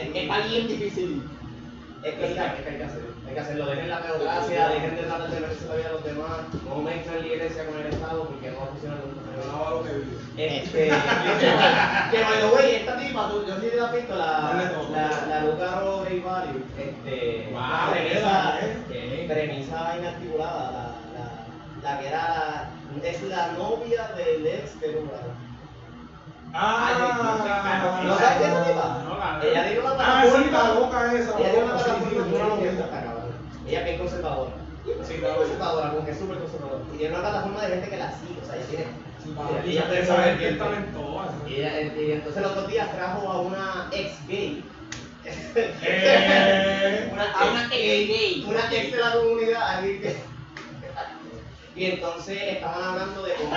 es- 0.01 0.16
está 0.23 0.38
bien 0.47 0.68
difícil. 0.68 1.23
Es 2.03 2.14
que, 2.14 2.25
es 2.27 2.33
que 2.35 2.40
hay 2.40 2.77
que 2.79 2.85
hacerlo, 2.85 3.12
hay 3.33 3.37
que 3.37 3.40
hacerlo, 3.40 3.64
dejen 3.66 3.88
la 3.88 4.03
teocracia, 4.03 4.68
dejen 4.68 4.95
de 4.97 5.03
tratar 5.05 5.31
de 5.31 5.40
meterse 5.40 5.66
la 5.66 5.75
vida 5.77 5.88
a 5.88 5.92
los 5.92 6.05
demás, 6.05 6.38
no 6.68 6.77
mezclen 6.83 7.21
la 7.21 7.27
iglesia 7.27 7.64
con 7.66 7.81
el 7.81 7.87
Estado 7.87 8.25
porque 8.29 8.51
no 8.51 8.57
va 8.59 8.62
a 8.64 8.66
funcionar 8.66 8.99
nunca. 9.01 9.23
Graba 9.33 9.71
lo 9.71 9.83
que 9.85 9.92
vive. 9.92 10.16
Este, 10.37 10.85
que 12.12 12.23
by 12.25 12.40
the 12.40 12.47
way, 12.55 12.75
esta 12.77 12.97
tipa, 12.99 13.29
tú, 13.31 13.47
yo 13.47 13.55
sí 13.57 13.68
te 13.71 13.77
la 13.77 13.90
he 13.90 13.97
visto, 13.97 14.14
la, 14.16 14.27
la, 14.92 15.27
la 15.29 15.40
Luca 15.45 15.81
Value, 15.81 16.64
este, 16.77 17.49
Wow, 17.53 17.90
premisa, 17.92 18.59
¿eh? 18.61 19.25
premisa 19.29 19.97
inarticulada, 19.99 20.71
la, 20.73 20.85
la, 21.16 21.90
la 21.90 21.99
que 22.01 22.09
era, 22.09 22.68
es 23.03 23.23
la 23.23 23.53
novia 23.53 24.11
del 24.14 24.47
ex 24.47 24.79
de 24.79 24.92
Luca. 24.92 25.16
Ah, 26.55 26.92
¿No 28.05 28.18
sabes 28.18 28.37
quién 28.38 28.51
es 28.53 28.59
esa 28.59 28.64
tipa? 28.66 29.40
Ella 29.42 29.64
tiene 29.64 29.81
una 29.81 29.90
Ah, 29.99 30.23
sí, 30.27 30.31
plataforma, 30.51 30.68
la 30.68 30.75
loca 30.75 31.12
esa. 31.14 31.38
ella 31.38 31.64
una 31.64 31.79
ella 33.66 33.79
es 33.81 33.85
bien 33.85 33.98
conservadora. 33.98 34.53
Sí, 34.85 34.90
Sí, 35.07 35.14
claro. 35.20 35.37
conservadora, 35.37 35.90
como 35.90 36.05
que 36.05 36.11
es 36.11 36.18
súper 36.18 36.38
conservadora. 36.38 36.83
Y 36.94 36.98
tiene 36.98 37.14
una 37.14 37.22
plataforma 37.29 37.62
de 37.62 37.68
gente 37.68 37.88
que 37.90 37.96
la 37.96 38.11
sigue, 38.11 38.40
o 38.42 38.46
sea, 38.46 38.57
ella 38.57 38.66
tiene 38.66 38.85
Sí, 39.22 39.31
ella- 39.31 39.40
papi, 39.42 39.70
ella 40.44 40.59
talentosa. 40.59 41.33
Y, 41.46 41.55
ella- 41.55 41.81
y 41.94 42.12
entonces 42.12 42.42
los 42.42 42.53
otros 42.53 42.68
días 42.68 42.92
trajo 42.96 43.29
a 43.31 43.40
una 43.40 43.88
ex 43.92 44.27
gay. 44.27 44.64
Eh, 45.25 47.09
una 47.12 47.31
a 47.33 47.51
una 47.51 47.64
ex 47.66 48.09
gay. 48.09 48.44
Una 48.48 48.72
ex 48.72 48.92
de 48.92 48.98
la 48.98 49.12
comunidad, 49.12 49.62
alguien 49.79 50.03
que. 50.03 50.16
Y 51.75 51.87
entonces 51.87 52.38
estaban 52.42 52.83
hablando 52.85 53.22
de 53.22 53.33
cómo 53.35 53.57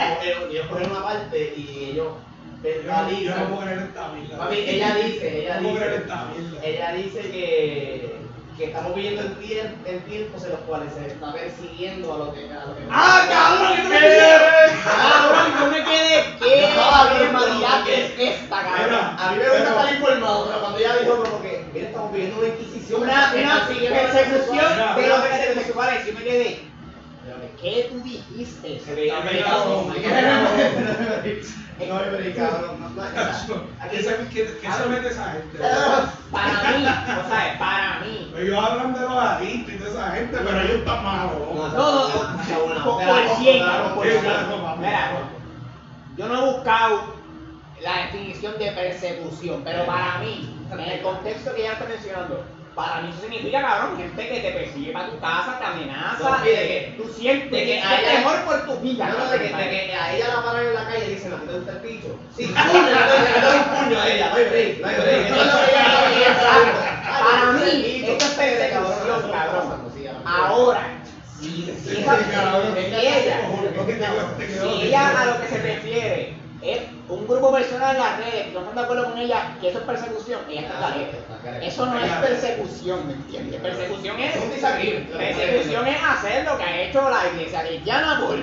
ellos, 0.49 0.67
cogen 0.69 0.89
una 0.91 1.03
parte 1.03 1.53
y 1.57 1.89
ellos 1.91 2.07
Yo 2.07 2.13
no- 2.13 2.15
yo 2.63 2.83
no 2.83 2.83
verbalizan. 2.93 3.47
puedo 3.47 3.61
creer 3.61 3.79
esta 3.79 4.07
mierda. 4.13 4.37
Papi, 4.37 4.55
ella 4.57 4.95
dice, 4.95 5.39
ella 5.41 5.59
dice, 5.59 6.03
ella 6.63 6.93
dice 6.93 7.19
que, 7.31 8.15
que 8.57 8.65
estamos 8.65 8.95
viviendo 8.95 9.21
en, 9.21 9.35
tiemp- 9.39 9.85
en 9.85 10.01
tiempos 10.05 10.43
en 10.45 10.49
los 10.51 10.59
cuales 10.61 10.93
se 10.93 11.07
está 11.07 11.33
persiguiendo 11.33 12.13
a 12.13 12.17
lo 12.17 12.33
que 12.33 12.49
a 12.51 12.65
lo 12.65 12.75
que 12.75 12.83
¡Ah, 12.89 13.25
cabrón! 13.29 13.77
Yo 13.77 13.89
me 13.89 13.99
quedé, 13.99 14.37
cabrón, 14.83 15.53
yo 15.59 15.65
me 15.71 15.83
quedé, 15.83 16.37
¿qué 16.39 16.73
barbaridad 16.77 17.89
es 17.89 18.19
esta, 18.19 18.63
cabrón? 18.63 19.15
A 19.19 19.31
mí 19.31 19.37
me 19.37 19.49
gusta 19.49 19.69
estar 19.69 19.93
informado, 19.95 20.45
pero 20.47 20.59
cuando 20.61 20.79
ella 20.79 20.95
dijo 20.97 21.23
como 21.23 21.41
que, 21.41 21.65
mira, 21.73 21.87
estamos 21.87 22.11
viviendo 22.13 22.37
una 22.39 22.47
inquisición. 22.47 23.01
Una, 23.01 23.33
una 23.35 23.55
a 23.63 23.67
persecución 23.67 24.65
de 24.95 25.07
los 25.07 25.19
homosexuales. 25.19 26.05
Yo 26.05 26.13
me 26.13 26.23
quedé, 26.23 26.59
¿qué 27.61 27.89
tú 27.91 27.99
dijiste? 28.03 28.81
Americano. 29.11 29.65
No 31.77 31.97
americano. 31.97 32.77
no, 32.79 32.89
no, 32.89 33.01
¿Qué 33.91 34.01
se, 34.01 34.15
qué- 34.29 34.47
se 34.71 34.85
mete 34.87 35.07
esa 35.09 35.31
gente? 35.33 35.57
Para 36.31 36.47
mí, 36.77 36.85
o 36.85 37.29
sea, 37.29 37.55
para 37.59 37.64
mí. 37.64 37.64
Ellos 38.37 38.57
hablan 38.63 38.93
de 38.93 38.99
los 38.99 39.11
adictos 39.11 39.73
y 39.73 39.77
de 39.77 39.89
esa 39.89 40.11
gente, 40.11 40.37
pero 40.43 40.59
ellos 40.61 40.75
están 40.79 41.03
malos. 41.03 41.33
No, 41.55 41.67
No, 41.69 41.91
no, 41.91 42.07
no, 42.09 42.39
yo 46.17 46.27
no 46.27 46.35
he 46.35 46.51
buscado 46.53 47.03
la 47.81 47.97
definición 48.05 48.57
de 48.57 48.71
persecución, 48.71 49.61
pero 49.63 49.85
para 49.85 50.17
mí, 50.19 50.49
en 50.71 50.79
el 50.79 51.01
contexto 51.01 51.53
que 51.53 51.61
ella 51.61 51.73
está 51.73 51.85
mencionando, 51.85 52.43
para 52.73 53.01
mí 53.01 53.09
eso 53.09 53.21
significa, 53.21 53.61
cabrón, 53.61 53.97
gente 53.97 54.27
que 54.27 54.39
te 54.39 54.51
persigue 54.51 54.91
para 54.91 55.09
tu 55.09 55.19
casa, 55.19 55.57
te 55.59 55.65
amenaza, 55.65 56.29
No, 56.29 56.43
de 56.43 56.51
que 56.51 56.93
tú 56.97 57.07
sientes 57.09 57.51
de 57.51 57.57
que 57.65 57.77
ella- 57.77 58.01
temor 58.17 58.43
por 58.45 58.65
tu 58.65 58.77
vida. 58.79 59.07
No, 59.07 59.17
no, 59.25 59.29
de 59.31 59.37
que, 59.37 59.43
de 59.55 59.69
que 59.69 59.93
a 59.95 60.15
ella 60.15 60.27
la 60.35 60.43
paran 60.43 60.65
en 60.67 60.73
la 60.73 60.85
calle 60.85 61.05
y 61.07 61.13
dicen, 61.15 61.33
¿a 61.33 61.37
ti 61.37 61.45
te 61.47 61.53
gusta 61.53 61.71
el 61.71 61.77
picho? 61.79 62.19
Sí, 62.35 62.45
puño, 62.47 62.81
le 62.83 63.41
doy 63.41 63.57
un 63.59 63.65
puño 63.85 63.99
a 64.01 64.07
ella, 64.09 64.29
no 64.29 64.35
hay 64.35 64.45
break, 64.45 64.79
no 64.81 64.87
hay 64.87 64.95
break. 64.95 65.25
Eso 65.25 65.35
es 65.35 65.45
lo 65.45 65.59
que 65.65 65.71
ella 65.71 65.87
no 65.87 66.05
quiere 66.07 66.31
Exacto. 66.31 66.77
saber. 66.79 66.94
Para 67.45 67.57
mí, 67.65 67.71
esto 68.05 68.25
es 68.25 68.31
persecución, 68.33 69.31
cabrón. 69.31 69.69
Ahora, 70.25 70.81
si, 71.39 71.65
ella- 73.03 73.33
si 74.61 74.87
ella 74.87 75.21
a 75.21 75.25
lo 75.25 75.41
que 75.41 75.47
se 75.47 75.57
refiere. 75.61 76.37
es 76.61 76.79
un 77.09 77.27
grupo 77.27 77.51
personal 77.51 77.95
en 77.95 78.01
las 78.01 78.17
redes 78.17 78.45
que 78.47 78.51
no 78.53 78.59
están 78.61 78.75
de 78.75 78.81
acuerdo 78.81 79.03
con 79.11 79.17
ella, 79.19 79.55
que 79.61 79.69
eso 79.69 79.77
es 79.79 79.83
persecución, 79.85 80.39
ella 80.49 80.61
está 80.61 80.73
está 80.73 81.37
careta. 81.43 81.65
Eso 81.67 81.85
no 81.85 81.99
es 81.99 82.11
persecución, 82.13 83.07
¿me 83.07 83.13
entiendes? 83.13 83.61
Persecución 83.61 84.19
es. 84.19 84.31
Persecución 85.17 85.87
es 85.87 85.97
hacer 86.03 86.45
lo 86.45 86.57
que 86.57 86.63
ha 86.63 86.81
hecho 86.81 87.09
la 87.09 87.27
iglesia 87.31 87.61
cristiana 87.67 88.19
por 88.25 88.39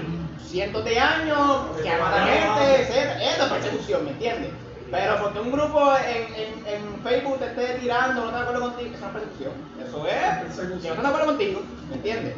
cientos 0.46 0.84
de 0.84 1.00
años, 1.00 1.38
que 1.82 1.90
mata 1.98 2.24
gente, 2.26 2.82
etc. 2.82 3.22
Eso 3.22 3.42
es 3.46 3.50
persecución, 3.52 4.04
¿me 4.04 4.10
entiendes? 4.12 4.50
Pero 4.92 5.18
porque 5.22 5.40
un 5.40 5.50
grupo 5.52 5.90
en, 5.96 6.22
en, 6.34 6.66
en 6.66 7.02
Facebook 7.02 7.38
te 7.38 7.46
esté 7.46 7.78
tirando, 7.80 8.20
no 8.20 8.26
está 8.26 8.36
de 8.36 8.42
acuerdo 8.44 8.60
contigo, 8.66 8.94
eso 8.94 9.06
es 9.06 9.12
persecución. 9.12 9.52
Eso 9.80 10.06
es 10.06 10.38
Persecución. 10.44 10.80
que 10.82 10.88
no 10.88 10.94
está 10.94 11.02
de 11.02 11.08
acuerdo 11.08 11.26
contigo, 11.26 11.62
¿me 11.88 11.94
entiendes? 11.96 12.34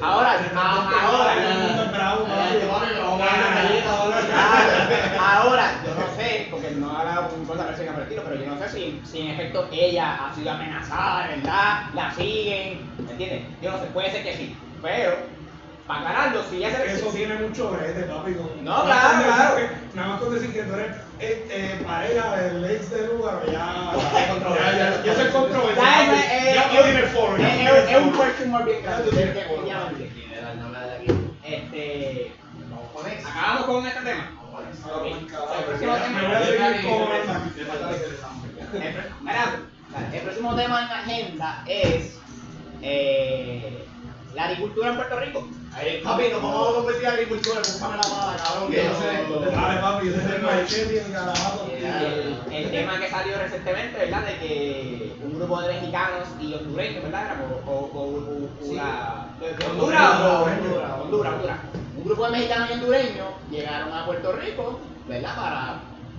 Ahora, 0.00 0.32
ahora, 0.56 1.32
Ahora, 5.20 5.82
yo 5.84 5.94
no 5.94 6.16
sé, 6.16 6.48
porque 6.50 6.70
no 6.70 6.90
ha 6.96 7.00
hablado 7.00 7.28
con 7.30 7.44
cosa 7.44 7.64
por 7.66 7.74
el 7.74 8.02
estilo, 8.02 8.22
pero 8.24 8.36
yo 8.36 8.46
no 8.46 8.58
sé 8.58 8.68
si, 8.70 9.02
si 9.04 9.20
en 9.22 9.30
efecto 9.32 9.68
ella 9.72 10.18
ha 10.30 10.34
sido 10.34 10.50
amenazada, 10.52 11.26
de 11.28 11.36
verdad, 11.36 11.80
la 11.94 12.12
siguen, 12.14 12.80
¿me 13.04 13.10
entiendes? 13.12 13.42
Yo 13.60 13.70
no 13.72 13.78
sé, 13.80 13.86
puede 13.86 14.10
ser 14.12 14.22
que 14.22 14.36
sí, 14.36 14.56
pero, 14.80 15.16
para 15.86 16.00
aclararlo, 16.00 16.42
si 16.48 16.56
ella 16.56 16.70
se 16.76 16.92
Eso 16.94 17.06
tiene 17.08 17.34
mucho 17.34 17.70
brete, 17.70 18.02
papi. 18.02 18.36
No, 18.62 18.84
claro, 18.84 19.24
claro. 19.24 19.56
que- 19.56 19.96
Nada 19.96 20.08
más 20.08 20.20
con 20.20 20.34
decir 20.34 20.52
que 20.52 20.62
tú 20.62 20.74
eres 20.74 20.96
este, 21.20 21.84
pareja 21.84 22.36
del 22.36 22.64
ex 22.70 22.90
de 22.90 23.06
lugar, 23.08 23.42
ya. 23.46 23.92
Ya, 24.54 24.72
ya, 24.78 25.02
ya 25.04 25.14
se 25.14 25.30
controversia. 25.30 25.82
Ya, 25.82 26.48
es- 26.48 26.54
Ya 26.54 26.68
tú 26.70 26.76
tienes 26.84 27.10
foro. 27.12 27.36
es- 27.36 27.42
tú 27.42 27.56
tienes 27.56 27.90
es- 27.90 27.96
un 27.98 28.12
question 28.12 28.50
mark 28.50 28.64
bien 28.66 28.82
grande. 28.82 29.10
Este, 31.44 32.32
acabamos 33.26 33.64
con 33.66 33.86
este 33.86 34.00
tema. 34.00 34.30
El 40.12 40.20
próximo 40.20 40.54
tema. 40.56 40.82
En 40.82 40.88
la 40.88 40.98
agenda 40.98 41.64
es 41.66 42.18
eh, 42.82 43.84
La 44.34 44.44
agricultura 44.44 44.90
en 44.90 44.96
Puerto 44.96 45.18
Rico. 45.20 45.48
Ahí, 45.78 46.00
papi, 46.02 46.24
no 46.32 46.40
vamos 46.40 46.70
a 46.70 46.74
convertir 46.74 47.06
a 47.06 47.10
agricultura, 47.12 47.60
búscame 47.60 47.96
la 47.96 48.08
mala, 48.08 48.36
cabrón, 48.36 48.68
que 48.70 48.76
yo 48.84 48.94
sé. 48.94 49.50
Dale, 49.56 49.80
papi, 49.80 50.06
yo 50.06 50.12
soy 50.12 50.32
el 50.32 50.42
machete 50.42 50.92
y 50.94 50.96
el. 50.96 51.04
El, 51.78 52.52
el 52.52 52.70
tema 52.70 52.98
que 52.98 53.08
salió 53.08 53.38
recientemente, 53.38 53.98
¿verdad? 53.98 54.24
De 54.26 54.38
que 54.38 55.12
un 55.22 55.34
grupo 55.38 55.60
de 55.60 55.68
mexicanos 55.68 56.28
y 56.40 56.54
hondureños, 56.54 57.02
¿verdad? 57.04 57.36
O, 57.66 57.70
o, 57.70 58.48
Honduras, 59.70 60.20
Honduras, 60.50 60.90
o- 60.98 61.02
Honduras, 61.02 61.32
Honduras. 61.34 61.58
Un 61.96 62.04
grupo 62.04 62.24
de 62.24 62.30
mexicanos 62.32 62.70
y 62.70 62.72
hondureños 62.72 63.28
llegaron 63.50 63.92
a 63.92 64.04
Puerto 64.04 64.32
Rico, 64.32 64.80
¿verdad? 65.06 65.34
Para, 65.36 65.74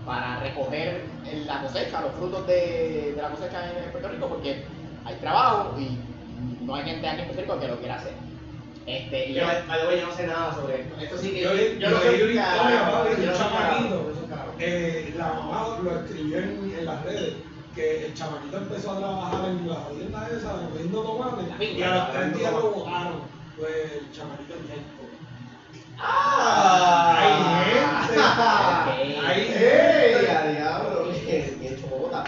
para 0.06 0.40
recoger 0.40 1.04
la 1.46 1.60
cosecha, 1.60 2.00
los 2.02 2.14
frutos 2.14 2.46
de, 2.48 3.14
de 3.16 3.22
la 3.22 3.30
cosecha 3.30 3.60
en 3.84 3.92
Puerto 3.92 4.08
Rico, 4.08 4.28
porque 4.30 4.64
hay 5.04 5.16
trabajo 5.16 5.76
y 5.78 5.98
no 6.66 6.76
hay 6.76 6.84
gente 6.84 7.08
aquí 7.08 7.20
en 7.22 7.26
Puerto 7.28 7.42
Rico 7.42 7.60
que 7.60 7.68
lo 7.68 7.78
quiera 7.78 7.96
hacer. 7.96 8.14
Este, 8.90 9.34
Yo, 9.34 9.44
no 9.46 10.16
sé 10.16 10.26
nada 10.26 10.56
sobre 10.56 10.82
esto. 10.82 11.00
Esto 11.00 11.18
sí 11.20 11.30
que 11.30 11.42
Yo 11.42 11.54
yo 11.54 11.90
un 11.90 13.34
chamaquito. 13.38 14.12
Eh, 14.58 15.14
la 15.16 15.28
mamá 15.28 15.78
lo 15.84 16.00
escribió 16.00 16.40
en, 16.40 16.86
las 16.86 17.04
redes 17.04 17.36
que 17.76 18.08
el 18.08 18.14
chamaquito 18.16 18.58
empezó 18.58 18.92
a 18.92 18.98
trabajar 18.98 19.50
en 19.50 19.70
la 19.70 19.88
tienda 19.90 20.28
esa 20.36 20.54
vendiendo 20.74 21.02
tomates 21.04 21.46
y 21.62 21.84
a 21.84 21.96
los 21.96 22.12
tres 22.14 22.38
días 22.38 22.52
lo 22.52 22.72
bojaron. 22.72 23.22
Pues 23.58 23.92
el 23.94 24.12
chamaquito 24.12 24.56
es 24.56 24.62
médico. 24.62 25.10
¡Ah! 26.00 27.16
Hay 27.20 27.34
gente. 27.70 28.20
Ok. 28.20 29.24
Hay 29.24 29.42
¡Ey, 29.42 29.48
gente. 29.48 30.32
a 30.32 30.48
diablo! 30.48 31.12
¡Qué 31.14 31.78
chota! 31.80 32.24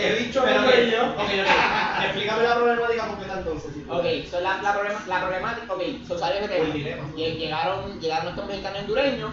He 0.00 0.14
dicho 0.16 0.44
yo. 0.44 1.02
Explícame 2.04 2.42
la 2.42 2.54
problemática 2.54 3.06
completa 3.06 3.38
entonces. 3.38 3.70
si 3.74 3.80
Ok, 3.80 3.86
puedes. 3.86 3.99
So 4.30 4.40
la, 4.40 4.60
la, 4.62 4.72
problema, 4.72 5.02
la 5.06 5.20
problemática, 5.20 5.72
ok, 5.72 5.82
so 6.06 6.18
salió 6.18 6.40
el 6.40 6.72
dilema. 6.72 7.04
Llegaron, 7.16 8.00
llegaron 8.00 8.28
estos 8.28 8.46
mexicanos 8.46 8.80
hondureños 8.80 9.30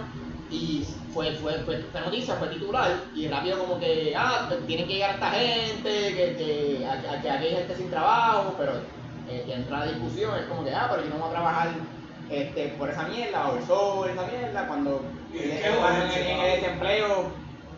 y 0.50 0.86
fue, 1.14 1.32
fue, 1.36 1.54
fue, 1.66 1.78
fue 1.92 2.02
noticia, 2.02 2.36
fue 2.36 2.48
titular 2.50 2.92
y 3.14 3.28
rápido 3.28 3.60
como 3.60 3.80
que, 3.80 4.14
ah, 4.16 4.46
pues, 4.48 4.66
tienen 4.68 4.88
que 4.88 4.94
llegar 4.94 5.12
esta 5.16 5.30
gente, 5.32 5.90
que, 5.90 6.36
que, 6.38 6.86
a- 6.86 6.94
a- 7.14 7.22
que 7.22 7.30
aquí 7.30 7.46
hay 7.48 7.56
gente 7.56 7.76
sin 7.76 7.90
trabajo, 7.90 8.56
pero 8.58 8.74
eh, 9.30 9.44
que 9.46 9.54
entra 9.54 9.80
la 9.80 9.86
discusión, 9.88 10.36
es 10.38 10.46
como 10.46 10.64
que, 10.64 10.74
ah, 10.74 10.88
pero 10.90 11.04
yo 11.04 11.10
no 11.10 11.18
voy 11.18 11.28
a 11.28 11.32
trabajar 11.32 11.70
este, 12.30 12.68
por 12.78 12.90
esa 12.90 13.04
mierda 13.04 13.48
o 13.50 13.58
el 13.58 13.66
sol, 13.66 14.10
esa 14.10 14.26
mierda, 14.28 14.68
cuando 14.68 15.02
en, 15.34 15.52
el 16.40 16.62
desempleo 16.62 17.32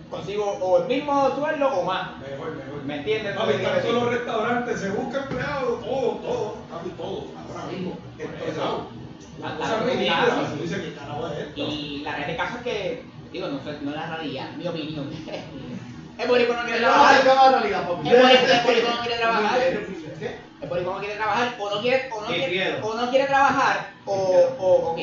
consigo 0.09 0.45
o 0.61 0.77
el 0.79 0.87
mismo 0.87 1.35
sueldo 1.35 1.67
o 1.67 1.83
más. 1.85 2.09
Mejor, 2.19 2.55
mejor. 2.55 2.83
¿Me 2.85 2.95
entiendes? 2.97 3.35
Papi, 3.35 3.53
están 3.53 3.81
todos 3.81 3.93
los 3.95 4.13
restaurantes, 4.13 4.79
se 4.79 4.89
busca 4.89 5.19
empleado, 5.19 5.65
todo, 5.75 6.11
todo, 6.17 6.55
papi, 6.69 6.89
todo, 6.91 7.25
ahora 7.49 7.65
mismo. 7.71 7.97
Empezado. 8.17 8.87
La- 9.39 9.49
La 9.49 9.55
la 9.55 9.57
cosa 9.59 9.79
realidad, 9.85 10.25
ridícula, 10.25 10.35
sí, 10.35 10.51
sí. 10.51 10.57
tú 10.57 10.63
dices, 10.63 10.79
¿qué 10.81 10.93
carajo 10.95 11.27
es 11.27 11.37
esto? 11.39 11.61
Y 11.61 12.01
la 12.03 12.11
realidad 12.11 12.27
del 12.27 12.37
caso 12.37 12.57
es 12.57 12.63
que, 12.63 13.03
digo, 13.31 13.47
no, 13.47 13.59
sé, 13.63 13.77
no 13.81 13.89
es 13.91 13.95
la 13.95 14.07
realidad, 14.17 14.49
mi 14.57 14.67
opinión. 14.67 15.09
el 16.17 16.27
boricua 16.27 16.55
no 16.57 16.63
quiere 16.63 16.79
No, 16.81 16.87
trabajar. 16.87 17.21
El 17.21 17.27
boricua- 17.27 17.51
no 17.55 19.01
quiere 19.01 19.17
trabajar. 19.17 19.59
¿Qué? 20.19 20.35
El 20.61 20.67
boricua 20.69 20.93
no 20.93 20.99
quiere 20.99 21.15
trabajar, 21.15 21.55
o 21.57 21.69
no 21.75 21.81
quiere, 21.81 22.09
o 22.11 22.21
no 22.21 22.27
quiere, 22.27 22.81
o 22.81 22.93
no 22.95 23.09
quiere 23.09 23.25
trabajar, 23.27 23.91
o, 24.05 24.13
o, 24.59 24.91
ok, 24.91 24.99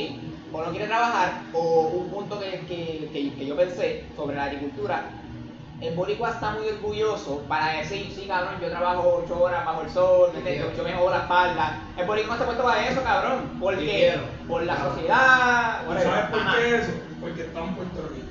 o 0.56 0.64
no 0.64 0.70
quiere 0.70 0.86
trabajar, 0.86 1.42
o 1.52 1.60
un 1.88 2.10
punto 2.10 2.38
que, 2.40 2.60
que, 2.66 3.10
que, 3.12 3.34
que 3.34 3.46
yo 3.46 3.56
pensé 3.56 4.04
sobre 4.16 4.36
la 4.36 4.44
agricultura. 4.44 5.04
El 5.78 5.94
boricua 5.94 6.30
está 6.30 6.52
muy 6.52 6.66
orgulloso 6.68 7.40
para 7.46 7.74
decir, 7.76 8.10
sí, 8.14 8.24
cabrón, 8.26 8.54
yo 8.62 8.70
trabajo 8.70 9.22
8 9.24 9.42
horas 9.42 9.66
bajo 9.66 9.82
el 9.82 9.90
sol, 9.90 10.30
¿me 10.32 10.38
entiendes? 10.38 10.74
yo 10.74 10.82
me 10.82 10.94
jodo 10.94 11.10
la 11.10 11.18
espalda. 11.18 11.78
El 11.98 12.06
boricua 12.06 12.28
no 12.28 12.32
está 12.34 12.46
puesto 12.46 12.64
para 12.64 12.88
eso, 12.88 13.02
cabrón. 13.02 13.58
Porque 13.60 14.18
por 14.48 14.62
la 14.62 14.76
sociedad. 14.78 15.82
¿Y 15.84 15.88
whatever. 15.88 16.08
¿Sabes 16.14 16.30
por 16.30 16.40
Ajá. 16.40 16.56
qué 16.56 16.76
eso? 16.76 16.90
Porque 17.20 17.40
está 17.42 17.60
en 17.62 17.74
Puerto 17.74 18.08
Rico. 18.08 18.26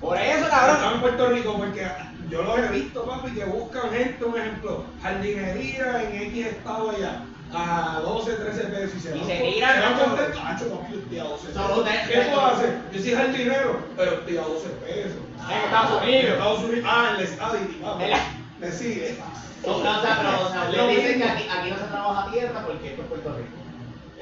Por 0.00 0.16
eso, 0.18 0.44
Está 0.44 0.50
cabrón. 0.58 0.94
en 0.94 1.00
Puerto 1.00 1.28
Rico 1.28 1.54
porque 1.56 1.88
yo 2.30 2.42
los 2.42 2.58
he 2.58 2.68
visto, 2.68 3.04
papi, 3.04 3.30
que 3.32 3.44
buscan 3.44 3.90
gente, 3.90 4.24
un 4.24 4.36
ejemplo, 4.36 4.84
jardinería 5.00 6.02
en 6.02 6.22
X 6.22 6.46
estado 6.46 6.90
allá, 6.90 7.22
a 7.54 8.00
12, 8.02 8.32
13 8.32 8.64
pesos 8.64 8.96
y 8.96 9.00
se 9.00 9.16
Y 9.16 9.20
se 9.24 9.36
tiran, 9.38 9.74
se 9.74 9.80
¿no? 9.80 10.16
papi, 10.16 10.92
yo 10.92 10.98
estoy 10.98 11.18
a 11.18 11.24
12 11.24 11.48
No, 11.54 11.84
pesos. 11.84 12.08
¿Qué 12.08 12.20
puedo 12.20 12.46
hacer? 12.46 12.78
Yo 12.92 13.00
soy 13.00 13.12
jardinero, 13.12 13.80
pero 13.96 14.12
estoy 14.12 14.36
a 14.36 14.42
12 14.42 14.68
pesos. 14.68 15.18
En 15.50 15.56
Estados 15.64 16.02
Unidos. 16.02 16.24
En 16.24 16.32
Estados 16.32 16.64
Unidos. 16.64 16.84
Ah, 16.88 17.16
en 17.16 18.04
el 18.04 18.20
Me 18.60 18.72
sigue. 18.72 19.18
No, 19.66 19.76
o 19.76 19.82
sea, 19.82 20.18
pero, 20.18 20.46
o 20.46 20.50
sea, 20.50 20.68
le 20.68 20.96
dicen 20.96 21.18
que 21.18 21.28
aquí, 21.28 21.44
aquí 21.50 21.70
no 21.70 21.78
se 21.78 21.84
trabaja 21.84 22.30
tierra 22.30 22.64
porque 22.64 22.88
esto 22.88 23.02
es 23.02 23.08
Puerto 23.08 23.32
Rico. 23.36 23.48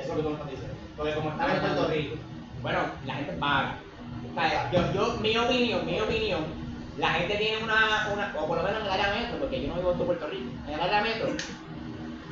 Eso 0.00 0.02
es 0.02 0.08
lo 0.08 0.16
que 0.16 0.22
tú 0.22 0.32
estás 0.32 0.50
diciendo. 0.50 0.74
Porque 0.96 1.14
como 1.14 1.30
están 1.30 1.50
en 1.50 1.60
Puerto 1.60 1.88
Rico. 1.88 2.16
Bueno, 2.62 2.78
la 3.04 3.14
gente 3.14 3.32
sea, 4.36 4.70
Yo, 4.70 4.92
yo, 4.92 5.16
mi 5.20 5.36
opinión, 5.36 5.86
mi 5.86 6.00
opinión, 6.00 6.40
la 6.98 7.08
gente 7.10 7.36
tiene 7.36 7.62
una, 7.62 8.08
una, 8.12 8.34
o 8.38 8.46
por 8.46 8.58
lo 8.58 8.62
menos 8.62 8.80
en 8.80 8.86
el 8.86 8.92
área 8.92 9.14
metro, 9.14 9.38
porque 9.38 9.62
yo 9.62 9.68
no 9.68 9.74
vivo 9.74 9.92
en 9.92 9.98
Puerto 9.98 10.26
Rico, 10.26 10.50
en 10.66 10.74
el 10.74 10.80
área 10.80 11.02
metro. 11.02 11.28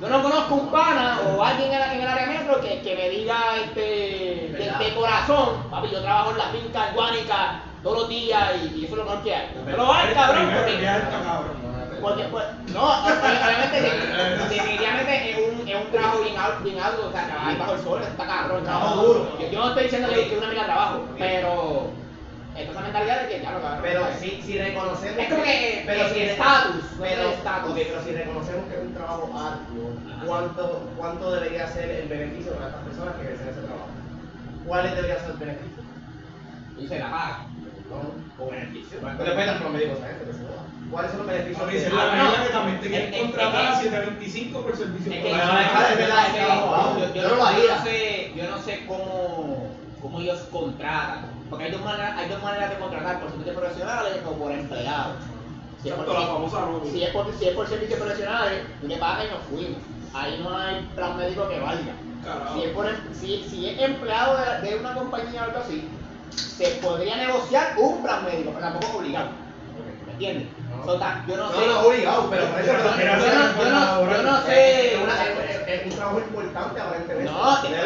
Yo 0.00 0.08
no 0.08 0.22
conozco 0.22 0.54
un 0.54 0.66
pana 0.70 1.18
o 1.24 1.42
alguien 1.42 1.72
en, 1.72 2.00
el 2.00 2.08
área 2.08 2.26
metro 2.26 2.60
que, 2.60 2.80
que 2.80 2.94
me 2.96 3.08
diga 3.08 3.56
este, 3.58 3.80
de, 4.58 4.72
de 4.84 4.94
corazón, 4.94 5.62
papi, 5.70 5.88
yo 5.90 6.00
trabajo 6.02 6.32
en 6.32 6.38
la 6.38 6.44
finca 6.46 6.90
guánica 6.92 7.52
todos 7.82 7.98
los 8.00 8.08
días 8.08 8.52
y, 8.56 8.80
y 8.80 8.84
eso 8.84 8.94
es 8.94 8.98
lo 8.98 9.04
mejor 9.04 9.22
que 9.22 9.34
hay. 9.34 9.46
No 9.66 9.76
lo 9.76 9.92
hay, 9.92 10.12
cabrón, 10.14 10.50
porque, 10.52 12.00
porque, 12.00 12.24
pues, 12.24 12.44
no, 12.72 12.82
obviamente, 12.90 13.80
de- 13.80 14.46
definitivamente 14.48 15.30
es 15.30 15.36
un, 15.38 15.68
es 15.68 15.74
un 15.76 15.90
trabajo 15.90 16.20
bien 16.20 16.36
alto, 16.38 16.58
bien 16.64 16.78
alto, 16.80 17.06
o 17.06 17.12
sea, 17.12 17.24
trabajar 17.26 17.56
bajo 17.58 17.72
el 17.72 17.78
sol 17.78 18.02
está 18.02 18.26
cabrón. 18.26 18.64
Trabajo 18.64 18.96
duro. 18.96 19.38
Yo, 19.40 19.48
yo 19.48 19.58
no 19.60 19.68
estoy 19.68 19.82
diciendo 19.84 20.08
que, 20.08 20.28
que 20.28 20.36
una 20.36 20.46
amiga 20.48 20.64
trabajo, 20.64 21.02
pero 21.18 21.86
esta 22.56 22.70
esa 22.72 22.80
mentalidad 22.80 23.22
de 23.22 23.28
que, 23.28 23.40
claro, 23.40 23.60
cabrón. 23.62 23.80
Pero 23.82 24.06
si, 24.20 24.42
si 24.42 24.58
reconocemos. 24.58 25.18
Es 25.18 25.28
como 25.28 25.42
que, 25.42 25.82
pero 25.86 26.08
si 26.14 26.20
estatus, 26.22 26.84
Pero, 27.00 27.22
estatus. 27.30 27.70
ok, 27.72 27.76
pero 27.88 28.02
si 28.04 28.10
reconocemos 28.12 28.64
que 28.68 28.74
es 28.76 28.82
un 28.82 28.94
trabajo 28.94 29.30
arduo, 29.36 29.90
¿cuánto, 30.26 30.90
¿cuánto 30.96 31.32
debería 31.32 31.66
ser 31.68 31.90
el 31.90 32.08
beneficio 32.08 32.52
para 32.54 32.68
estas 32.68 32.82
personas 32.84 33.14
que 33.16 33.22
ejercen 33.22 33.48
ese 33.48 33.60
trabajo? 33.60 33.88
¿Cuáles 34.66 34.94
deberían 34.94 35.18
ser 35.20 35.30
el 35.30 35.36
beneficio? 35.36 35.82
Y 36.78 36.86
se 36.88 36.98
la 36.98 37.10
paga. 37.10 37.38
¿No? 37.90 38.44
O 38.44 38.50
beneficio. 38.50 38.98
Pero 39.02 39.30
depende 39.30 39.52
del 39.52 39.58
promedio 39.60 39.86
de 39.88 39.92
esa 39.94 40.06
gente 40.08 40.24
que 40.24 40.32
se 40.32 40.38
joda. 40.38 40.62
¿Cuáles 40.90 41.10
son 41.10 41.18
los 41.18 41.26
beneficios? 41.28 41.72
Es 41.74 41.92
la 41.92 42.10
regla 42.10 42.44
que 42.46 42.52
también 42.52 42.80
te 42.80 42.86
Es- 42.86 42.92
quieren 42.92 43.14
es- 43.14 43.20
contratar 43.20 43.64
es 43.64 43.70
a 43.70 43.78
que- 43.82 43.84
725 43.90 44.60
por 44.62 44.76
servicio 44.76 45.12
Es 45.12 45.18
es 45.18 45.24
es 45.24 45.30
verdad, 45.32 46.26
es 46.28 46.34
es 47.08 47.14
yo, 47.14 47.28
no 47.28 47.34
lo 47.36 47.44
haría. 47.46 47.82
sé, 47.82 48.32
yo 48.36 48.50
no 48.50 48.58
sé 48.58 48.84
cómo, 48.86 49.68
cómo 50.00 50.20
ellos 50.20 50.40
contratan. 50.50 51.33
Porque 51.50 51.64
hay 51.64 51.70
dos 51.70 51.82
maneras, 51.82 52.14
hay 52.16 52.28
dos 52.28 52.42
maneras 52.42 52.70
de 52.70 52.78
contratar, 52.78 53.20
por 53.20 53.30
servicios 53.30 53.56
profesionales 53.56 54.22
o 54.26 54.36
por 54.36 54.52
empleados. 54.52 55.16
Si 55.82 55.90
es 55.90 55.94
por, 55.94 56.08
la 56.08 56.26
famosa 56.26 56.66
si 56.90 57.02
es 57.02 57.10
por, 57.10 57.32
si 57.32 57.46
es 57.46 57.54
por 57.54 57.68
servicios 57.68 57.98
profesionales, 57.98 58.62
tú 58.80 58.88
le 58.88 58.96
pagas 58.96 59.26
y 59.26 59.28
nos 59.28 59.42
fuimos. 59.42 59.80
Ahí 60.14 60.38
no 60.38 60.56
hay 60.56 60.76
plan 60.94 61.16
médico 61.16 61.46
que 61.46 61.58
valga. 61.58 61.94
Carajo. 62.22 62.54
Si 62.54 62.64
es, 62.64 62.70
por, 62.70 62.86
em- 62.86 63.12
si, 63.12 63.42
si 63.42 63.68
es 63.68 63.78
empleado 63.78 64.36
de, 64.36 64.68
de 64.68 64.74
una 64.76 64.94
compañía 64.94 65.42
o 65.42 65.44
algo 65.44 65.58
así, 65.58 65.84
se 66.30 66.70
podría 66.80 67.16
negociar 67.16 67.74
un 67.76 68.00
plan 68.00 68.24
médico, 68.24 68.50
pero 68.54 68.64
tampoco 68.64 68.96
obligado. 68.96 69.28
¿Me 70.06 70.12
entiendes? 70.12 70.46
No. 70.84 71.26
Yo 71.26 71.36
no, 71.36 71.48
No, 71.48 71.52
sé. 71.58 71.66
no, 71.66 71.80
obligado, 71.80 72.30
pero 72.30 72.44
por 72.46 72.60
eso 72.60 72.72
Yo, 72.72 72.78
no, 72.78 72.84
no- 72.84 74.22
no 74.22 74.42
sé. 74.42 74.94
es, 74.94 75.84
un 75.86 75.90
trabajo 75.96 76.18
importante 76.18 76.80
aparentemente. 76.80 77.32
No, 77.32 77.60
te 77.62 77.68
es 77.68 77.72
la 77.72 77.84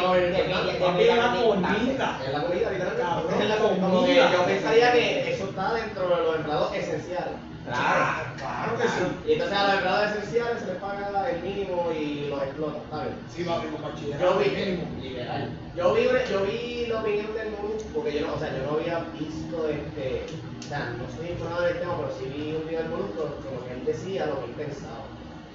comida. 0.00 0.38
Es 0.38 2.32
la 2.32 2.42
comida, 2.42 2.70
literalmente. 2.70 3.42
Es 3.42 3.48
la 3.48 3.56
comida. 3.58 4.32
Yo 4.32 4.44
pensaría 4.44 4.92
que 4.92 5.32
eso 5.34 5.44
está 5.44 5.74
dentro 5.74 6.08
de 6.08 6.16
los 6.22 6.36
empleados 6.36 6.74
esenciales. 6.74 7.34
Claro. 7.64 8.32
Claro 8.38 8.76
que 8.76 8.88
sí. 8.88 9.04
Y 9.28 9.32
entonces 9.34 9.56
a 9.56 9.64
los 9.64 9.74
empleados 9.74 10.10
esenciales 10.10 10.60
se 10.60 10.66
les 10.66 10.76
paga 10.76 11.30
el 11.30 11.42
mínimo 11.42 11.91
explota, 12.44 12.78
¿sabes? 12.90 13.12
Sí, 13.34 13.44
papi, 13.44 13.66
con 13.68 13.80
Yo 13.82 13.88
bachillerato 13.88 14.38
vi, 14.38 14.50
mínimo. 14.50 14.84
literal. 15.00 15.50
Yo 15.76 15.94
vi, 15.94 16.02
yo 16.04 16.42
vi 16.44 16.86
la 16.88 17.00
opinión 17.00 17.34
del 17.34 17.50
Molusco, 17.50 17.88
porque 17.94 18.12
yo 18.18 18.26
no, 18.26 18.34
o 18.34 18.38
sea, 18.38 18.50
yo 18.56 18.62
no 18.70 18.78
había 18.78 18.98
visto 19.18 19.68
este, 19.68 20.26
o 20.60 20.62
sea, 20.62 20.94
no 20.98 21.04
estoy 21.04 21.30
informado 21.30 21.62
del 21.62 21.78
tema, 21.80 21.96
pero 21.96 22.10
sí 22.18 22.24
vi 22.26 22.56
un 22.56 22.66
video 22.66 22.80
del 22.82 22.90
Molusco, 22.90 23.36
como 23.44 23.64
que 23.66 23.72
él 23.74 23.84
decía 23.84 24.26
lo 24.26 24.40
que 24.40 24.46
él 24.46 24.56
pensaba. 24.56 25.04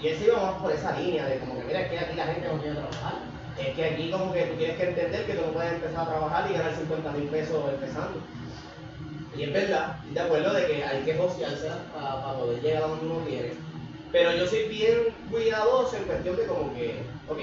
Y 0.01 0.07
él 0.09 0.17
se 0.17 0.25
iba 0.25 0.41
más 0.41 0.61
por 0.61 0.71
esa 0.71 0.97
línea 0.99 1.25
de 1.25 1.39
como 1.39 1.57
que 1.59 1.65
mira, 1.65 1.81
es 1.81 1.89
que 1.89 1.99
aquí 1.99 2.15
la 2.15 2.25
gente 2.27 2.47
no 2.47 2.61
quiere 2.61 2.75
trabajar. 2.75 3.13
Es 3.57 3.73
que 3.75 3.85
aquí 3.85 4.11
como 4.11 4.31
que 4.31 4.43
tú 4.43 4.55
tienes 4.57 4.77
que 4.77 4.89
entender 4.89 5.25
que 5.25 5.33
tú 5.33 5.41
no 5.41 5.53
puedes 5.53 5.73
empezar 5.73 6.01
a 6.01 6.09
trabajar 6.09 6.51
y 6.51 6.53
ganar 6.53 6.75
50 6.75 7.11
mil 7.13 7.27
pesos 7.29 7.63
empezando. 7.73 8.19
Y 9.35 9.43
es 9.43 9.53
verdad, 9.53 9.97
estoy 9.97 10.13
de 10.13 10.19
acuerdo 10.21 10.53
de 10.53 10.65
que 10.67 10.83
hay 10.83 11.01
que 11.03 11.17
josearse 11.17 11.67
para, 11.93 12.21
para 12.23 12.37
poder 12.37 12.61
llegar 12.61 12.83
a 12.83 12.87
donde 12.87 13.05
uno 13.05 13.25
quiere. 13.25 13.53
Pero 14.17 14.31
yo 14.35 14.47
soy 14.47 14.63
bien 14.63 14.97
cuidadoso 15.29 15.95
en 15.95 16.03
cuestión 16.05 16.35
de 16.37 16.45
como 16.47 16.73
que, 16.73 17.03
ok, 17.29 17.37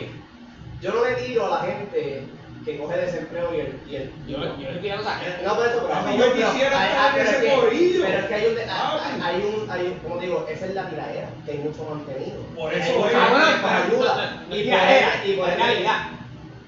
yo 0.81 0.93
no 0.93 1.05
le 1.05 1.15
tiro 1.15 1.47
a 1.47 1.51
la 1.51 1.67
gente 1.71 2.25
que 2.65 2.79
coge 2.79 2.97
desempleo 2.97 3.55
y 3.55 3.61
el... 3.61 3.81
Y 3.89 3.95
el 3.95 4.11
Yo, 4.27 4.39
yo 4.59 4.71
le 4.73 4.79
pido 4.81 4.97
a 4.97 5.01
esa 5.01 5.15
gente. 5.19 5.43
no, 5.45 5.55
por 5.55 5.67
eso, 5.69 5.83
pero 5.87 5.95
hay- 5.95 6.19
yo 6.19 6.25
pero 6.33 6.51
quisiera 6.51 6.81
hay- 6.81 6.89
estar 6.89 7.07
en 7.07 7.15
pero 7.15 7.29
es 7.31 7.37
ese 7.37 7.47
que- 7.47 7.61
corillo. 7.61 8.03
Pero 8.05 8.19
es 8.19 8.25
que 8.25 8.35
hay 8.35 8.47
un, 8.47 8.59
hay, 8.59 8.67
Papi. 8.67 9.71
hay 9.71 9.87
un, 9.87 9.99
como 9.99 10.19
digo, 10.21 10.47
esa 10.51 10.67
es 10.67 10.75
la 10.75 10.89
tiradera, 10.91 11.29
que 11.47 11.53
hay 11.53 11.59
mucho 11.59 11.85
mantenido. 11.85 12.41
Por 12.57 12.75
eso 12.75 13.07
es. 13.07 13.15
Ah, 13.15 13.59
que 13.61 13.95
ayuda. 13.95 14.43
Y 14.51 14.69
por 14.71 15.29
y 15.31 15.37
por 15.37 15.47
realidad. 15.47 15.99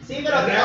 Sí, 0.06 0.20
pero, 0.24 0.36
pero, 0.46 0.62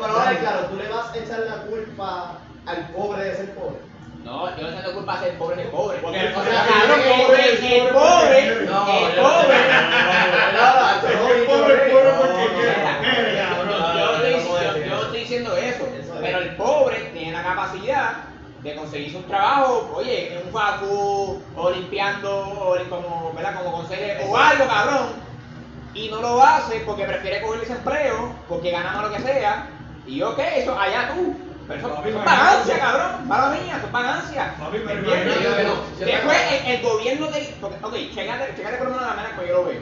pero 0.00 0.38
claro, 0.40 0.66
tú 0.70 0.76
le 0.76 0.88
vas 0.88 1.10
a 1.12 1.16
echar 1.18 1.40
la 1.40 1.56
culpa 1.62 2.38
al 2.66 2.88
pobre 2.90 3.24
de 3.24 3.34
ser 3.34 3.50
pobre. 3.54 3.78
No, 4.26 4.56
yo 4.56 4.70
no 4.70 4.76
tengo 4.76 4.92
culpa 4.94 5.20
de 5.20 5.26
ser 5.26 5.38
pobre 5.38 5.56
ni 5.56 5.70
pobre. 5.70 5.98
Porque 5.98 6.18
o 6.18 6.22
el 6.22 6.34
sea, 6.34 6.42
pobre- 6.42 7.52
el 7.52 7.60
pobre 7.62 7.62
pobre, 7.62 7.78
el 7.78 7.88
pobre 7.88 7.92
pobre, 7.92 8.38
el 8.40 8.66
pobre. 8.66 9.16
yo- 9.16 9.22
no, 10.52 10.70
El 11.08 11.16
pobre 11.16 11.38
es 11.38 11.46
pobre 11.46 11.74
porque 11.76 12.50
yo- 14.80 14.96
no, 14.96 15.02
estoy- 15.02 15.20
diciendo 15.20 15.56
eso, 15.56 15.84
Eso 15.86 16.14
es. 16.14 16.20
pero 16.20 16.38
el 16.38 16.56
pobre 16.56 16.96
tiene 17.12 17.32
la 17.32 17.42
capacidad 17.42 18.12
de 18.62 18.74
conseguirse 18.74 19.16
un 19.16 19.24
trabajo, 19.24 19.92
oye, 19.94 20.32
en 20.34 20.46
un 20.46 20.52
facu 20.52 21.40
o 21.56 21.70
limpiando, 21.70 22.30
o 22.36 22.76
como, 22.88 23.32
¿verdad? 23.34 23.54
como 23.56 23.72
conseguir, 23.78 24.16
o 24.28 24.36
algo, 24.36 24.66
cabrón, 24.66 25.06
y 25.94 26.08
no 26.08 26.20
lo 26.20 26.42
hace 26.42 26.80
porque 26.80 27.04
prefiere 27.04 27.40
coger 27.42 27.62
ese 27.62 27.72
empleo, 27.72 28.34
porque 28.48 28.70
gana 28.72 28.92
más 28.92 29.02
lo 29.04 29.16
que 29.16 29.22
sea, 29.22 29.68
y 30.06 30.20
ok, 30.22 30.38
eso 30.56 30.78
allá 30.78 31.12
tú. 31.14 31.36
Pero 31.68 31.80
es 31.80 32.78
cabrón, 32.78 33.28
mala 33.28 33.50
mía, 33.50 33.76
es 33.76 33.82
Después 35.98 36.38
el, 36.64 36.82
gobierno 36.82 37.26
te 37.28 37.54
porque, 37.60 37.76
ok, 37.82 37.94
chécate 38.14 38.76
por 38.78 38.88
lo 38.88 38.94
menos 38.94 39.08
la 39.08 39.14
manera 39.14 39.34
como 39.34 39.48
yo 39.48 39.54
lo 39.54 39.64
veo. 39.64 39.80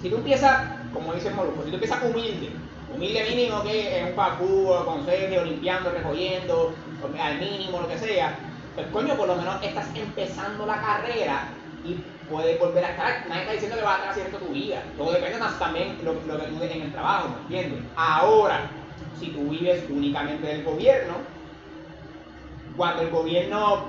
Si 0.00 0.08
tú 0.08 0.16
empiezas, 0.16 0.62
como 0.94 1.12
dice 1.12 1.30
Moluco, 1.30 1.62
si 1.64 1.68
tú 1.68 1.74
empiezas 1.74 2.02
humilde, 2.02 2.50
humilde 2.94 3.24
mínimo 3.28 3.62
que 3.62 3.98
en 3.98 4.06
un 4.06 4.12
pacú, 4.14 4.70
o 4.70 4.86
conserje, 4.86 5.38
o 5.38 5.44
limpiando, 5.44 5.90
recogiendo, 5.90 6.74
al 7.20 7.38
mínimo, 7.38 7.80
lo 7.80 7.88
que 7.88 7.98
sea, 7.98 8.38
pues 8.74 8.86
coño, 8.88 9.14
por 9.14 9.28
lo 9.28 9.36
menos 9.36 9.62
estás 9.62 9.86
empezando 9.94 10.64
la 10.64 10.80
carrera 10.80 11.48
y 11.84 11.96
puedes 12.30 12.58
volver 12.58 12.84
a 12.84 12.90
estar. 12.90 13.26
Nadie 13.28 13.42
está 13.42 13.52
diciendo 13.52 13.76
que 13.76 13.82
vas 13.82 13.94
a 13.94 13.96
estar 13.96 14.10
haciendo 14.10 14.38
tu 14.38 14.52
vida. 14.52 14.82
Todo 14.96 15.12
depende 15.12 15.38
más 15.38 15.58
también 15.58 15.98
lo, 16.02 16.14
lo 16.14 16.38
que 16.38 16.46
tú 16.46 16.62
en 16.62 16.82
el 16.82 16.92
trabajo, 16.92 17.28
¿me 17.28 17.56
entiendes? 17.56 17.84
Ahora, 17.96 18.70
si 19.18 19.28
tú 19.28 19.48
vives 19.48 19.84
únicamente 19.88 20.46
del 20.46 20.64
gobierno, 20.64 21.14
cuando 22.76 23.02
el 23.02 23.10
gobierno 23.10 23.86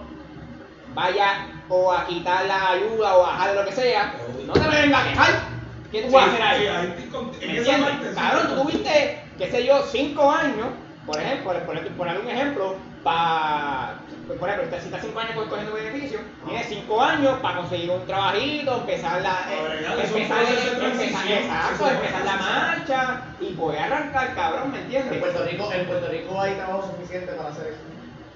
vaya 0.93 1.47
o 1.69 1.91
a 1.91 2.05
quitar 2.07 2.45
la 2.45 2.71
ayuda 2.71 3.17
o 3.17 3.25
a 3.25 3.30
bajar 3.30 3.55
lo 3.55 3.65
que 3.65 3.71
sea, 3.71 4.13
no 4.45 4.53
te 4.53 4.59
vengas 4.59 5.05
a 5.05 5.09
quejar. 5.09 5.57
¿Qué 5.91 6.01
tú 6.01 6.07
Sí, 6.09 6.13
vas 6.13 6.23
a 6.23 6.28
hacer 6.28 6.41
ahí? 6.41 6.95
¿Me 7.39 7.57
entiendes? 7.57 8.15
Cabrón, 8.15 8.47
tú 8.49 8.61
tuviste, 8.63 9.23
qué 9.38 9.51
sé 9.51 9.65
yo, 9.65 9.82
cinco 9.84 10.32
años, 10.32 10.67
por 11.05 11.19
ejemplo, 11.19 11.53
por, 11.65 11.65
por, 11.65 11.88
poner 11.89 12.19
un 12.19 12.30
ejemplo, 12.30 12.75
para, 13.07 13.93
por 14.37 14.49
ejemplo, 14.49 14.77
si 14.81 14.85
estás 14.87 15.01
cinco 15.01 15.19
años 15.21 15.45
cogiendo 15.47 15.73
beneficios, 15.73 16.21
tienes 16.45 16.67
cinco 16.67 17.01
años 17.01 17.39
para 17.39 17.59
conseguir 17.59 17.89
un 17.89 18.05
trabajito, 18.05 18.75
empezar 18.79 19.21
la, 19.21 19.45
eh, 19.49 19.85
empezar, 20.03 20.43
exacto, 20.43 21.85
la 22.25 22.35
marcha 22.35 23.21
y 23.39 23.53
poder 23.53 23.79
arrancar, 23.79 24.35
cabrón, 24.35 24.71
¿me 24.71 24.79
En 24.79 24.83
entiendes? 24.83 25.19
Puerto 25.19 25.45
Rico, 25.45 25.71
en 25.71 25.85
Puerto 25.85 26.07
Rico 26.09 26.41
hay 26.41 26.55
trabajo 26.55 26.91
suficiente 26.91 27.31
para 27.31 27.49
hacer 27.49 27.67
eso. 27.67 27.79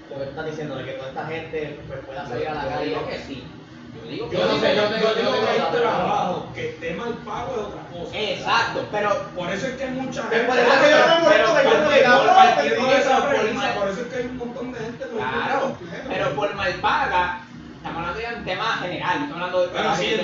Lo 0.08 0.18
que 0.18 0.24
tú 0.24 0.30
estás 0.30 0.46
diciendo, 0.46 0.76
de 0.76 0.84
que 0.86 0.92
toda 0.92 1.08
esta 1.10 1.26
gente 1.26 1.80
pues, 1.86 2.00
pueda 2.06 2.26
salir 2.26 2.48
a 2.48 2.54
la 2.54 2.62
Yo 2.64 2.68
calle. 2.70 2.84
digo 2.88 3.06
que 3.08 3.18
sí. 3.18 3.44
Yo 4.02 4.08
digo 4.10 4.28
que 4.30 4.36
Yo 4.36 4.46
no 4.46 4.58
sé, 4.60 4.76
yo 4.76 4.82
tengo- 4.84 4.98
yo 5.08 5.14
digo 5.14 5.30
tengo 5.32 5.46
que 5.46 5.50
hay 5.50 5.58
trabajo 5.80 6.46
que 6.54 6.68
esté 6.70 6.94
mal 6.94 7.12
pago 7.24 7.52
es 7.54 7.62
otra 7.62 7.82
cosa. 7.92 8.18
Exacto, 8.18 8.88
pero 8.90 9.08
Por 9.34 9.50
eso 9.50 9.66
es 9.66 9.72
que 9.74 9.84
hay 9.84 9.90
mucha 9.90 10.22
gente. 10.24 10.44
por 10.46 10.58
eso 10.58 10.72
es 10.72 10.80
que 10.82 10.90
yo 10.90 10.96
me 10.96 11.02
Pero- 11.06 11.22
molesto 11.22 11.54
de 11.54 11.62
que 11.62 11.68
pero- 11.68 11.82
no 11.82 11.88
pero- 11.90 12.04
cabrón, 12.04 12.34
Partiendo 12.34 12.76
pero- 12.76 12.88
de 12.90 12.98
esa 13.00 13.16
por 13.16 13.28
premisa, 13.28 13.54
mal- 13.62 13.74
por 13.78 13.88
eso 13.88 14.00
es 14.00 14.06
que 14.08 14.16
hay 14.16 14.24
un 14.26 14.36
montón 14.38 14.72
de 14.72 14.78
gente. 14.80 15.04
Claro, 15.12 15.76
pero 16.08 16.30
por 16.34 16.54
mal 16.54 16.72
paga, 16.74 17.40
estamos 17.76 17.98
hablando 17.98 18.20
ya 18.20 18.30
de 18.30 18.36
un 18.36 18.44
tema 18.44 18.64
general, 18.82 19.14
no 19.18 19.24
estamos 19.24 19.34
hablando 19.42 19.60
de 19.62 19.66
Bueno, 19.72 19.96
sí, 19.96 20.06
de. 20.10 20.22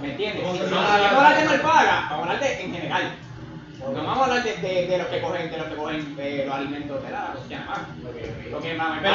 ¿me 0.00 0.08
entiendes? 0.10 0.42
Vamos 0.44 0.58
Si 0.58 0.64
a 0.64 0.68
no 0.70 0.78
hablar- 0.80 1.00
vamos 1.02 1.12
a 1.22 1.26
hablar 1.26 1.36
de 1.42 1.48
mal 1.48 1.60
paga, 1.60 2.06
vamos 2.10 2.12
a 2.12 2.32
hablar 2.32 2.40
de 2.40 2.62
en 2.64 2.72
general. 2.74 3.14
No 3.82 3.92
vamos 3.94 4.16
a 4.16 4.22
hablar 4.30 4.44
de, 4.44 4.56
de, 4.58 4.86
de 4.86 4.98
los 4.98 5.06
que 5.08 5.20
cogen, 5.20 5.50
de 5.50 5.58
los 5.58 5.66
que 5.66 5.74
cogen 5.74 6.14
eh, 6.16 6.44
los 6.46 6.54
alimentos 6.54 7.02
de 7.02 7.10
la 7.10 7.32
cocina 7.34 7.64
más. 7.66 7.78
Lo 8.52 8.60
que 8.60 8.74
más 8.74 8.90
me 8.94 9.02
Pero. 9.02 9.14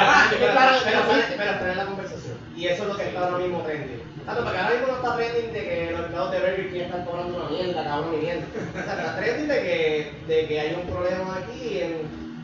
Y 2.58 2.66
eso 2.66 2.82
es 2.82 2.88
lo 2.88 2.96
que 2.96 3.04
está 3.08 3.24
ahora 3.24 3.38
mismo 3.38 3.60
trending. 3.62 4.02
Tanto 4.26 4.42
porque 4.42 4.58
ahora 4.58 4.74
mismo 4.74 4.86
no 4.88 4.96
está 4.96 5.16
trending 5.16 5.52
de 5.52 5.60
que 5.68 5.90
los 5.92 6.00
empleados 6.00 6.30
de 6.32 6.38
Burger 6.40 6.70
King 6.72 6.80
están 6.80 7.04
cobrando 7.04 7.36
una 7.38 7.48
mierda, 7.48 7.84
cabrón, 7.84 8.14
y 8.14 8.16
mierda. 8.18 8.46
O 8.50 8.84
sea, 8.84 8.94
está 8.98 9.16
trending 9.16 9.48
de 9.48 9.58
que, 9.62 10.12
de 10.26 10.46
que 10.48 10.60
hay 10.60 10.74
un 10.74 10.86
problema 10.90 11.36
aquí 11.38 11.78
en 11.78 11.92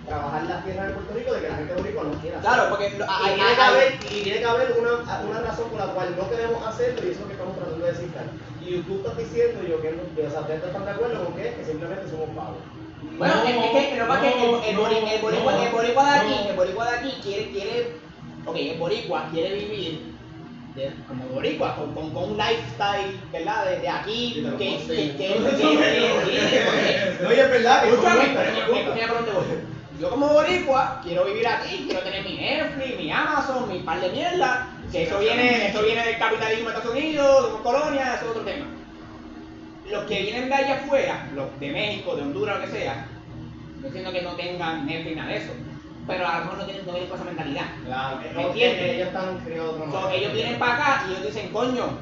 trabajar 0.07 0.43
las 0.45 0.65
tierras 0.65 0.87
de 0.89 0.93
Puerto 0.95 1.15
Rico, 1.15 1.33
de 1.35 1.41
que 1.41 1.49
la 1.49 1.57
gente 1.57 1.75
boricua 1.75 2.05
no 2.05 2.13
quiera 2.21 2.39
hacer. 2.39 2.49
Claro, 2.49 2.69
porque 2.71 2.91
lo- 2.91 3.05
Y 3.05 3.09
hay- 3.11 3.35
tiene 3.35 3.55
que 3.55 3.61
hay- 3.61 3.69
haber, 3.75 3.91
y 4.05 4.23
tiene 4.23 4.39
que 4.39 4.45
haber 4.45 4.69
una, 4.79 4.93
una 5.25 5.41
razón 5.41 5.67
por 5.71 5.79
la 5.81 5.87
cual 5.93 6.09
no 6.17 6.31
queremos 6.31 6.61
hacerlo 6.67 7.01
y 7.03 7.11
eso 7.11 7.19
es 7.19 7.21
lo 7.21 7.27
que 7.27 7.33
estamos 7.35 7.57
tratando 7.57 7.85
de 7.85 7.93
decir. 7.93 8.09
Y 8.65 8.79
tú 8.87 8.93
estás 8.97 9.17
diciendo, 9.19 9.61
yo 9.67 9.81
que 9.83 9.91
no, 9.93 10.03
o 10.05 10.31
sea, 10.31 10.41
ustedes 10.41 10.63
están 10.65 10.85
de 10.85 10.91
acuerdo 10.93 11.25
con 11.25 11.35
que, 11.35 11.43
que 11.59 11.65
simplemente 11.65 12.09
somos 12.09 12.29
pagos. 12.39 12.63
Bueno, 13.19 13.35
es, 13.45 13.51
es 13.51 13.71
que 13.91 13.95
que 13.99 14.05
pasa 14.05 14.27
es 14.29 14.35
que 14.35 14.45
el, 14.45 14.55
el, 14.65 14.75
No, 14.77 14.83
bori- 14.87 15.09
el 15.13 15.21
boricua, 15.21 15.53
no, 15.53 15.63
el 15.63 15.73
boricua 15.73 16.05
de 16.05 16.19
aquí, 16.21 16.35
no. 16.45 16.51
el 16.51 16.57
boricua 16.57 16.85
de 16.91 16.97
aquí 16.99 17.11
quiere, 17.23 17.51
quiere, 17.53 17.93
ok, 18.47 18.57
el 18.57 18.79
boricua 18.79 19.29
quiere 19.33 19.55
vivir 19.55 20.01
de- 20.75 20.93
como 21.07 21.25
boricua, 21.29 21.77
con, 21.77 21.95
con, 21.95 22.11
con 22.13 22.31
un 22.33 22.37
lifestyle, 22.37 23.21
¿verdad? 23.33 23.65
De, 23.67 23.79
de 23.81 23.89
aquí, 23.89 24.35
lo 24.41 24.57
que, 24.59 24.77
que, 24.87 25.17
que, 25.17 25.17
que, 25.17 25.35
Oye, 27.27 27.41
es 27.41 27.51
verdad 27.51 27.83
que 27.85 27.91
yo- 30.01 30.11
como 30.11 30.29
boricua 30.33 31.01
quiero 31.05 31.25
vivir 31.27 31.47
aquí, 31.47 31.85
quiero 31.87 32.01
tener 32.01 32.25
mi 32.25 32.37
Netflix, 32.37 32.97
mi 32.99 33.11
Amazon, 33.13 33.69
mi 33.69 33.79
par 33.81 34.01
de 34.01 34.09
mierda, 34.11 34.69
que 34.91 35.05
eso 35.05 35.19
viene, 35.21 35.69
eso 35.69 35.83
viene 35.85 36.05
del 36.05 36.19
capitalismo 36.19 36.71
de 36.71 36.75
Estados 36.77 36.97
Unidos, 36.97 37.53
de 37.57 37.63
colonia, 37.63 38.15
eso 38.17 38.25
es 38.25 38.31
otro 38.33 38.43
tema. 38.43 38.67
Los 39.91 40.05
que 40.05 40.23
vienen 40.23 40.49
de 40.49 40.55
allá 40.55 40.75
afuera, 40.83 41.29
los 41.35 41.61
de 41.61 41.71
México, 41.71 42.17
de 42.17 42.23
Honduras, 42.23 42.59
lo 42.59 42.65
que 42.67 42.73
sea, 42.73 43.07
no 43.81 43.87
diciendo 43.87 44.13
que 44.13 44.23
no 44.23 44.35
tengan 44.35 44.87
Netflix 44.87 45.17
nada 45.17 45.29
de 45.31 45.37
eso, 45.37 45.53
pero 46.07 46.27
a 46.29 46.39
lo 46.39 46.45
mejor 46.45 46.59
no 46.59 46.65
tienen, 46.65 46.85
con 46.85 46.97
esa 46.97 47.25
mentalidad. 47.25 47.65
Claro, 47.85 48.17
¿Me 48.35 48.43
entiendes? 48.43 48.91
ellos 48.95 49.09
están 49.09 49.39
criados 49.39 49.77
So, 49.91 50.09
ellos 50.11 50.33
vienen 50.33 50.59
para 50.59 50.75
acá 50.75 51.05
y 51.09 51.13
ellos 51.13 51.27
dicen, 51.27 51.49
coño, 51.53 51.99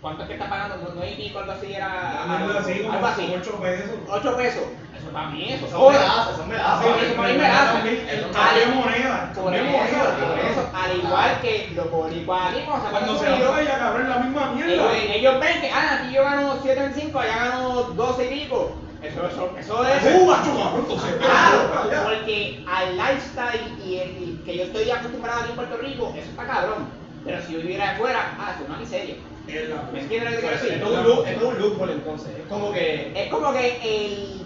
¿cuánto 0.00 0.22
es 0.22 0.28
que 0.28 0.34
está 0.34 0.48
pagando? 0.48 0.76
No, 0.76 0.94
no 0.94 1.02
hay 1.02 1.14
pico, 1.14 1.38
algo 1.38 1.52
así 1.52 1.72
era. 1.74 2.24
Algo 2.38 2.58
así, 2.58 2.86
algo 2.90 3.06
así. 3.06 3.34
8 3.36 3.60
pesos. 3.60 3.90
8 4.08 4.36
pesos. 4.36 4.62
Eso 4.96 5.10
para 5.12 5.28
mí, 5.28 5.44
eso 5.52 5.68
Son 5.68 5.78
sobra. 5.78 5.98
medazos, 5.98 6.36
son 6.38 6.48
medazos. 6.48 6.84
Sí, 6.84 7.06
eso 7.06 7.16
para 7.16 7.28
mí 7.28 7.38
cambio 8.32 8.66
de 8.66 8.72
moneda. 8.72 9.32
Cambio 9.34 9.60
eso, 9.60 10.70
al 10.72 10.96
igual 10.96 11.40
que 11.42 11.72
los 11.74 11.90
boricuas 11.90 12.50
aquí, 12.50 12.62
cuando 12.64 12.84
se 12.86 12.90
Cuando 12.90 13.12
ponen 13.12 13.20
se 13.28 13.32
unidos, 13.34 13.52
va 13.52 13.56
allá, 13.58 13.78
cabrón, 13.78 14.08
la 14.08 14.18
misma 14.18 14.52
mierda. 14.52 14.96
ellos 14.96 15.40
ven 15.40 15.60
que, 15.60 15.70
ah, 15.70 16.00
aquí 16.00 16.14
yo 16.14 16.22
gano 16.24 16.58
7 16.62 16.84
en 16.84 16.94
5, 16.94 17.18
allá 17.18 17.36
gano 17.36 17.82
12 17.82 18.24
y 18.24 18.40
pico. 18.40 18.65
Eso, 19.08 19.26
eso, 19.28 19.54
eso 19.58 19.84
es 19.86 20.04
es 20.04 20.26
macho, 20.26 20.56
cabrón, 20.56 20.80
entonces, 20.80 21.14
Claro, 21.16 22.04
porque 22.04 22.64
al 22.66 22.96
lifestyle 22.96 23.78
y, 23.84 23.96
el, 23.98 24.08
y 24.10 24.40
que 24.44 24.56
yo 24.58 24.62
estoy 24.64 24.90
acostumbrado 24.90 25.40
aquí 25.40 25.50
en 25.50 25.56
Puerto 25.56 25.76
Rico, 25.78 26.12
eso 26.16 26.30
está 26.30 26.46
cabrón. 26.46 26.86
Pero 27.24 27.42
si 27.42 27.52
yo 27.54 27.58
viviera 27.60 27.90
afuera, 27.92 28.34
ah, 28.38 28.52
eso 28.54 28.62
es 28.64 28.68
una 28.68 28.78
miseria. 28.78 29.14
¿Me 29.92 30.00
entiendes 30.00 30.30
lo 30.30 30.36
que 30.36 30.40
quiero 30.40 30.54
Es 30.56 30.62
decir? 30.62 30.84
un 30.84 31.02
look- 31.04 31.26
es 31.26 31.38
todo 31.38 31.48
un 31.50 31.58
loophole 31.58 31.92
entonces. 31.92 32.28
Es 32.36 32.46
como 32.48 32.72
que 32.72 33.12
Es 33.22 33.30
como 33.30 33.52
que 33.52 33.76
el. 33.82 34.42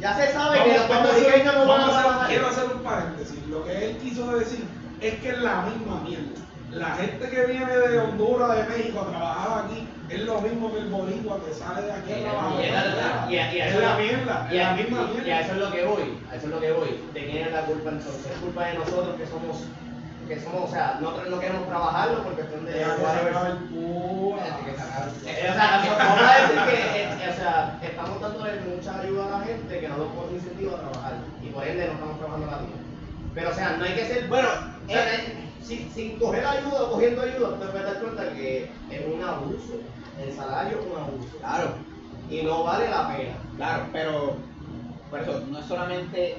ya 0.00 0.14
se 0.16 0.32
sabe 0.32 0.58
Vamos- 0.58 0.72
que 0.72 0.78
los 0.78 0.88
vamos 0.88 1.06
a 1.06 1.10
hacer- 1.10 1.22
puertorriqueños 1.22 1.54
no 1.54 1.66
van 1.66 1.80
a 1.80 1.84
trabajar. 1.90 2.28
Quiero 2.28 2.46
hacer 2.48 2.64
un 2.74 2.82
paréntesis. 2.82 3.46
Lo 3.48 3.64
que 3.64 3.84
él 3.84 3.96
quiso 3.98 4.26
decir 4.36 4.64
es 5.00 5.14
que 5.20 5.28
es 5.28 5.38
la 5.38 5.62
misma 5.62 6.00
mierda. 6.06 6.40
La 6.70 6.90
gente 6.96 7.28
que 7.28 7.44
viene 7.44 7.76
de 7.76 7.98
Honduras, 7.98 8.56
de 8.56 8.74
México 8.76 9.00
a 9.00 9.10
trabajar 9.10 9.64
aquí 9.66 9.86
es 10.16 10.22
lo 10.24 10.40
mismo 10.40 10.72
que 10.72 10.78
el 10.80 10.86
boricua 10.90 11.38
que 11.44 11.52
sale 11.54 11.82
de 11.82 11.92
aquí 11.92 12.12
a. 12.12 12.16
Y 12.62 12.66
a- 12.66 13.30
y 13.30 13.38
a- 13.38 13.54
y 13.54 13.60
a 13.60 13.66
es 13.66 13.72
eso- 13.74 13.80
la 13.82 13.96
mierda, 13.96 14.48
Y 14.52 14.58
a, 14.58 14.62
la 14.70 14.72
misma 14.76 14.98
y- 14.98 15.02
y 15.02 15.20
a 15.20 15.22
mierda. 15.24 15.40
eso 15.40 15.52
es 15.52 15.58
lo 15.58 15.70
que 15.72 15.84
voy, 15.84 16.18
a 16.30 16.34
eso 16.36 16.46
es 16.46 16.52
lo 16.52 16.60
que 16.60 16.72
voy. 16.72 17.04
¿De 17.14 17.20
quién 17.30 17.46
es 17.46 17.52
la 17.52 17.62
culpa 17.62 17.90
entonces? 17.90 18.26
Es 18.26 18.38
culpa 18.38 18.66
de 18.66 18.74
nosotros 18.74 19.16
que 19.16 19.26
somos, 19.26 19.64
que 20.28 20.40
somos, 20.40 20.70
o 20.70 20.72
sea, 20.72 20.98
nosotros 21.00 21.28
no 21.30 21.40
queremos 21.40 21.66
trabajarlo 21.66 22.22
por 22.22 22.32
cuestión 22.34 22.64
de... 22.64 22.72
Eh, 25.26 25.48
O 25.50 25.54
sea, 25.54 25.82
eso- 25.82 25.96
vamos 25.98 26.20
a 26.22 26.40
decir 26.40 26.60
que, 26.68 27.02
eh, 27.02 27.30
o 27.30 27.36
sea, 27.36 27.78
estamos 27.82 28.20
dándole 28.20 28.60
mucha 28.60 29.00
ayuda 29.00 29.26
a 29.26 29.38
la 29.38 29.44
gente 29.44 29.80
que 29.80 29.88
no 29.88 29.96
nos 29.98 30.08
pone 30.08 30.32
incentivo 30.34 30.76
a 30.76 30.80
trabajar 30.80 31.12
y 31.42 31.46
por 31.48 31.66
ende 31.66 31.86
no 31.86 31.92
estamos 31.94 32.18
trabajando 32.18 32.46
la 32.50 32.58
vida. 32.58 32.76
Pero, 33.34 33.50
o 33.50 33.54
sea, 33.54 33.76
no 33.78 33.84
hay 33.84 33.94
que 33.94 34.04
ser, 34.06 34.28
bueno, 34.28 34.48
o 34.86 34.90
sea, 34.90 35.14
eh, 35.14 35.48
sin, 35.62 35.90
sin 35.92 36.18
coger 36.18 36.44
ayuda 36.46 36.82
o 36.82 36.90
cogiendo 36.92 37.22
ayuda, 37.22 37.58
te 37.58 37.66
puedes 37.66 37.86
dar 37.86 37.98
cuenta 38.02 38.32
que 38.34 38.70
es 38.90 39.00
un 39.06 39.22
abuso. 39.22 39.80
El 40.22 40.32
salario 40.32 40.78
es 40.80 40.86
un 40.86 41.00
abuso. 41.00 41.38
Claro, 41.40 41.74
Y 42.30 42.42
no 42.42 42.64
vale 42.64 42.88
la 42.88 43.08
pena. 43.08 43.34
claro, 43.56 43.84
pero. 43.92 44.36
Por 45.10 45.20
eso, 45.20 45.42
no 45.50 45.58
es 45.58 45.66
solamente 45.66 46.36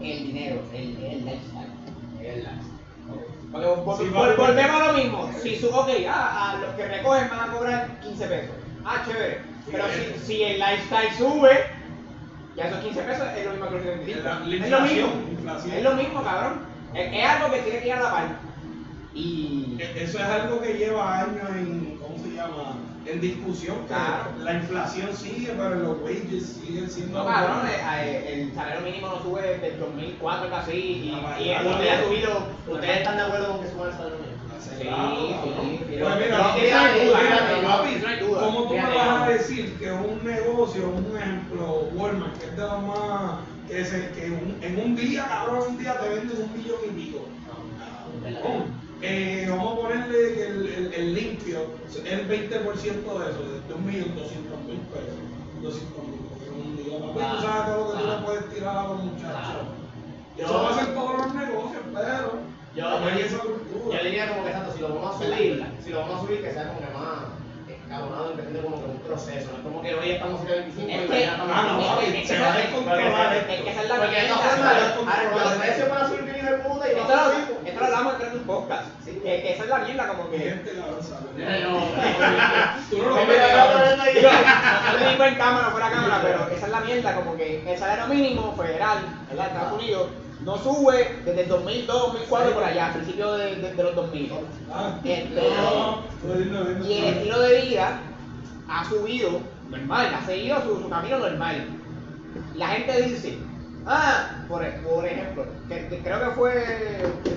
el 0.00 0.18
dinero, 0.26 0.60
el, 0.74 0.96
el 1.02 1.24
lifestyle. 1.24 1.72
Es 2.22 2.44
la- 2.44 2.50
Porque 3.52 3.66
vol- 3.68 3.96
Sí, 3.98 4.04
vol- 4.12 4.36
volvemos 4.36 4.80
a 4.82 4.86
lo 4.88 4.98
mismo. 4.98 5.30
Si 5.42 5.56
su, 5.56 5.68
ok, 5.68 5.88
ah, 6.08 6.52
a 6.52 6.58
los 6.58 6.74
que 6.74 6.86
recogen 6.86 7.30
van 7.30 7.48
a 7.48 7.52
cobrar 7.52 8.00
15 8.00 8.26
pesos. 8.26 8.56
Ah, 8.84 9.02
chévere. 9.06 9.40
Pero 9.70 9.84
si, 9.88 10.26
si 10.26 10.42
el 10.42 10.58
lifestyle 10.58 11.12
sube, 11.16 11.50
ya 12.56 12.64
esos 12.68 12.80
15 12.80 13.02
pesos 13.02 13.26
es 13.36 13.44
lo 13.46 13.50
mismo 13.52 13.66
que 13.68 13.74
los 13.74 13.82
75. 13.84 14.20
La- 14.24 14.40
la 14.40 14.64
Es 14.66 14.70
lo 14.70 14.80
mismo. 14.80 15.08
inflación. 15.30 15.74
Es 15.76 15.82
lo 15.82 15.94
mismo, 15.94 16.22
cabrón. 16.22 16.60
Es, 16.94 17.12
es 17.14 17.24
algo 17.24 17.50
que 17.54 17.62
tiene 17.62 17.78
que 17.80 17.86
ir 17.86 17.92
a 17.94 18.00
la 18.02 18.10
par. 18.10 18.24
Y. 19.14 19.76
E- 19.80 20.02
Eso 20.04 20.18
es 20.18 20.24
algo 20.24 20.60
que 20.60 20.74
lleva 20.74 21.20
años 21.20 21.48
en, 21.56 21.98
¿cómo 22.02 22.05
se 22.05 22.05
llama? 22.36 22.76
en 23.06 23.20
discusión 23.20 23.76
Claro. 23.86 24.30
la 24.40 24.54
inflación 24.54 25.14
sigue, 25.16 25.52
pero 25.56 25.74
los 25.76 26.00
wages 26.02 26.58
siguen 26.60 26.90
siendo. 26.90 27.18
No, 27.20 27.24
cabrón, 27.24 27.66
eh, 27.68 27.78
eh, 28.04 28.42
el 28.42 28.54
salario 28.54 28.80
mínimo 28.80 29.06
no 29.08 29.22
sube 29.22 29.42
desde 29.42 29.74
el 29.74 29.78
2004 29.80 30.50
casi 30.50 30.72
y, 30.72 31.12
Ah, 31.24 31.36
y 31.40 31.44
claro. 31.50 31.70
ha 31.70 32.04
subido. 32.04 32.46
¿Ustedes 32.68 32.96
están 32.98 33.16
de 33.16 33.22
acuerdo 33.22 33.52
con 33.52 33.60
que 33.62 33.70
suba 33.70 33.86
el 33.86 33.92
salario 33.92 34.16
mínimo? 34.18 34.36
Sí, 34.58 34.70
sí. 34.78 34.88
Pues 36.00 36.16
mira, 36.16 36.38
papi, 36.38 37.90
no. 38.20 38.40
¿Cómo 38.40 38.62
tú 38.64 38.74
me 38.74 38.82
vas 38.82 39.22
a 39.22 39.28
decir 39.28 39.74
que 39.78 39.92
un 39.92 40.24
negocio, 40.24 40.88
un 40.88 41.16
ejemplo, 41.16 41.88
Walmart, 41.94 42.36
que 42.38 42.46
es 42.46 42.56
de 42.56 42.62
los 42.62 42.82
más. 42.82 43.32
que, 43.68 43.84
se, 43.84 44.10
que 44.10 44.30
un- 44.30 44.58
en 44.62 44.78
un 44.80 44.94
día, 44.96 45.26
cabrón, 45.28 45.62
en 45.64 45.70
un 45.72 45.78
día 45.78 45.98
te 46.00 46.08
venden 46.08 46.36
un 46.42 46.52
millón 46.56 46.78
y 46.86 46.90
pico? 46.90 47.18
Cabrón. 48.22 48.85
Eh, 49.02 49.46
vamos 49.48 49.72
a 49.72 49.82
ponerle 49.82 50.34
que 50.34 50.42
el, 50.46 50.66
el, 50.72 50.94
el 50.94 51.14
limpio, 51.14 51.66
el 52.04 52.28
20% 52.28 52.30
de 52.30 53.30
eso, 53.30 53.42
de 53.68 53.74
un 53.74 53.86
millón 53.86 54.16
doscientos 54.16 54.58
mil 54.64 54.80
pesos. 54.88 55.20
200 55.62 56.08
mil 56.08 56.20
pesos 56.32 56.54
un 56.56 56.76
día, 56.76 56.98
papi. 56.98 57.36
Tú 57.36 57.42
sabes 57.42 57.66
todo 57.66 57.84
lo 57.84 57.92
que 57.92 57.98
tú 58.02 58.08
le 58.08 58.16
puedes 58.26 58.54
tirar 58.54 58.76
a 58.78 58.82
los 58.88 59.02
muchachos. 59.04 59.36
Claro. 59.36 59.86
Eso 60.36 60.48
Yo- 60.52 60.62
va 60.62 60.70
a 60.70 60.74
ser 60.74 60.94
todos 60.94 61.16
los 61.18 61.34
negocios, 61.34 61.82
pero. 61.92 62.56
Yo, 62.76 62.84
no 63.00 63.06
hay 63.06 63.18
yo- 63.20 63.24
esa 63.26 63.38
cultura. 63.38 63.98
yo 63.98 64.04
diría 64.04 64.28
como 64.28 64.44
que 64.44 64.50
exacto, 64.50 64.72
si 64.74 64.80
lo 64.80 64.88
vamos 64.94 65.14
a 65.14 65.18
subir, 65.24 65.66
si 65.84 65.90
lo 65.90 65.98
vamos 66.00 66.16
a 66.16 66.20
subir 66.26 66.42
que 66.42 66.52
sea 66.52 66.68
como 66.68 66.80
que 66.80 66.92
más 66.92 67.18
escalonado, 67.68 68.28
depende 68.36 68.60
como 68.60 68.76
que 68.80 68.84
un 68.90 68.98
proceso, 69.00 69.48
no 69.52 69.56
es 69.56 69.62
como 69.64 69.80
que 69.82 69.94
hoy 69.94 70.10
estamos 70.10 70.40
en 70.42 70.48
el 70.48 70.60
25 70.60 70.88
Es 70.88 70.96
y 70.96 71.00
que- 71.00 71.08
mañana 71.08 71.32
estamos 71.32 71.52
Ah, 71.56 71.62
no, 71.64 71.72
en 71.72 71.80
el 71.80 71.86
papi, 71.88 72.04
25. 72.04 72.28
se 72.28 72.40
va 72.40 72.52
a 72.52 72.56
descontrolar. 72.56 73.36
Es 73.36 73.44
que 73.62 73.70
esa 73.70 73.82
es 73.82 73.88
la 73.88 73.96
Porque. 73.96 74.16
Esto 77.76 77.90
lo 77.90 77.96
hablamos 77.96 78.22
en 78.22 78.38
un 78.38 78.44
podcast. 78.46 78.84
Sí. 79.04 79.10
Que, 79.22 79.42
que 79.42 79.52
esa 79.52 79.62
es 79.64 79.68
la 79.70 79.78
mierda, 79.78 80.08
como 80.08 80.30
que. 80.30 80.60
Tú 82.90 82.98
no 82.98 83.08
lo 83.10 83.14
ves, 83.16 83.26
no 83.96 85.10
digo 85.10 85.24
en 85.24 85.34
cámara, 85.36 85.70
fuera 85.70 85.90
cámara, 85.90 86.20
pero 86.22 86.48
esa 86.50 86.66
es 86.66 86.72
la 86.72 86.80
mierda, 86.80 87.14
como 87.14 87.36
que 87.36 87.70
el 87.72 87.78
salario 87.78 88.06
mínimo 88.06 88.54
federal, 88.56 88.98
¿verdad? 89.28 89.46
Estados 89.48 89.72
Unidos, 89.82 90.08
no 90.44 90.58
sube 90.58 91.16
desde 91.24 91.42
el 91.42 91.48
2002, 91.48 92.02
2004 92.12 92.52
por 92.54 92.64
allá, 92.64 92.86
a 92.88 92.92
principios 92.92 93.38
de, 93.38 93.56
de- 93.56 93.74
de 93.74 93.82
los 93.82 93.94
2000. 93.94 94.32
Ah, 94.72 94.94
Este, 95.04 95.24
viendo, 95.34 96.64
viendo. 96.64 96.86
Y 96.86 96.98
el 96.98 97.04
estilo 97.16 97.40
de 97.40 97.60
vida 97.62 98.00
ha 98.68 98.84
subido 98.84 99.40
normal, 99.70 100.14
ha 100.20 100.26
seguido 100.26 100.62
su, 100.62 100.82
su 100.82 100.88
camino 100.88 101.18
normal. 101.18 101.66
La 102.54 102.68
gente 102.68 103.02
dice, 103.02 103.38
ah, 103.86 104.28
por, 104.48 104.64
e- 104.64 104.72
por 104.82 105.04
ejemplo, 105.06 105.44
que, 105.68 105.88
que 105.88 106.02
creo 106.02 106.20
que 106.20 106.30
fue 106.36 106.52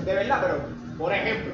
de 0.05 0.13
verdad, 0.13 0.39
pero 0.41 0.55
por 0.97 1.13
ejemplo, 1.13 1.53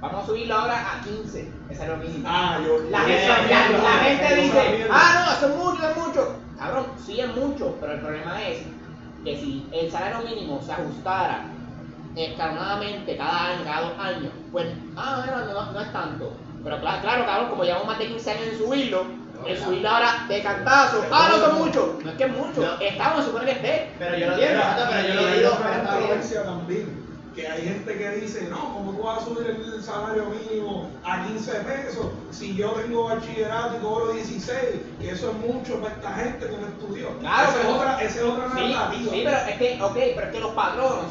vamos 0.00 0.22
a 0.22 0.26
subirlo 0.26 0.54
ahora 0.54 0.76
a 0.98 1.04
15, 1.04 1.52
ese 1.68 1.82
es 1.82 1.88
lo 1.88 1.96
mínimo. 1.98 2.26
Ah, 2.28 2.58
yo. 2.64 2.78
La 2.90 3.00
gente, 3.00 3.26
la- 3.28 3.90
gente 3.98 4.34
dice, 4.36 4.86
ah, 4.90 5.24
no, 5.26 5.32
eso 5.36 5.46
es 5.48 5.56
mucho, 5.56 5.90
es 5.90 5.96
mucho. 5.96 6.36
Cabrón, 6.58 6.86
sí 6.98 7.20
es 7.20 7.28
mucho, 7.36 7.76
pero 7.80 7.92
el 7.92 8.00
problema 8.00 8.42
es 8.48 8.58
que 9.24 9.36
si 9.36 9.68
el 9.72 9.90
salario 9.90 10.20
mínimo 10.28 10.60
se 10.62 10.72
ajustara 10.72 11.44
escalonadamente 12.16 13.16
cada 13.16 13.46
año, 13.52 13.64
cada 13.64 13.80
dos 13.82 13.98
años, 13.98 14.32
pues, 14.50 14.66
ah, 14.96 15.22
bueno, 15.24 15.52
no, 15.52 15.72
no 15.72 15.80
es 15.80 15.92
tanto. 15.92 16.32
Pero 16.62 16.80
claro, 16.80 17.00
claro, 17.02 17.24
cabrón, 17.26 17.50
como 17.50 17.64
llevamos 17.64 17.86
más 17.86 17.98
de 17.98 18.08
15 18.08 18.30
años 18.32 18.46
en 18.52 18.58
subirlo, 18.58 19.04
el 19.46 19.58
subirlo 19.58 19.88
ahora 19.90 20.26
de 20.28 20.42
cantazo, 20.42 21.04
ah, 21.10 21.28
no, 21.30 21.36
eso 21.36 21.46
es 21.46 21.52
mucho. 21.54 21.98
No 22.04 22.10
es 22.10 22.16
que 22.16 22.24
es 22.24 22.36
mucho, 22.36 22.78
se 22.78 23.22
supone 23.24 23.44
que 23.46 23.52
esté. 23.52 23.92
Pero 23.98 24.16
yo 24.16 24.26
lo 24.26 24.32
entiendo, 24.34 24.62
pero 24.90 25.08
yo 25.08 25.14
lo 25.20 25.26
digo, 25.36 25.50
controversia 25.50 26.42
también, 26.44 27.10
que 27.34 27.46
hay 27.48 27.62
gente 27.62 27.96
que 27.96 28.10
dice, 28.10 28.48
no, 28.50 28.74
¿cómo 28.74 28.92
tú 28.92 29.02
vas 29.04 29.18
a 29.18 29.24
subir 29.24 29.46
el 29.46 29.82
salario 29.82 30.26
mínimo 30.26 30.90
a 31.04 31.26
15 31.26 31.52
pesos 31.60 32.06
si 32.30 32.54
yo 32.56 32.70
tengo 32.72 33.04
bachillerato 33.04 33.76
y 33.76 33.80
cobro 33.80 34.12
16? 34.12 34.58
Que 35.00 35.10
eso 35.10 35.30
es 35.30 35.36
mucho 35.48 35.80
para 35.80 35.94
esta 35.94 36.12
gente 36.14 36.46
que 36.46 36.56
no 36.56 36.66
estudió. 36.66 37.18
Claro, 37.18 37.48
esa, 37.48 37.52
pero- 37.58 37.68
es 37.70 37.76
otra, 37.76 38.02
esa 38.02 38.18
es 38.18 38.22
otra 38.24 38.44
Sí, 38.54 38.72
narrativa. 38.72 39.12
sí, 39.12 39.22
pero 39.24 39.36
es 39.36 39.56
que, 39.58 39.82
ok, 39.82 39.94
pero 40.16 40.26
es 40.26 40.32
que 40.32 40.40
los 40.40 40.52
patronos 40.52 41.04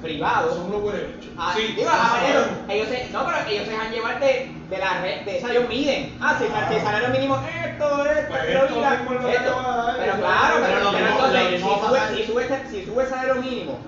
privados 0.00 0.54
Son 0.54 0.66
unos 0.66 0.82
huele 0.82 1.04
bichos. 1.04 1.32
Ah, 1.36 1.52
Sí, 1.54 1.62
digo, 1.76 1.90
sí, 1.90 1.96
a 2.00 2.12
ver, 2.20 2.36
ellos, 2.68 2.88
se, 2.88 3.08
no, 3.10 3.24
pero 3.26 3.38
ellos 3.48 3.64
se 3.66 3.70
dejan 3.72 3.90
llevar 3.92 4.20
de, 4.20 4.50
de 4.70 4.78
la 4.78 5.00
red, 5.00 5.20
de 5.24 5.38
esa 5.38 5.50
ellos 5.52 5.68
miden. 5.68 6.16
Ah, 6.20 6.36
si, 6.38 6.44
si 6.68 6.74
el 6.74 6.82
salario 6.82 7.08
mínimo 7.08 7.36
esto, 7.36 8.04
esto, 8.06 8.28
Pues 8.28 8.42
esto, 8.48 8.64
esto 8.64 9.20
que 9.26 9.32
esto. 9.34 9.62
dar, 9.62 9.96
Pero 9.98 10.16
claro, 10.16 10.54
pero, 10.62 10.80
lo 10.80 10.90
pero 10.92 11.04
mismo- 11.04 11.26
entonces, 11.26 11.60
si 11.60 11.68
sube, 11.68 12.16
si, 12.16 12.24
sube, 12.24 12.60
si 12.70 12.84
sube 12.86 13.02
el 13.02 13.08
salario 13.08 13.34
mínimo, 13.36 13.78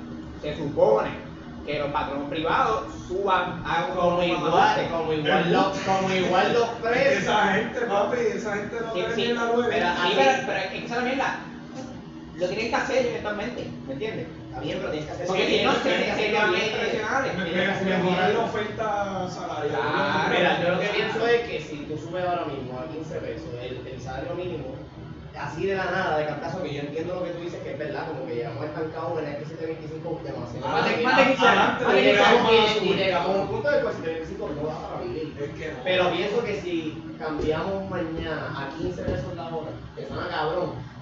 se 0.42 0.56
supone 0.56 1.10
que 1.64 1.78
los 1.78 1.88
patronos 1.88 2.28
privados 2.28 2.82
suban 3.08 3.62
a 3.64 3.84
un 3.84 3.94
Como 3.96 4.22
igual, 4.22 4.88
como 4.90 5.12
igual 5.14 5.52
los, 5.52 5.78
como 5.78 6.10
igual 6.12 6.52
los 6.52 6.68
precios. 6.82 7.22
esa 7.22 7.46
gente, 7.54 7.80
papi, 7.80 8.16
esa 8.34 8.52
gente 8.52 8.76
no 8.82 8.92
Sí, 8.92 8.98
tiene 9.00 9.14
sí, 9.14 9.32
la 9.32 9.44
luz. 9.46 9.66
pero 9.70 9.86
Sí, 9.86 10.12
pero, 10.14 10.30
pero 10.46 10.58
es 10.58 10.66
que 10.66 10.76
esa 10.84 10.84
es 10.84 10.90
la 10.90 11.00
mierda. 11.00 11.36
Lo 12.36 12.48
tienen 12.48 12.68
que 12.68 12.76
hacer 12.76 13.06
eventualmente, 13.06 13.70
¿me 13.86 13.92
entiendes? 13.94 14.26
Está 14.54 14.60
bien, 14.62 14.78
pero 14.78 14.90
tienes 14.92 15.06
que 15.08 15.12
hacer 15.14 15.26
Porque 15.26 15.46
sí, 15.48 15.58
si 15.58 15.64
no, 15.64 15.72
tienes 15.74 16.14
que 16.16 16.30
quedan 16.30 16.52
bien. 16.52 16.70
que 16.70 17.66
hacerlo 17.66 17.98
Mejorar 18.04 18.30
la 18.30 18.38
oferta 18.40 19.28
salarial. 19.28 19.80
Claro. 19.80 20.30
Mira, 20.30 20.62
yo 20.62 20.68
lo 20.70 20.80
que 20.80 20.86
pienso 20.88 21.26
es 21.26 21.40
que 21.48 21.60
si 21.60 21.76
tú 21.90 21.98
subes 21.98 22.24
ahora 22.24 22.44
mismo 22.46 22.78
a 22.78 22.86
15 22.86 23.14
pesos 23.18 23.48
el, 23.60 23.82
el 23.84 24.00
salario 24.00 24.34
mínimo, 24.34 24.76
así 25.36 25.66
de 25.66 25.74
la 25.74 25.84
nada, 25.86 26.18
de 26.18 26.26
cantazo, 26.26 26.62
que 26.62 26.72
yo 26.72 26.80
entiendo 26.82 27.14
lo 27.16 27.24
que 27.24 27.30
tú 27.30 27.40
dices 27.42 27.60
que 27.64 27.72
es 27.72 27.78
verdad, 27.78 28.06
como 28.06 28.26
que 28.28 28.34
llegamos 28.36 28.64
estancados 28.64 29.18
en 29.18 29.26
el 29.26 29.44
725 29.44 30.20
demasiado. 30.22 30.68
Más 30.68 30.84
de- 30.86 31.02
Y 31.02 31.04
más 31.04 31.16
de 31.16 31.24
15 31.34 31.46
años, 31.48 31.58
Adelante, 31.58 31.84
más 31.84 31.94
de 31.94 32.00
15 32.00 32.12
llegamos, 32.14 32.50
años. 32.52 32.78
y, 32.82 32.94
llegamos 32.94 33.30
a 33.34 33.40
un 33.42 33.48
punto 33.48 33.68
de 33.70 33.80
que 33.80 33.86
el 33.88 33.92
725 33.92 34.50
no 34.54 34.62
da 34.70 34.76
para 34.88 35.02
vivir. 35.02 35.34
Que. 35.34 35.72
Pero 35.82 36.12
pienso 36.12 36.44
que 36.44 36.60
si 36.60 37.02
cambiamos 37.18 37.90
mañana 37.90 38.54
a 38.54 38.68
15 38.78 39.02
pesos 39.02 39.34
la 39.34 39.46
hora, 39.50 39.70
que 39.96 40.06
suena 40.06 40.28
cabrón, 40.30 40.93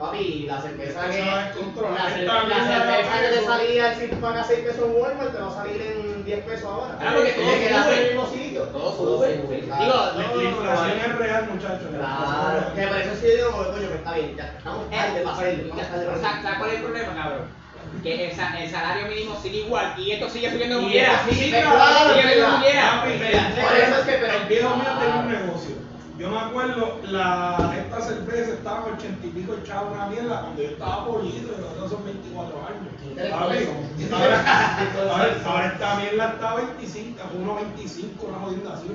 papi, 0.00 0.46
la 0.48 0.60
cerveza 0.62 1.10
que. 1.10 1.18
La, 1.20 2.08
cerveza 2.10 3.20
que 3.20 3.28
te 3.38 3.44
salía 3.44 3.94
si 3.94 4.06
tú 4.08 4.16
pagas 4.16 4.46
6 4.48 4.60
pesos 4.60 4.84
en 4.86 4.92
Walmart, 5.00 5.32
te 5.32 5.38
va 5.40 5.48
a 5.48 5.54
salir 5.54 5.82
en 5.82 6.24
10 6.24 6.44
pesos 6.44 6.64
ahora. 6.64 6.96
Claro, 6.98 7.16
porque 7.16 7.32
todo 7.32 7.50
quedas 7.60 7.84
sube. 7.84 7.94
en 7.94 8.00
el 8.02 8.06
mismo 8.14 8.26
sitio. 8.32 8.62
Todo 8.64 8.96
sube. 8.96 9.28
Digo, 9.36 9.68
La, 10.16 10.42
inflación 10.42 10.98
es 10.98 11.18
real, 11.18 11.48
muchachos. 11.52 11.92
la 11.92 11.98
Claro, 12.00 12.74
que 12.74 12.86
por 12.86 12.96
eso 12.96 13.14
sí 13.20 13.26
digo, 13.36 13.48
que, 13.64 13.70
coño, 13.70 13.88
que 13.88 13.94
está 13.94 14.12
bien, 14.14 14.36
ya 14.36 14.44
estamos 14.58 14.90
tarde 14.90 15.20
para 15.20 15.36
hacerlo, 15.36 15.62
estamos 15.62 15.90
tarde 15.90 16.04
para 16.06 16.16
O 16.16 16.20
sea, 16.20 16.30
hacerlo. 16.30 16.42
¿sabes 16.42 16.58
cuál 16.58 16.70
es 16.70 16.76
el 16.76 16.82
problema, 16.82 17.14
cabrón? 17.14 17.60
Que 18.02 18.30
el, 18.30 18.36
sa- 18.36 18.58
el 18.60 18.70
salario 18.70 19.06
mínimo 19.08 19.36
sigue 19.42 19.58
igual 19.58 19.94
y 19.98 20.12
esto 20.12 20.30
sigue 20.30 20.50
subiendo 20.50 20.76
como 20.76 20.88
Y 20.88 20.92
quiera. 20.92 21.20
así, 21.20 21.34
Sí, 21.34 21.50
claro, 21.50 21.70
sigue 22.14 22.22
subiendo 22.22 22.46
como 22.46 22.62
quiera. 22.64 23.02
Por 23.02 23.76
eso 23.76 23.94
es 24.00 24.06
que, 24.06 24.12
pero- 24.12 24.32
el 24.40 24.48
viejo 24.48 24.76
mío 24.76 24.90
tenía 24.98 25.16
un 25.16 25.28
negocio. 25.32 25.74
Yo 26.20 26.28
me 26.28 26.38
acuerdo, 26.38 27.00
la, 27.08 27.74
esta 27.78 28.00
cerveza 28.02 28.52
estaba 28.52 28.88
en 28.88 28.94
80 28.94 29.26
y 29.26 29.30
pico 29.30 29.54
echada 29.54 29.82
una 29.90 30.06
mierda 30.08 30.42
cuando 30.42 30.62
yo 30.62 30.68
estaba 30.68 31.06
pollito, 31.06 31.54
y 31.56 31.60
nosotros 31.62 31.90
son 31.92 32.04
24 32.04 32.60
años. 32.60 34.12
Ahora, 34.12 35.46
ahora, 35.48 35.66
esta 35.72 35.94
mierda 35.94 36.28
está 36.34 36.50
a 36.50 36.56
25, 36.56 37.22
a 37.22 37.26
1.25, 37.32 38.28
una 38.28 38.38
jodida 38.38 38.74
así, 38.74 38.88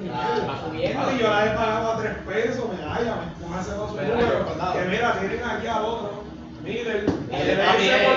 va 0.47 0.61
subiendo. 0.63 1.01
Papi, 1.01 1.17
yo 1.17 1.29
la 1.31 1.45
he 1.45 1.49
pagado 1.49 1.91
a 1.93 1.97
3 1.97 2.17
pesos, 2.27 2.65
me 2.69 2.83
haya, 2.85 3.15
me 3.15 3.25
Pero, 3.95 4.13
número. 4.13 4.45
pero, 4.45 4.73
Que 4.73 4.89
mira, 4.89 5.19
tienen 5.19 5.43
aquí 5.43 5.65
al 5.65 5.83
otro. 5.83 6.24
Miren, 6.65 7.05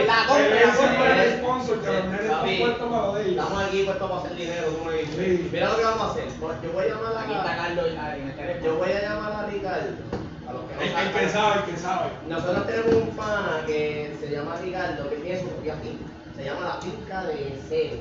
la 0.07 0.27
compra, 0.27 1.23
el 1.25 1.39
sponsor, 1.39 1.81
que 1.81 1.87
los 1.87 2.05
nenes 2.05 2.21
están 2.23 2.41
Papi, 2.41 2.57
puestos 2.59 2.89
para 2.91 3.03
lo 3.07 3.13
de 3.15 3.23
ellos. 3.23 3.33
Estamos 3.37 3.63
aquí 3.65 3.83
puestos 3.83 4.11
para 4.11 4.21
hacer 4.23 4.37
dinero, 4.37 4.67
como 4.79 4.91
dices. 4.91 5.15
Sí. 5.17 5.49
Mira 5.53 5.69
lo 5.69 5.77
que 5.77 5.85
vamos 5.85 6.03
a 6.03 6.11
hacer. 6.11 6.25
Yo 6.63 6.73
voy 6.73 6.85
a 6.85 6.89
llamar 6.89 7.13
a 7.17 7.27
teléfono. 8.37 8.65
yo 8.65 8.75
voy 8.77 8.93
a 8.93 9.03
llamar 9.03 9.33
a 9.33 9.47
Ricardo. 9.47 9.89
El, 10.81 11.13
que 11.13 11.29
sabe, 11.29 11.61
el 11.61 11.71
que 11.75 11.77
sabe. 11.77 12.11
Nosotros 12.29 12.67
tenemos 12.67 12.95
un 12.95 13.09
pana 13.17 13.63
que 13.67 14.17
se 14.19 14.31
llama 14.31 14.57
Ricardo, 14.63 15.11
que 15.11 15.17
tiene 15.17 15.41
su 15.41 15.47
propia 15.49 15.75
finca. 15.77 16.05
Se 16.37 16.45
llama 16.45 16.61
la 16.65 16.81
finca 16.81 17.25
de 17.25 17.61
Cero. 17.69 17.97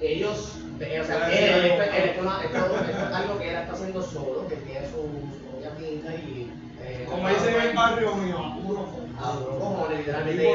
Ellos, 0.00 0.52
eh, 0.80 1.00
o 1.00 1.04
sea, 1.04 1.30
él, 1.30 1.64
esto, 1.66 2.22
no. 2.22 2.40
él- 2.40 2.46
esto 2.46 3.08
es 3.08 3.14
algo 3.14 3.38
que 3.38 3.50
él 3.50 3.56
está 3.56 3.72
haciendo 3.72 4.02
solo, 4.02 4.46
que 4.48 4.56
tiene 4.56 4.86
su, 4.88 5.02
propia 5.50 5.70
finca 5.78 6.14
y. 6.14 6.50
eh, 6.80 7.06
Como 7.08 7.28
dicen 7.28 7.54
en 7.54 7.60
el 7.68 7.76
barrio 7.76 8.14
mío, 8.16 8.54
puro 8.62 8.86
cojones, 9.20 9.90
El 9.90 9.98
literalmente. 9.98 10.52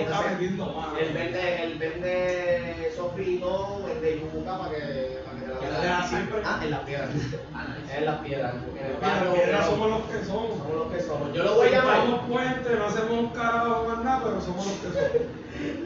Él 1.00 1.14
vende, 1.14 1.64
él 1.64 1.78
vende 1.80 2.92
sofrito, 2.96 3.82
vende 3.86 4.20
yuca 4.34 4.58
para 4.58 4.72
que, 4.72 5.20
para 5.26 5.40
que 5.60 5.68
te 5.82 5.88
la 5.88 6.08
siempre. 6.08 6.42
Ah, 6.46 6.60
en 6.64 6.72
las 6.72 6.80
piedras. 6.82 7.10
Ah. 7.54 7.66
En 7.98 8.06
las 8.06 8.16
piedras. 8.20 8.54
En 8.54 8.86
el 8.86 9.02
Las 9.02 9.34
piedras 9.34 9.66
pero- 9.66 9.72
somos 9.72 9.90
los 9.90 10.02
que 10.10 10.26
somos. 10.26 10.58
somos 10.58 10.76
los 10.76 10.92
que 10.94 11.02
somos. 11.02 11.34
Yo 11.34 11.44
lo 11.44 11.56
voy 11.56 11.68
a 11.68 11.72
llamar. 11.72 12.02
Pintamos 12.02 12.30
puentes, 12.30 12.80
no 12.80 12.86
hacemos 12.86 13.12
un 13.12 13.30
carajo 13.30 13.86
más 13.88 14.04
nada, 14.04 14.22
pero 14.24 14.42
somos 14.42 14.66
los 14.66 14.76
que 14.76 14.88
somos. 14.88 15.12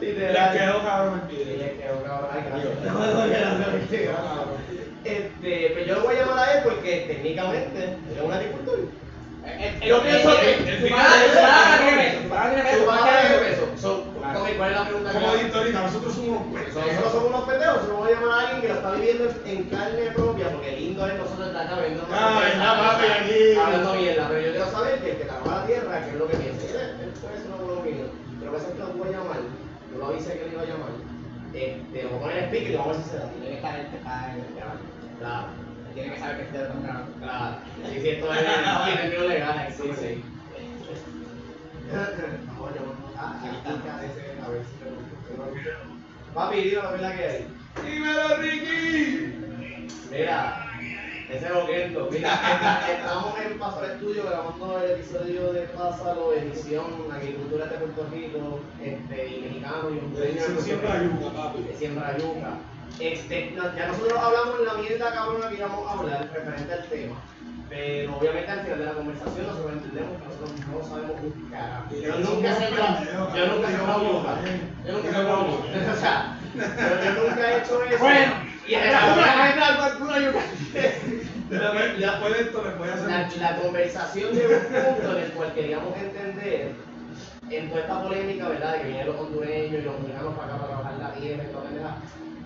Literal. 0.14 0.58
quedó 0.58 0.82
cabrón 0.82 1.22
el 1.28 1.34
Y 1.34 1.44
video. 1.44 1.56
le 1.58 1.76
quedó 1.78 2.02
cabrón. 2.04 2.30
Ay, 2.32 3.30
gracias. 3.30 4.08
Este, 5.04 5.70
pues 5.74 5.86
yo 5.86 5.96
lo 5.96 6.00
voy 6.04 6.16
a 6.16 6.20
llamar 6.24 6.48
a 6.48 6.52
él 6.54 6.60
porque 6.64 7.04
técnicamente 7.06 7.84
él 7.84 7.98
es 8.16 8.22
un 8.22 8.32
agricultor. 8.32 8.78
Eh, 9.46 9.76
eh, 9.80 9.86
Yo 9.88 9.98
eh, 9.98 10.00
pienso 10.02 10.30
eh, 10.30 10.40
que- 10.40 10.72
eh, 10.72 10.80
su 10.80 10.88
palabra- 10.88 11.24
su 11.28 11.34
palabra 11.34 11.78
tiene 11.78 12.02
peso, 12.02 12.22
su 12.22 12.28
palabra 12.28 12.54
tiene 12.54 12.64
peso, 12.70 12.80
Su 12.80 12.86
más 12.86 12.96
que 12.96 13.04
palabra 13.04 13.22
eso. 13.28 13.42
es 13.44 13.52
eso. 13.52 13.64
So, 13.76 14.04
Claro. 14.14 14.40
ok, 14.40 14.48
¿Cuál 14.56 14.70
es 14.70 14.76
la 14.76 14.84
pregunta 14.84 15.10
que 15.10 15.14
Como 15.18 15.28
ahorita, 15.28 15.80
nosotros 15.84 16.14
somos 16.14 16.28
unos 16.28 16.42
pendejos. 16.54 16.74
Nosotros 16.86 17.12
somos 17.12 17.28
unos 17.28 17.44
pendejos, 17.44 17.74
nosotros 17.74 17.94
vamos 17.98 18.08
a 18.08 18.12
llamar 18.14 18.30
a 18.32 18.40
alguien 18.40 18.60
que 18.62 18.68
lo 18.68 18.74
está 18.74 18.90
viviendo 18.94 19.24
en 19.44 19.62
carne 19.64 20.04
propia, 20.16 20.46
porque 20.50 20.70
lindo 20.72 21.06
es 21.06 21.14
nosotros 21.14 21.46
estar 21.48 21.66
acá 21.66 21.74
viendo 21.80 22.00
no 22.02 22.08
Ah, 22.14 22.40
verdad, 22.40 22.74
papi, 22.80 23.04
aquí. 23.04 23.38
Hablando 23.60 23.94
mierda, 23.94 24.24
pero 24.28 24.40
yo 24.40 24.50
quiero 24.50 24.70
saber 24.70 24.94
que 25.02 25.10
el 25.10 25.16
que 25.18 25.24
trabajó 25.24 25.50
la 25.50 25.66
tierra, 25.66 26.00
qué 26.04 26.08
es 26.10 26.16
lo 26.16 26.28
que 26.28 26.36
piensa. 26.36 26.64
Él, 26.64 27.12
puede 27.20 27.36
ser 27.36 27.46
una 27.52 27.56
buena 27.60 27.80
opinión. 27.80 28.08
Pero 28.40 28.52
que 28.52 28.72
que 28.72 28.78
lo 28.80 28.86
voy 28.96 29.08
a 29.08 29.12
llamar, 29.12 29.40
yo 29.92 29.98
lo 29.98 30.06
avisé 30.06 30.38
que 30.38 30.44
le 30.46 30.52
iba 30.52 30.62
a 30.62 30.70
llamar. 30.72 30.92
Este, 31.52 32.02
lo 32.02 32.08
voy 32.08 32.16
a 32.18 32.20
poner 32.22 32.36
en 32.38 32.44
speaker 32.48 32.70
y 32.72 32.76
vamos 32.76 32.88
a 32.88 32.96
ver 32.96 33.04
si 33.04 33.10
se 33.10 33.16
da. 33.18 33.28
Tiene 33.28 33.46
que 33.46 33.54
estar 33.60 33.74
el 33.78 33.86
que 33.92 33.96
está 34.00 34.14
en 34.32 34.40
el. 34.40 35.18
Claro, 35.20 35.46
Tiene 35.94 36.14
que 36.14 36.20
saber 36.20 36.36
que 36.38 36.42
están 36.58 36.82
grabando. 36.82 37.12
claro. 37.20 37.56
Sí, 37.92 38.00
sí, 38.00 38.08
esto 38.08 38.34
es 38.34 38.40
en 38.40 39.00
términos 39.00 39.28
legales, 39.28 39.74
sí, 39.76 39.90
sí. 40.00 40.24
Vamos 41.92 42.70
a 42.70 42.74
llamar. 42.74 42.94
Ah, 43.16 43.38
aquí 43.38 43.56
está 43.56 44.04
ese, 44.04 44.40
a 44.44 44.48
ver 44.48 44.62
si 44.64 44.84
gusta. 44.84 45.78
Papi, 46.34 46.56
dime 46.62 46.82
la 46.82 46.90
verdad 46.90 47.16
que 47.16 47.24
hay. 47.24 47.46
¡Dímelo, 47.84 48.36
Ricky! 48.38 49.34
Mira, 50.10 50.66
ese 51.30 51.52
boquendo. 51.52 52.08
Mira, 52.10 52.32
esta- 52.52 52.92
estamos 52.92 53.34
en 53.40 53.58
Paso 53.58 53.78
al 53.80 53.90
Estudio 53.92 54.24
grabando 54.28 54.80
el 54.82 54.90
episodio 54.92 55.52
de 55.52 55.60
Pásalo, 55.68 56.32
edición 56.34 56.86
Agricultura 57.12 57.66
de 57.66 57.76
Puerto 57.78 58.06
Rico, 58.12 58.60
este, 58.82 59.28
y 59.28 59.40
mexicano 59.42 59.90
y 59.90 59.98
un 59.98 60.14
dueño 60.14 60.42
siembra 60.60 61.02
yuca, 61.04 61.36
papi. 61.36 61.66
Siembra 61.78 62.18
Yuca. 62.18 62.54
Este, 62.98 63.50
no, 63.56 63.74
ya 63.76 63.88
nosotros 63.88 64.18
hablamos 64.18 64.60
en 64.60 64.66
la 64.66 64.74
mierda 64.74 65.12
cabrona 65.12 65.48
que 65.48 65.56
íbamos 65.56 65.88
a 65.88 65.92
hablar 65.98 66.30
referente 66.32 66.72
al 66.72 66.84
tema. 66.86 67.16
Pero 67.68 68.16
obviamente 68.16 68.50
al 68.52 68.60
final 68.60 68.78
de 68.78 68.84
la 68.84 68.92
conversación 68.92 69.46
nosotros 69.46 69.72
entendemos 69.72 70.20
que 70.20 70.28
nosotros 70.28 70.50
no 70.70 70.88
sabemos 70.88 71.16
un 71.22 71.50
carajo. 71.50 71.94
Yo 71.94 72.18
nunca 72.18 72.50
he 72.50 72.54
sembrado, 72.54 73.04
yo 73.34 73.46
nunca 73.46 73.70
yuca. 73.70 74.38
Yo 74.86 74.92
nunca 74.92 75.08
he 75.08 75.12
sembrado 75.12 75.46
yuca. 75.50 75.64
O 75.92 75.96
sea, 75.96 76.38
yo, 76.54 77.04
yo 77.04 77.28
nunca 77.28 77.50
he 77.50 77.58
hecho 77.58 77.82
eso. 77.82 77.98
Bueno, 77.98 78.32
y 78.66 78.74
en 78.74 78.92
la 78.92 79.14
una 79.14 80.18
de 80.18 80.32
La, 81.50 83.28
la 83.40 83.56
conversación 83.60 84.28
a 84.28 84.38
un 84.38 84.94
punto 84.94 85.18
en 85.18 85.24
el 85.24 85.32
cual 85.32 85.52
queríamos 85.54 85.96
entender 85.96 86.74
en 87.50 87.68
toda 87.68 87.80
esta 87.80 88.02
polémica, 88.02 88.48
¿verdad? 88.48 88.72
De 88.72 88.78
que 88.78 88.86
vienen 88.86 89.06
los 89.06 89.20
hondureños 89.20 89.80
y 89.80 89.82
los 89.82 90.00
mexicanos 90.00 90.34
para 90.34 90.54
acá 90.54 90.58
para 90.58 90.68
trabajar 90.68 90.98
la 90.98 91.14
tierra 91.14 91.44
y 91.44 91.52
toda 91.52 91.64
pendeja. 91.64 91.96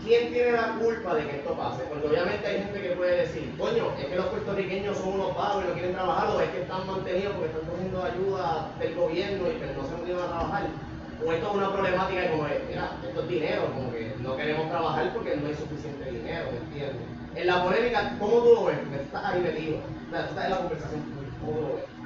¿Quién 0.04 0.32
tiene 0.32 0.52
la 0.52 0.78
culpa 0.78 1.14
de 1.14 1.26
que 1.26 1.36
esto 1.38 1.52
pase? 1.54 1.82
Porque 1.88 2.06
obviamente 2.06 2.46
hay 2.46 2.62
gente 2.62 2.80
que 2.80 2.90
puede 2.90 3.16
decir, 3.26 3.54
coño, 3.58 3.92
es 3.98 4.06
que 4.06 4.16
los 4.16 4.26
puertorriqueños 4.26 4.96
son 4.96 5.14
unos 5.14 5.36
pavos 5.36 5.64
y 5.64 5.68
no 5.68 5.74
quieren 5.74 5.92
trabajar, 5.92 6.36
o 6.36 6.40
es 6.40 6.50
que 6.50 6.62
están 6.62 6.86
mantenidos 6.86 7.34
porque 7.34 7.50
están 7.50 7.68
cogiendo 7.68 8.04
ayuda 8.04 8.70
del 8.78 8.94
gobierno 8.94 9.48
y 9.48 9.56
pero 9.58 9.82
no 9.82 9.88
se 9.88 9.96
motivan 9.96 10.22
a 10.22 10.28
trabajar. 10.28 10.66
O 11.26 11.32
esto 11.32 11.48
es 11.48 11.54
una 11.54 11.72
problemática 11.72 12.30
como, 12.30 12.44
mira, 12.44 12.96
esto 13.02 13.22
es 13.22 13.28
dinero, 13.28 13.66
como 13.74 13.90
que 13.90 14.14
no 14.20 14.36
queremos 14.36 14.70
trabajar 14.70 15.12
porque 15.12 15.36
no 15.36 15.48
hay 15.48 15.54
suficiente 15.54 16.10
dinero, 16.12 16.46
¿me 16.52 16.58
entiendes? 16.58 17.02
En 17.34 17.46
la 17.46 17.64
polémica, 17.64 18.16
¿cómo 18.20 18.38
tú 18.38 18.54
lo 18.54 18.64
ves? 18.66 18.78
Estás 19.02 19.24
ahí 19.24 19.40
metido. 19.40 19.78
Estás 20.12 20.44
en 20.44 20.50
la 20.50 20.56
conversación, 20.58 21.02
¿cómo 21.40 21.52
tú 21.56 21.60
lo 21.60 21.74
ves? 21.74 21.97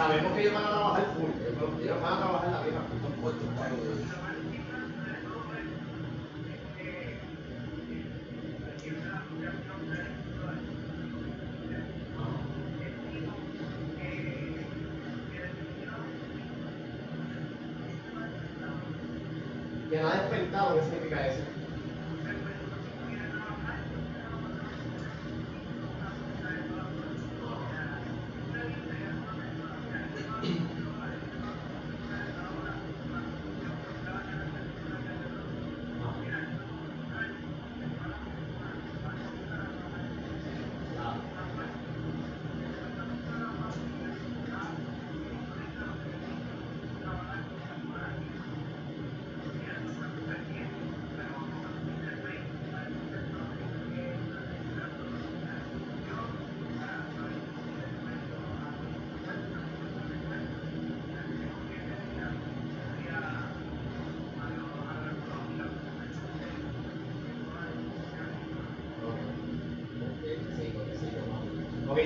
Sabemos 0.00 0.32
que 0.32 0.40
ellos 0.40 0.54
van 0.54 0.64
a 0.64 0.79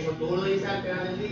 Ok, 0.06 0.10
so 0.10 0.16
tú 0.16 0.36
lo 0.36 0.44
dices 0.44 0.68
al 0.68 0.82
final 0.82 1.04
del 1.04 1.28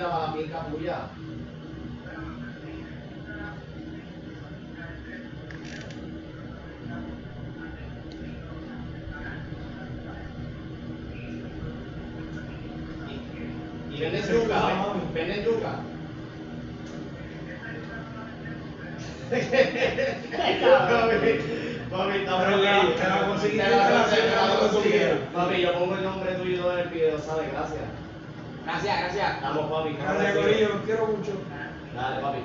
tírate 0.00 0.06
una 0.06 0.08
fondita 0.08 0.08
para 0.10 0.26
la 0.26 0.32
finca 0.32 0.66
tuya. 0.70 0.96
Y, 13.90 13.96
y 13.96 14.00
venden 14.00 14.22
yuca, 14.28 14.62
venden 15.14 15.44
yuca. 15.44 15.72
Papi, 20.00 21.16
papi, 21.90 22.16
estamos 22.18 22.44
Pero 22.44 22.56
la- 22.58 22.76
aquí. 22.80 22.92
te 22.96 23.08
la 23.08 23.26
conseguí, 23.26 23.56
Te 23.58 23.64
te 23.64 23.70
la 23.70 23.76
la 23.76 23.90
conseguí, 23.90 24.00
conseguí, 24.00 24.22
te 24.22 24.34
la 24.34 24.42
te 24.42 24.48
la 24.48 24.58
conseguí. 24.58 24.98
conseguí. 24.98 25.34
Papi, 25.34 25.60
yo 25.62 25.72
pongo 25.78 25.94
el 25.96 26.02
nombre 26.04 26.32
tuyo 26.34 26.72
en 26.72 26.78
el 26.80 26.88
video, 26.88 27.18
¿sabes? 27.18 27.52
Gracias. 27.52 27.82
Gracias, 28.64 29.00
gracias. 29.00 29.34
Estamos, 29.36 29.70
papi. 29.70 29.96
Gracias, 30.00 30.36
Corillo, 30.36 30.68
los 30.70 30.82
quiero 30.82 31.06
mucho. 31.06 31.32
Dale, 31.94 32.20
papi. 32.22 32.38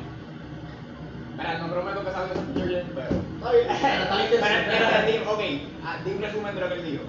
Mira, 1.38 1.58
no 1.60 1.74
prometo 1.74 2.06
que 2.06 2.12
salga 2.12 2.34
eso 2.34 2.66
bien, 2.66 2.86
pero. 2.96 3.10
Está 3.36 3.52
bien, 3.52 3.68
pero 3.82 4.04
está 4.04 4.16
bien 4.16 4.30
que 4.30 4.38
Pero, 4.38 4.48
se- 4.48 4.66
pero, 4.66 5.06
di- 5.06 5.26
ok, 5.28 5.42
ah, 5.86 5.98
di 6.06 6.12
un 6.12 6.22
resumen 6.22 6.56
de 6.56 6.62
lo 6.62 6.68
que 6.70 6.74
él 6.76 6.86
dijo. 6.92 7.04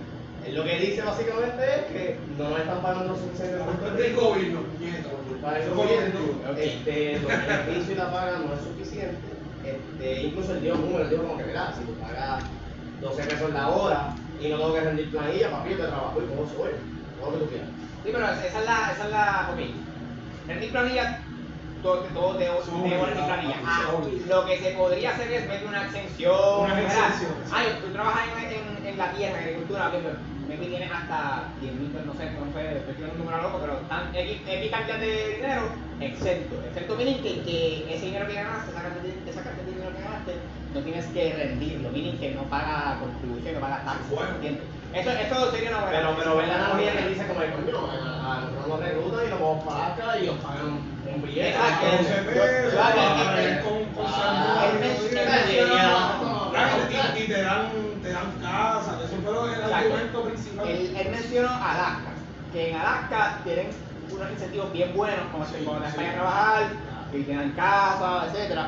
Lo 0.46 0.62
que 0.64 0.78
dice 0.78 1.02
básicamente 1.02 1.62
es 1.74 1.84
que 1.90 2.18
no 3.04 3.16
nieto. 4.78 5.10
Para 5.42 5.58
el 5.58 5.62
Eso 5.64 5.74
gobierno, 5.74 6.20
Ok. 6.50 6.58
este, 6.58 7.20
los 7.20 7.28
beneficios 7.28 7.88
y 7.90 7.94
la 7.94 8.12
paga 8.12 8.38
no 8.38 8.54
es 8.54 8.60
suficiente. 8.60 9.18
Este, 9.64 10.22
incluso 10.22 10.52
el 10.52 10.62
dio 10.62 10.74
número, 10.76 11.04
él 11.04 11.10
dijo 11.10 11.22
como 11.22 11.38
que, 11.38 11.44
mira, 11.44 11.72
si 11.76 11.84
tú 11.84 11.92
pagas 11.94 12.44
12 13.00 13.22
pesos 13.24 13.52
la 13.52 13.68
hora 13.68 14.14
y 14.40 14.48
no 14.48 14.56
tengo 14.58 14.74
que 14.74 14.80
rendir 14.80 15.10
planilla, 15.10 15.50
papi, 15.50 15.70
yo 15.70 15.76
te 15.76 15.82
trabajo 15.82 16.22
y 16.22 16.26
puedo 16.26 16.48
sueldo, 16.48 16.78
todo 17.20 17.30
lo 17.30 17.38
que 17.38 17.44
tú 17.44 17.50
quieras. 17.50 17.68
Sí, 18.04 18.10
pero 18.12 18.24
esa 18.24 18.46
es 18.46 18.54
la, 18.66 18.92
esa 18.92 19.04
es 19.04 19.10
la, 19.10 19.50
ok. 19.52 19.60
Rendir 20.48 20.70
planilla, 20.70 21.20
todo, 21.86 22.02
todo 22.12 22.34
de 22.34 22.46
Son 22.46 22.82
de 22.82 22.88
rendir 22.90 22.98
obligados, 22.98 23.26
planilla. 23.26 23.54
papi, 23.54 23.64
Ah, 23.66 24.26
lo 24.28 24.44
que 24.46 24.58
se 24.58 24.70
podría 24.72 25.10
hacer 25.10 25.32
es 25.32 25.48
meter 25.48 25.66
una 25.68 25.84
exención. 25.86 26.60
Una 26.60 26.82
exención. 26.82 27.32
Ay, 27.52 27.66
tú 27.80 27.92
trabajas 27.92 28.24
en, 28.26 28.42
en, 28.50 28.86
en 28.86 28.98
la 28.98 29.12
tierra, 29.12 29.38
en 29.38 29.44
agricultura, 29.44 29.92
que 30.48 30.66
tienes 30.66 30.90
hasta 30.90 31.48
10 31.60 31.74
mil, 31.74 31.92
no 31.92 32.14
sé, 32.14 32.30
no 32.32 32.52
sé, 32.52 32.78
estoy 32.78 32.94
tirando 32.94 33.14
un 33.14 33.18
número 33.24 33.42
loco, 33.42 33.58
pero 33.60 33.74
tan, 33.88 34.14
X, 34.14 34.40
X 34.46 34.70
cantidad 34.70 34.98
de 34.98 35.36
dinero 35.36 35.62
exento. 36.00 36.54
Exento 36.66 36.96
meaning 36.96 37.22
que, 37.22 37.42
que 37.42 37.94
ese 37.94 38.06
dinero 38.06 38.26
que 38.26 38.34
ganaste, 38.34 38.70
esa 38.70 39.42
cantidad 39.42 39.64
de, 39.66 39.72
dinero 39.72 39.92
que 39.94 40.02
ganaste, 40.02 40.32
no 40.74 40.80
tienes 40.80 41.06
que 41.06 41.34
rendirlo, 41.34 41.90
meaning 41.90 42.18
que 42.18 42.34
no 42.34 42.42
paga 42.44 42.98
contribución, 43.00 43.54
no 43.54 43.60
paga 43.60 43.84
taxes, 43.84 44.10
Bueno. 44.10 44.34
¿entiendes? 44.36 44.64
Eso, 44.94 45.10
eso 45.10 45.50
sería 45.50 45.70
una 45.70 45.80
buena 45.80 45.98
Pero, 45.98 46.16
pero 46.16 46.36
ven 46.36 46.48
la 46.48 46.54
analogía 46.54 46.92
que 46.96 47.08
dice 47.08 47.26
como 47.26 47.40
de 47.40 47.52
coño, 47.52 47.90
a, 47.90 48.40
nosotros 48.40 48.68
nos 48.68 48.80
reclutan 48.80 49.26
y 49.26 49.30
nos 49.30 49.40
vamos 49.40 49.64
para 49.64 49.86
acá 49.92 50.18
y 50.18 50.26
nos 50.26 50.36
pagan 50.36 50.95
un 51.16 51.22
billete. 51.22 51.48
Exacto. 51.50 51.86
12 51.86 52.02
pesos, 52.22 52.34
Yo- 52.36 52.70
yo- 52.70 52.76
pagar 52.76 53.62
con, 53.62 53.84
con 53.94 54.06
él 54.06 54.10
men- 54.80 54.96
salud, 54.96 55.12
él 55.12 55.12
y- 55.12 55.30
mencionó- 55.30 56.50
Claro, 56.50 56.76
y, 56.90 56.92
y 57.22 57.24
te 57.26 57.42
dan, 57.42 57.62
te 58.02 58.08
dan 58.12 58.28
casa, 58.40 58.90
eso 59.04 59.16
fue 59.24 59.34
el 59.54 59.62
argumento 59.72 60.18
principal. 60.22 60.68
Él, 60.68 61.08
mencionó 61.10 61.48
Alaska, 61.50 62.10
que 62.52 62.60
en 62.70 62.76
Alaska 62.76 63.40
tienen 63.44 63.66
unos 64.10 64.30
incentivos 64.30 64.72
bien 64.72 64.94
buenos, 64.96 65.20
como 65.32 65.44
si 65.44 65.52
cuando 65.64 65.86
te 65.88 66.06
a 66.06 66.12
trabajar, 66.14 66.62
que 67.12 67.18
tienen 67.20 67.50
casa, 67.52 68.26
etc. 68.32 68.58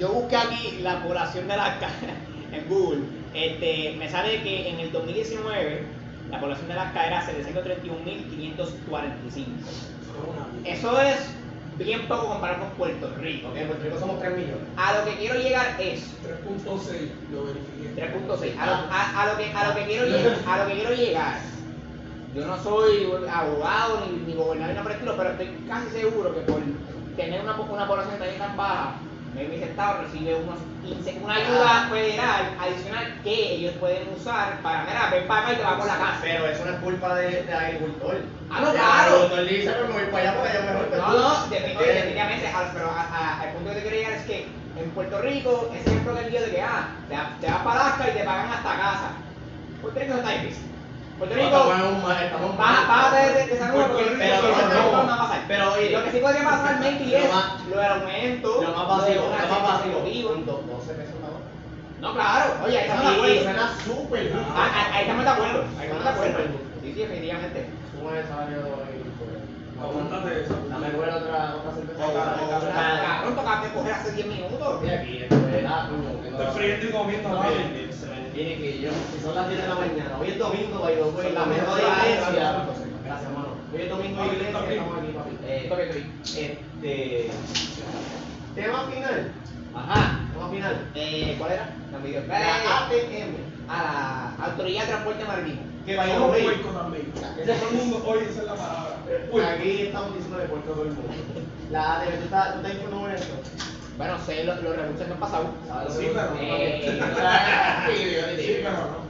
Yo 0.00 0.08
busqué 0.08 0.36
aquí 0.36 0.78
la 0.82 1.00
población 1.02 1.46
de 1.46 1.54
Alaska 1.54 1.88
en 2.52 2.68
Google. 2.68 3.02
Este, 3.34 3.94
me 3.98 4.08
sale 4.08 4.42
que 4.42 4.68
en 4.70 4.80
el 4.80 4.90
2019 4.92 5.82
la 6.30 6.40
población 6.40 6.66
de 6.68 6.72
Alaska 6.74 7.06
era 7.06 7.22
731.545. 7.26 9.46
Eso 10.64 11.00
es 11.00 11.16
bien 11.78 12.06
poco 12.06 12.28
comparado 12.28 12.60
con 12.60 12.70
Puerto 12.70 13.12
Rico. 13.18 13.48
Ok, 13.48 13.56
en 13.56 13.66
Puerto 13.66 13.84
Rico 13.84 13.98
somos 13.98 14.20
3 14.20 14.32
millones. 14.36 14.64
A 14.76 14.92
lo 14.98 15.04
que 15.04 15.16
quiero 15.16 15.34
llegar 15.36 15.76
es 15.80 16.00
3.6, 16.22 17.10
lo 17.32 17.44
verifiqué. 17.44 17.94
3.6. 17.96 18.58
A, 18.58 18.66
lo- 18.66 18.72
a, 18.92 19.22
a 19.22 19.26
lo 19.32 19.36
que, 19.38 19.50
a, 19.52 19.68
lo 19.68 19.74
que 19.74 19.84
quiero 19.86 20.06
llegar, 20.06 20.36
a 20.46 20.58
lo 20.58 20.66
que 20.68 20.74
quiero 20.74 20.94
llegar. 20.94 21.38
Yo 22.34 22.46
no 22.46 22.60
soy 22.62 23.08
abogado 23.30 24.06
ni, 24.06 24.18
ni 24.26 24.34
gobernador 24.34 24.68
ni 24.70 24.74
nada 24.74 24.82
por 24.82 24.90
el 24.92 24.96
estilo, 24.98 25.16
pero 25.16 25.30
estoy 25.30 25.48
casi 25.68 25.88
seguro 25.90 26.34
que 26.34 26.40
por 26.40 26.60
tener 27.16 27.40
una, 27.42 27.54
una 27.60 27.86
población 27.86 28.18
también 28.18 28.38
tan 28.38 28.56
baja, 28.56 28.94
maybe 29.34 29.56
ese 29.56 29.64
estado 29.66 30.02
recibe 30.02 30.34
unos 30.34 30.58
una 31.22 31.34
ayuda 31.34 31.88
federal 31.90 32.56
adicional 32.60 33.20
que 33.24 33.54
ellos 33.54 33.72
pueden 33.80 34.08
usar 34.16 34.60
para, 34.62 34.84
mira, 34.84 35.08
ven 35.10 35.26
para 35.26 35.40
acá 35.42 35.52
y 35.52 35.56
te 35.56 35.62
vamos 35.62 35.88
a 35.88 35.92
la 35.92 35.98
casa. 35.98 36.18
Pero 36.22 36.46
eso 36.46 36.64
no 36.64 36.72
es 36.72 36.78
culpa 36.78 37.14
de, 37.16 37.42
del 37.42 37.54
agricultor. 37.54 38.16
Ah, 38.50 38.60
no, 38.60 38.68
El 38.68 38.74
claro. 38.74 39.14
agricultor 39.16 39.46
dice, 39.46 39.72
pero 39.72 39.86
me 39.88 39.92
voy 39.94 40.04
para 40.12 40.18
allá 40.30 40.34
porque 40.38 40.50
allá 40.50 40.72
mejor. 40.72 40.86
pues 40.88 41.00
No, 41.00 41.06
tú- 41.06 41.18
no, 41.18 41.46
de- 41.48 41.56
Eh, 41.56 41.94
definitivamente, 41.94 42.46
a- 42.48 42.70
pero 42.72 42.90
al 42.94 43.52
punto 43.54 43.68
que 43.70 43.76
te 43.76 43.82
quiero 43.82 43.96
llegar 43.96 44.12
es 44.12 44.24
que 44.26 44.64
en 44.76 44.90
Puerto 44.92 45.18
Rico, 45.22 45.70
ese 45.74 45.88
ejemplo 45.90 46.14
que 46.14 46.20
él 46.24 46.30
dio 46.30 46.40
de 46.42 46.50
que, 46.50 46.60
ah, 46.62 46.88
te, 47.08 47.16
va- 47.16 47.38
te 47.40 47.46
vas 47.46 47.62
para 47.62 47.80
Alaska 47.80 48.08
y 48.10 48.12
te 48.12 48.24
pagan 48.24 48.52
hasta 48.52 48.76
casa. 48.76 49.10
Puerto 49.80 50.00
Rico 50.00 50.12
no 50.14 50.18
está 50.20 50.30
difícil. 50.42 50.73
Puerto 51.18 51.34
Rico, 51.36 51.46
estamos 51.46 51.74
en 51.78 51.84
un- 51.94 52.10
estamos 52.24 52.50
baja- 52.58 52.86
bájate 52.88 53.16
de, 53.32 53.56
porque 53.86 54.04
pero, 54.18 54.36
pero 54.42 54.52
eso 54.54 54.68
no. 54.68 55.02
no 55.02 55.06
va 55.06 55.14
a 55.14 55.18
pasar. 55.18 55.40
Pero, 55.46 55.72
oye, 55.72 55.90
lo 55.90 56.04
que 56.04 56.10
sí 56.10 56.18
podría 56.18 56.44
pasar, 56.44 56.80
es 57.14 57.30
lo 57.70 57.76
del 57.80 57.92
aumento. 57.92 58.48
Lo 58.62 58.70
más 58.72 58.86
una 59.28 59.46
lo 59.46 59.60
más 59.60 59.84
do- 60.46 60.64
12 60.66 60.92
pesos 60.94 61.14
la 61.22 61.28
hora. 61.30 61.44
No, 62.00 62.12
claro, 62.14 62.54
oye, 62.64 62.78
ahí 62.78 62.84
estamos 62.84 63.04
de 63.06 63.14
acuerdo. 63.14 63.42
suena 63.44 63.66
súper 63.84 64.32
Ah. 64.34 64.54
Ah, 64.56 64.70
ah, 64.74 64.94
Ahí 64.94 65.02
estamos 65.02 65.24
de 65.24 65.30
acuerdo, 65.30 65.60
ahí 65.78 65.84
estamos 65.86 66.04
de 66.04 66.10
acuerdo. 66.10 66.38
Sí, 66.82 66.92
sí, 66.92 67.00
definitivamente. 67.00 67.58
Suma 67.94 68.18
el 68.18 68.26
salario. 68.26 68.58
Aguántate 69.74 70.42
esa. 70.42 70.54
Dame 70.70 70.88
buena 70.90 71.16
otra, 71.16 71.54
cerveza. 71.74 73.02
Cabrón, 73.04 73.34
tocaste 73.36 73.68
coger 73.74 73.92
hace 73.92 74.12
10 74.12 74.26
minutos. 74.26 74.82
Y 74.84 74.88
aquí, 74.90 75.18
esto 75.22 75.36
es 75.48 75.62
la, 75.62 75.88
coño, 75.88 76.10
tengo 76.22 76.38
Estoy 76.42 76.54
friendo 76.54 76.86
y 76.86 76.92
comiendo, 76.92 77.28
Tiene 78.34 78.56
que 78.58 78.80
yo, 78.80 78.90
si 79.14 79.22
son 79.24 79.34
las 79.36 79.48
10 79.48 79.62
de 79.62 79.68
la 79.68 79.74
mañana, 79.76 80.18
hoy 80.20 80.28
es 80.28 80.38
domingo, 80.38 80.80
by 80.80 80.94
the 80.96 81.02
way, 81.02 81.32
la 81.32 81.46
mejor 81.46 81.78
iglesia. 81.78 82.66
Gracias, 83.04 83.28
hermano. 83.30 83.48
Hoy 83.72 83.82
es 83.82 83.88
domingo 83.88 84.24
iglesia, 84.24 84.48
estamos 84.48 84.98
aquí, 84.98 85.12
papi. 85.12 85.38
Eh. 85.46 86.06
Este. 86.24 87.30
Tema 88.56 88.86
final. 88.92 89.32
Ajá. 89.74 90.20
Tema 90.32 90.48
final. 90.50 90.90
Eh, 90.96 91.36
¿Cuál 91.38 91.52
era? 91.52 91.76
La. 91.92 92.38
La 92.38 92.86
ATM. 92.86 93.34
a 93.68 94.34
la 94.38 94.46
Autoridad 94.46 94.82
de 94.82 94.88
Transporte 94.88 95.24
Marítimo. 95.24 95.62
Que 95.86 95.96
vaya 95.96 96.14
Somos 96.14 96.30
a 96.30 96.32
ver. 96.32 96.44
puercos 96.44 96.74
también. 96.74 97.12
Todo 97.12 97.68
el 97.70 97.76
mundo, 97.76 98.04
oye, 98.06 98.24
esa 98.30 98.40
es 98.40 98.46
la 98.46 98.54
palabra. 98.54 98.96
Puerco. 99.30 99.48
Aquí 99.50 99.82
estamos 99.82 100.14
diciendo 100.14 100.38
de 100.38 100.46
puerto 100.46 100.72
todo 100.72 100.82
el 100.82 100.88
mundo. 100.88 101.12
La 101.70 102.00
ATM, 102.00 102.18
¿tú 102.18 102.24
estás, 102.24 102.52
tú 102.54 102.58
estás 102.58 102.74
informado 102.74 103.08
en 103.10 103.14
esto? 103.14 103.34
Bueno, 103.96 104.18
sé 104.26 104.44
los, 104.44 104.60
los 104.62 104.76
recursos 104.76 105.06
que 105.06 105.12
han 105.12 105.20
pasado. 105.20 105.46
¿Sabes 105.68 105.94
lo 105.94 106.00
Sí, 106.00 106.06
que- 106.06 106.12
pero- 106.12 106.34
Eh, 106.36 107.00
Sí, 108.38 108.56
pero 108.62 108.76
no. 108.76 109.04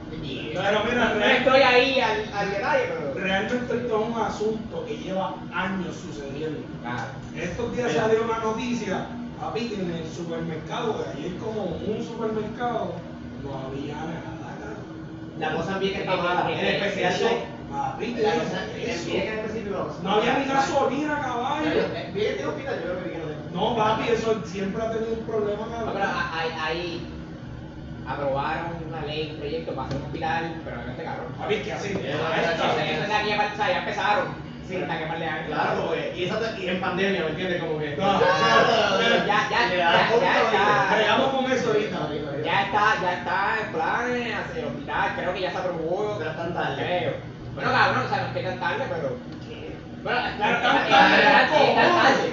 Pero 0.55 0.83
mira, 0.85 1.13
no 1.13 1.25
estoy 1.25 1.61
ahí 1.61 1.99
al, 1.99 2.33
al 2.33 2.49
detalle, 2.51 2.83
pero. 2.87 3.13
Realmente 3.15 3.75
esto 3.75 4.01
es 4.01 4.07
un 4.07 4.21
asunto 4.21 4.85
que 4.87 4.97
lleva 4.97 5.35
años 5.53 5.95
sucediendo. 5.95 6.59
Claro. 6.81 7.03
Estos 7.35 7.75
días 7.75 7.91
salió 7.91 8.23
una 8.23 8.39
noticia, 8.39 9.07
papi, 9.39 9.67
que 9.69 9.75
en 9.75 9.91
el 9.91 10.11
supermercado, 10.11 11.03
que 11.03 11.09
ahí 11.09 11.33
es 11.35 11.43
como 11.43 11.63
un 11.63 12.03
supermercado, 12.07 12.93
no 13.43 13.67
había 13.67 13.95
nada. 13.95 14.31
La 15.39 15.53
cosa 15.55 15.77
bien 15.79 15.93
que 15.93 15.99
está 16.01 16.15
mala, 16.15 16.49
en 16.51 16.65
especial 16.65 17.19
de- 17.19 17.55
Papi, 17.69 18.13
cosa 18.13 18.65
No 20.03 20.11
había 20.11 20.39
ni 20.39 20.45
gasolina, 20.45 21.19
caballo. 21.21 21.93
Que 21.93 22.11
tiene 22.13 22.45
hospital, 22.45 22.75
yo 22.85 22.91
creo 22.93 23.03
que 23.03 23.09
No, 23.55 23.75
papi, 23.75 24.09
eso 24.09 24.41
siempre 24.45 24.83
ha 24.83 24.91
tenido 24.91 25.13
un 25.13 25.25
problema, 25.25 25.65
No, 25.65 25.93
pero 25.93 26.05
hay, 26.05 26.49
hay, 26.61 27.07
aprobaron 28.05 28.83
una 28.87 29.01
ley, 29.05 29.31
un 29.33 29.39
proyecto 29.39 29.73
para 29.73 29.87
hacer 29.87 29.97
un 29.99 30.05
hospital, 30.07 30.61
pero 30.65 30.77
no 30.77 30.91
este 30.91 31.03
cabrón. 31.03 31.27
Papi, 31.39 31.55
¿qué 31.55 31.73
hace? 31.73 31.93
Eh, 31.93 32.15
Ah, 32.21 32.35
eh, 32.35 32.41
esta- 32.51 32.83
Eso 32.85 33.01
es 33.03 33.07
de 33.07 33.13
aquí 33.15 33.31
a 33.31 33.55
ya 33.69 33.79
empezaron. 33.79 34.45
Sí. 34.67 34.77
Hasta 34.77 34.97
que 34.97 35.19
de 35.19 35.25
años. 35.27 35.45
Claro. 35.47 35.91
Y, 36.15 36.23
esa- 36.25 36.59
y 36.59 36.67
en 36.69 36.81
pandemia, 36.81 37.21
¿me 37.23 37.29
entiendes? 37.29 37.61
Como 37.63 37.77
que. 37.77 37.95
No, 37.97 38.19
Ya, 38.19 39.47
ya, 39.49 39.69
ya, 39.69 40.51
ya. 40.51 40.95
Bregamos 40.95 41.29
con 41.29 41.51
eso 41.51 41.67
ahorita. 41.67 41.99
Ya 42.43 42.61
está, 42.63 43.01
ya 43.01 43.13
está 43.13 43.55
en 43.61 43.71
planes 43.71 44.35
el 44.57 44.65
hospital, 44.65 45.11
creo 45.15 45.33
que 45.33 45.41
ya 45.41 45.51
se 45.51 45.57
aprobó. 45.57 46.15
Pero 46.17 46.31
están 46.31 46.53
tarde. 46.55 46.75
Creo. 46.83 47.13
Bueno, 47.53 47.71
cabrón, 47.71 48.05
o 48.05 48.09
sea, 48.09 48.21
no 48.21 48.27
es 48.27 48.33
que 48.33 48.43
tan 48.43 48.59
tarde, 48.59 48.83
pero. 48.89 49.17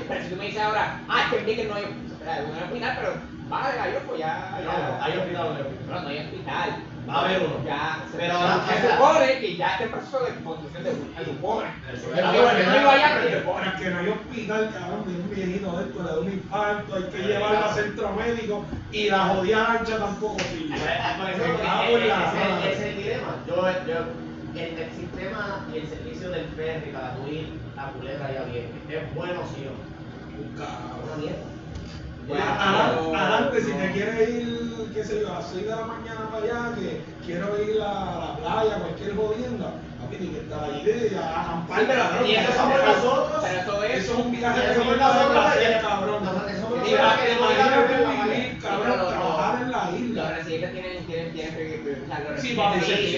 Pero 0.08 0.22
si 0.22 0.28
tú 0.28 0.36
me 0.36 0.44
dices 0.46 0.62
ahora, 0.62 1.00
ah, 1.08 1.22
es 1.34 1.44
que 1.44 1.56
que 1.56 1.64
no 1.64 1.74
hay, 1.74 1.84
sea, 2.22 2.42
no 2.42 2.54
hay 2.54 2.62
hospital, 2.62 2.96
pero 3.00 3.12
va 3.50 3.58
a 3.58 3.82
haber 3.82 3.98
pues 4.02 4.18
ya. 4.20 4.54
Hay 5.00 5.16
hospital, 5.16 5.48
no 5.88 6.08
hay 6.08 6.18
hospital. 6.18 6.68
Hospital. 6.68 6.82
Va 7.08 7.14
a 7.14 7.24
haber 7.24 7.38
uno. 7.42 7.64
Ya, 7.66 8.04
Pero 8.16 8.34
se, 8.68 8.90
supone 8.90 9.38
que 9.40 9.56
ya 9.56 9.68
está 9.72 9.84
en 9.84 9.90
proceso 9.90 10.20
de 10.20 10.44
construcción 10.44 10.84
de 10.84 10.90
uno. 10.90 11.04
Se 11.18 11.24
supone. 11.24 11.68
Se 11.90 12.16
Yo 13.82 13.90
no 13.90 13.98
hay 13.98 14.08
hospital, 14.08 14.70
cabrón, 14.72 15.04
de 15.06 15.20
un 15.20 15.30
viejito 15.30 15.76
de 15.78 15.84
esto, 15.84 16.02
le 16.02 16.08
da 16.10 16.18
un 16.20 16.32
infarto, 16.32 16.94
hay 16.94 17.02
que 17.04 17.18
llevarlo 17.18 17.64
a 17.64 17.74
centro 17.74 18.12
médico 18.12 18.64
y 18.92 19.10
la 19.10 19.18
jodida 19.20 19.64
lancha 19.64 19.98
tampoco 19.98 20.38
sirve. 20.44 20.76
Ese- 20.76 22.72
es 22.72 22.80
el 22.80 22.96
dilema. 22.96 23.36
Yo, 23.48 23.56
el, 24.60 24.78
el 24.78 24.90
sistema 24.92 25.66
y 25.72 25.78
el 25.78 25.88
servicio 25.88 26.30
del 26.30 26.46
ferry 26.56 26.90
para 26.92 27.14
tu 27.16 27.26
ir 27.28 27.48
a 27.76 27.90
Culebra 27.92 28.32
y 28.32 28.36
a 28.36 28.42
Vieques 28.44 28.70
es 28.88 29.14
bueno, 29.14 29.40
sí 29.54 29.66
o 29.66 29.72
no. 29.72 29.92
Cabrón. 30.56 31.00
Una 31.04 31.16
mierda. 31.16 31.44
Adelante, 32.30 33.60
si 33.62 33.72
no. 33.72 33.78
te 33.78 33.90
quieres 33.92 34.28
ir, 34.28 34.90
qué 34.94 35.04
sé 35.04 35.20
yo, 35.20 35.32
a 35.32 35.38
las 35.40 35.48
6 35.50 35.64
de 35.64 35.70
la 35.70 35.82
mañana 35.86 36.28
para 36.30 36.44
allá, 36.44 36.74
que 36.76 37.00
quiero 37.26 37.60
ir 37.62 37.80
a 37.82 37.84
la 37.92 38.36
playa, 38.36 38.78
cualquier 38.78 39.16
jodienda, 39.16 39.72
papi, 40.00 40.16
tienes 40.16 40.36
que 40.38 40.44
estar 40.44 40.64
ahí 40.64 40.84
de 40.84 41.16
a 41.18 41.40
acampar. 41.42 41.80
Sí, 41.80 41.84
pero- 41.88 42.02
cabrón. 42.02 42.26
y 42.26 42.34
eso 42.36 42.50
Eso 42.50 42.58
somos 42.60 42.78
nosotros. 42.86 43.42
Pero 43.42 43.60
eso 43.60 43.82
es. 43.82 44.04
Eso 44.04 44.12
es 44.12 44.18
un 44.24 44.30
viaje 44.30 44.60
de 44.60 44.74
mierda 44.74 44.90
de 44.92 44.96
nosotros, 44.96 45.52
que- 45.54 45.82
cabrón. 45.82 46.22
eso 46.22 46.68
Y 46.86 46.90
nosotros 46.94 47.02
la- 47.02 47.16
que 47.16 47.38
que 47.88 47.96
vivir, 48.06 48.52
Sí, 48.52 48.58
cabrón, 48.62 49.08
trabajar 49.08 49.62
en 49.62 49.70
la 49.72 49.84
Los 49.90 50.00
isla. 50.00 50.30
residentes 50.36 50.72
tienen, 50.72 51.06
tienen, 51.06 51.32
tienen 51.32 51.54
que 51.56 51.62
vivir, 51.64 52.04
los 52.30 52.40
Sí, 52.40 52.54
papi, 52.54 52.80
sí, 52.80 52.94
sí, 52.94 53.16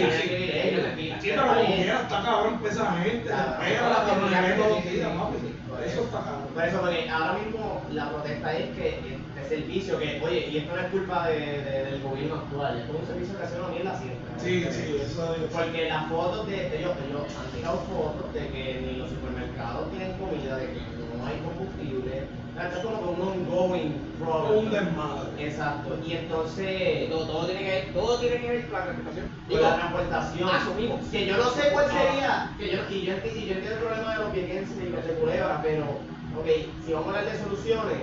pero 1.24 1.46
como 1.46 1.74
quiera, 1.76 2.00
está 2.02 2.22
cabrón, 2.22 2.58
pesa 2.58 2.92
gente, 3.02 3.30
la 3.30 4.04
comunidad 4.08 4.56
todos 4.56 4.70
los 4.84 4.84
días, 4.92 5.08
papi. 5.18 5.36
Por 5.68 5.82
Eso 5.82 6.00
está 6.02 6.18
cabrón. 6.20 6.48
Por 6.54 6.64
eso, 6.64 6.80
porque 6.80 7.10
ahora 7.10 7.32
mismo 7.34 7.82
la 7.92 8.10
protesta 8.10 8.52
es 8.56 8.76
que 8.76 8.88
este 8.98 9.48
servicio, 9.48 9.98
que 9.98 10.20
oye, 10.24 10.48
y 10.48 10.58
esto 10.58 10.74
no 10.76 10.82
es 10.82 10.88
culpa 10.88 11.28
de, 11.28 11.38
de- 11.40 11.84
del 11.90 12.02
gobierno 12.02 12.34
actual, 12.36 12.78
esto 12.78 12.92
es 12.94 13.00
un 13.00 13.06
servicio 13.06 13.38
que 13.38 13.44
hace 13.44 13.58
una 13.60 13.68
mierda 13.68 13.98
siempre. 13.98 14.24
Sí, 14.38 14.66
sí, 14.70 14.96
eso 15.02 15.34
es. 15.34 15.40
Porque 15.52 15.88
las 15.88 16.06
fotos 16.08 16.46
de 16.46 16.78
ellos, 16.78 16.92
ellos 17.08 17.22
han 17.38 17.50
tirado 17.56 17.78
fotos 17.90 18.32
de 18.34 18.48
que 18.48 18.80
ni 18.86 18.98
los 18.98 19.08
supermercados 19.10 19.90
tienen 19.90 20.12
comida, 20.18 20.56
de 20.56 20.66
que 20.66 20.78
no 21.24 21.30
hay 21.30 21.40
combustible. 21.40 22.26
Esto 22.54 22.78
es 22.78 22.84
como 22.84 23.00
que 23.00 23.20
un 23.20 23.28
ongoing 23.28 23.92
problem. 24.22 24.58
Un 24.58 24.70
desmadre. 24.70 25.28
Exacto. 25.38 25.98
Y 26.06 26.12
entonces, 26.12 27.10
Todo, 27.10 27.26
todo 27.26 27.46
tiene 27.46 27.60
que 27.60 27.70
ver, 27.70 27.92
todo 27.92 28.18
tiene 28.18 28.40
que 28.40 28.48
ver 28.48 28.66
con 28.68 28.78
la 28.78 28.86
reputación. 28.86 29.28
con 29.48 29.62
la 29.62 29.76
transportación. 29.76 30.48
asumimos. 30.48 31.00
Que 31.10 31.26
yo 31.26 31.36
no 31.36 31.50
sé 31.50 31.70
cuál 31.72 31.90
sería, 31.90 32.54
que 32.56 32.70
yo, 32.70 32.78
y 32.90 33.02
yo, 33.06 33.14
y 33.24 33.46
yo 33.46 33.54
entiendo 33.54 33.70
el 33.70 33.82
problema 33.82 34.12
de 34.12 34.24
los 34.24 34.32
viequenses 34.32 34.76
y 34.76 34.88
los 34.90 35.04
de 35.04 35.14
Culebra, 35.14 35.60
pero, 35.62 35.84
ok, 36.38 36.48
si 36.86 36.92
vamos 36.92 37.06
a 37.06 37.18
hablar 37.18 37.32
de 37.32 37.42
soluciones, 37.42 37.98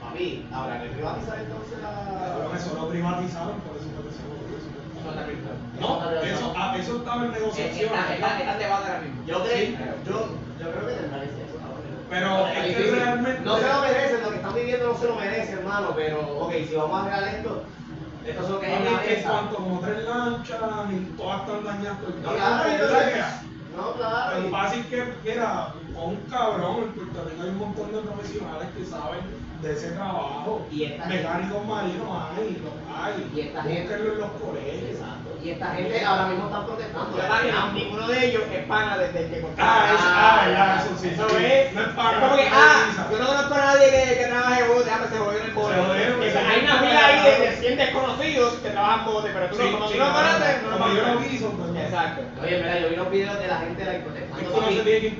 papi, 0.00 0.46
habrá 0.52 0.82
que 0.82 0.88
privatizar 0.90 1.38
entonces 1.40 1.78
la... 1.82 2.56
eso 2.56 2.74
lo 2.74 2.88
privatizaron, 2.88 3.60
por 3.60 3.76
eso 3.76 3.86
fue 3.98 4.06
que 4.06 4.14
se 4.14 4.22
lo 4.22 5.00
Eso 5.00 5.10
está 5.10 5.26
bien 5.26 5.40
claro. 5.42 5.58
No, 5.80 6.22
eso, 6.22 6.54
ah, 6.56 6.76
eso 6.78 6.96
estaba 6.98 7.24
en 7.24 7.32
negociación. 7.32 7.90
Está, 7.92 8.14
está, 8.14 8.38
está 8.38 8.52
en 8.52 8.58
debate 8.58 8.86
ahora 8.86 9.00
mismo. 9.00 9.22
Yo 9.26 9.42
creo, 9.42 9.74
yo, 10.06 10.28
yo 10.60 10.70
creo 10.70 10.86
que 10.86 10.94
tendrá 10.94 11.20
que 11.20 11.26
ser. 11.26 11.48
Pero 12.10 12.28
No, 12.28 12.46
es 12.48 12.76
que 12.76 12.90
realmente- 12.90 13.40
No 13.44 13.58
se 13.58 13.68
lo 13.68 13.80
merecen, 13.80 14.22
lo 14.22 14.30
que 14.30 14.36
están 14.36 14.54
viviendo 14.54 14.92
no 14.92 14.98
se 14.98 15.06
lo 15.06 15.14
merecen, 15.16 15.58
hermano, 15.58 15.92
pero, 15.94 16.20
ok, 16.40 16.52
si 16.68 16.74
vamos 16.74 16.96
a 16.98 17.00
arreglar 17.16 17.34
esto, 17.34 17.62
esto 18.26 18.42
es 18.42 18.48
lo 18.50 18.60
que 18.60 18.66
es 18.66 18.78
en 18.78 18.84
la 18.84 19.00
mesa. 19.00 19.28
cuanto 19.30 19.56
como 19.56 19.80
tres 19.80 20.04
lanchas 20.04 20.58
y 20.90 21.16
todas 21.16 21.40
están 21.42 21.64
dañadas 21.64 21.98
por 21.98 22.14
No, 22.14 22.30
claro. 22.34 22.70
No, 23.76 23.92
claro. 23.92 24.40
Lo 24.40 24.48
fácil 24.50 24.84
que, 24.86 25.04
mira, 25.24 25.72
con 25.94 26.04
un 26.10 26.16
cabrón, 26.30 26.76
en 26.82 26.92
Puerto 26.92 27.28
Rico 27.30 27.42
hay 27.42 27.48
un 27.50 27.58
montón 27.58 27.92
de 27.92 28.00
profesionales 28.00 28.68
que 28.76 28.84
saben 28.84 29.20
de 29.62 29.72
ese 29.72 29.90
trabajo. 29.92 30.66
Y 30.72 30.86
Mecánicos 31.06 31.66
marinos 31.66 32.08
hay, 32.36 32.62
los 32.62 32.98
hay. 32.98 33.30
Y 33.34 33.40
esta 33.40 33.62
gente- 33.62 33.94
en 33.94 34.18
los 34.18 34.30
colegios. 34.32 34.90
Exacto. 34.90 35.27
Y 35.42 35.50
esta 35.50 35.66
gente 35.70 36.04
ahora 36.04 36.26
mismo 36.26 36.46
están 36.46 36.66
protestando. 36.66 37.16
Ninguno 37.72 38.08
de 38.08 38.26
ellos 38.26 38.42
es 38.52 38.64
pana 38.66 38.98
desde 38.98 39.20
el 39.24 39.30
que 39.30 39.46
Ah, 39.58 39.90
eso, 39.94 40.04
ah, 40.08 40.42
verdad, 40.46 40.84
eso 40.86 40.96
sí. 40.98 41.08
Eso 41.14 41.28
sí. 41.30 41.44
es. 41.44 41.72
No 41.74 41.80
es 41.82 41.86
Es 41.88 41.94
para 41.94 42.20
como 42.20 42.36
que, 42.36 42.50
no 42.50 42.56
ah, 42.56 43.06
yo 43.10 43.18
no 43.18 43.26
conozco 43.26 43.54
a 43.54 43.58
nadie 43.58 43.86
que, 43.90 44.18
que 44.18 44.24
trabaje 44.26 44.60
en 44.62 44.68
bote, 44.68 44.90
ah, 44.90 44.96
pues 44.98 45.10
se 45.10 45.18
jodió 45.18 45.38
en 45.38 45.46
el 45.46 45.52
bote. 45.54 45.74
Hay 46.38 46.60
una 46.64 46.74
fila 46.78 47.06
ahí 47.06 47.22
de, 47.22 47.46
de 47.50 47.56
100 47.56 47.76
desconocidos 47.78 48.54
que 48.54 48.70
trabajan 48.70 49.04
bote, 49.06 49.30
pero 49.32 49.46
tú 49.48 49.56
Sí, 49.56 49.62
no, 49.62 49.78
tú 49.88 49.96
no 49.98 50.12
conoces, 50.12 50.62
no 50.62 50.70
lo 50.70 50.94
yo 50.94 51.02
no 51.06 51.14
conoces. 51.14 51.30
vi. 51.30 51.78
Exacto. 51.78 52.22
Oye, 52.42 52.56
mira, 52.58 52.78
yo 52.80 52.88
vi 52.90 52.96
los 52.96 53.10
videos 53.10 53.38
de 53.38 53.46
la 53.46 53.56
gente 53.58 53.84
like, 53.84 53.98
Es 53.98 54.04
protestando. 54.04 54.38
que 54.50 54.58
uno 54.58 54.66
se 54.68 54.82
tiene 54.82 55.00
que 55.00 55.06
él. 55.08 55.18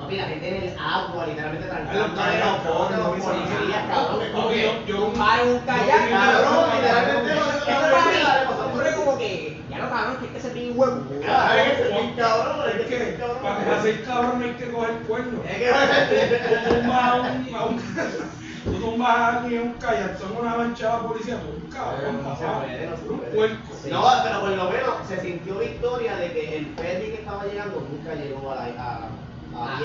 Papi, 0.00 0.16
la 0.16 0.24
gente 0.24 0.48
en 0.48 0.62
el 0.64 0.76
agua, 0.80 1.26
literalmente 1.26 1.66
trancando 1.68 2.00
los 2.00 2.16
de 2.16 2.40
los 2.40 2.64
botes, 2.64 2.96
los 2.96 3.06
no 3.06 3.12
policías, 3.12 3.84
cabrón. 3.88 4.22
es 4.22 4.86
yo- 4.86 5.04
un 5.04 5.12
kayak, 5.60 6.10
Cabrón, 6.10 6.64
literalmente 6.74 7.28
yo- 7.28 7.40
no- 7.40 7.50
Eso 7.50 7.80
no- 7.80 7.90
para 7.92 8.04
mí, 8.06 8.16
no- 8.24 8.66
ocurre 8.70 8.94
como 8.94 9.18
que, 9.18 9.60
ya 9.70 9.78
no 9.78 9.90
cabrón, 9.90 10.16
que 10.18 10.26
este 10.26 10.40
se 10.40 10.50
tiene 10.50 10.69
huevo. 10.80 11.02
Ah, 11.28 11.56
es 11.58 11.78
que 11.78 11.88
es 11.88 12.16
cabrón, 12.16 12.70
es 12.80 12.86
que 12.86 13.18
para 13.42 13.58
para 13.64 13.82
ser 13.82 14.04
cabrón 14.04 14.42
hay 14.42 14.52
que 14.52 14.70
coger 14.70 14.94
cuerno. 15.06 15.40
Tú 15.42 16.74
tumbas 16.74 17.02
a 17.02 17.14
un, 17.16 17.54
a 17.54 17.64
un, 17.66 17.76
tú 18.70 18.78
tumbas 18.80 19.08
a 19.08 19.26
alguien 19.38 19.60
en 19.62 19.68
un 19.68 19.74
kayak, 19.74 20.18
son 20.18 20.36
una 20.36 20.56
la 20.56 20.98
policía, 21.00 21.40
tú 21.40 21.48
eres 21.50 21.64
un 21.64 21.70
cabrón, 21.70 22.16
No 22.22 22.30
papá. 22.30 22.64
un 23.08 23.18
puerco. 23.34 23.68
Pero 23.82 24.40
por 24.40 24.50
lo 24.50 24.70
menos 24.70 24.94
se 25.08 25.20
sintió 25.20 25.58
victoria 25.58 26.16
de 26.16 26.32
que 26.32 26.58
el 26.58 26.66
ferry 26.76 27.06
que 27.10 27.14
estaba 27.20 27.44
llegando 27.44 27.86
nunca 27.90 28.14
llegó 28.14 28.52
a 28.52 28.54
la 28.56 28.62
a, 28.62 29.08
a, 29.56 29.78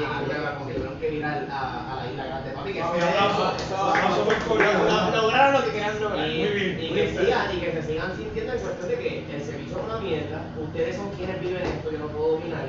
que 1.00 1.24
a, 1.24 1.96
la 1.96 2.12
isla 2.12 2.26
grande. 2.26 2.52
Papi, 2.52 2.74
que 2.74 2.80
Lograron 5.16 5.54
lo 5.54 5.64
que 5.64 5.72
querían 5.72 6.00
lograr. 6.00 6.30
Y, 6.30 6.44
que 6.44 6.50
bien. 6.54 7.18
sigan, 7.18 7.56
y 7.56 7.60
que 7.60 7.72
se 7.72 7.84
sigan 7.84 8.16
sintiendo 8.16 8.54
en 8.54 8.60
cuestión 8.60 8.90
de 8.90 8.98
que 8.98 9.26
el 9.36 9.44
servicio 9.44 9.78
es 9.78 9.84
una 9.84 9.98
mierda, 9.98 10.42
ustedes 10.62 10.96
son 10.96 11.10
quienes 11.12 11.42
viven 11.42 11.64
esto, 11.64 11.92
yo 11.92 12.00
no 12.00 12.08
puedo 12.08 12.36
opinar. 12.38 12.68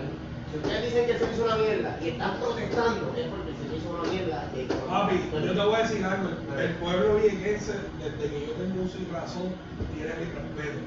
Si 0.50 0.58
ustedes 0.58 0.84
dicen 0.84 1.06
que 1.06 1.12
el 1.12 1.18
servicio 1.18 1.44
es 1.44 1.52
una 1.52 1.62
mierda 1.62 1.98
y 2.00 2.08
están 2.08 2.36
protestando, 2.38 3.14
es 3.16 3.26
porque 3.28 3.50
el 3.50 3.56
servicio 3.56 3.88
es 3.90 3.98
una 3.98 4.10
mierda. 4.10 4.44
Papi, 4.88 5.30
yo 5.32 5.52
te 5.52 5.60
voy 5.60 5.74
a 5.74 5.82
decir 5.82 6.04
algo, 6.04 6.28
el- 6.58 6.74
pueblo 6.76 7.16
viequense, 7.16 7.74
desde 7.98 8.30
que 8.30 8.46
yo 8.46 8.52
tengo 8.54 8.82
uso 8.84 8.96
y 8.98 9.12
razón, 9.12 9.54
tiene 9.94 10.14
mi 10.16 10.26
respeto. 10.32 10.80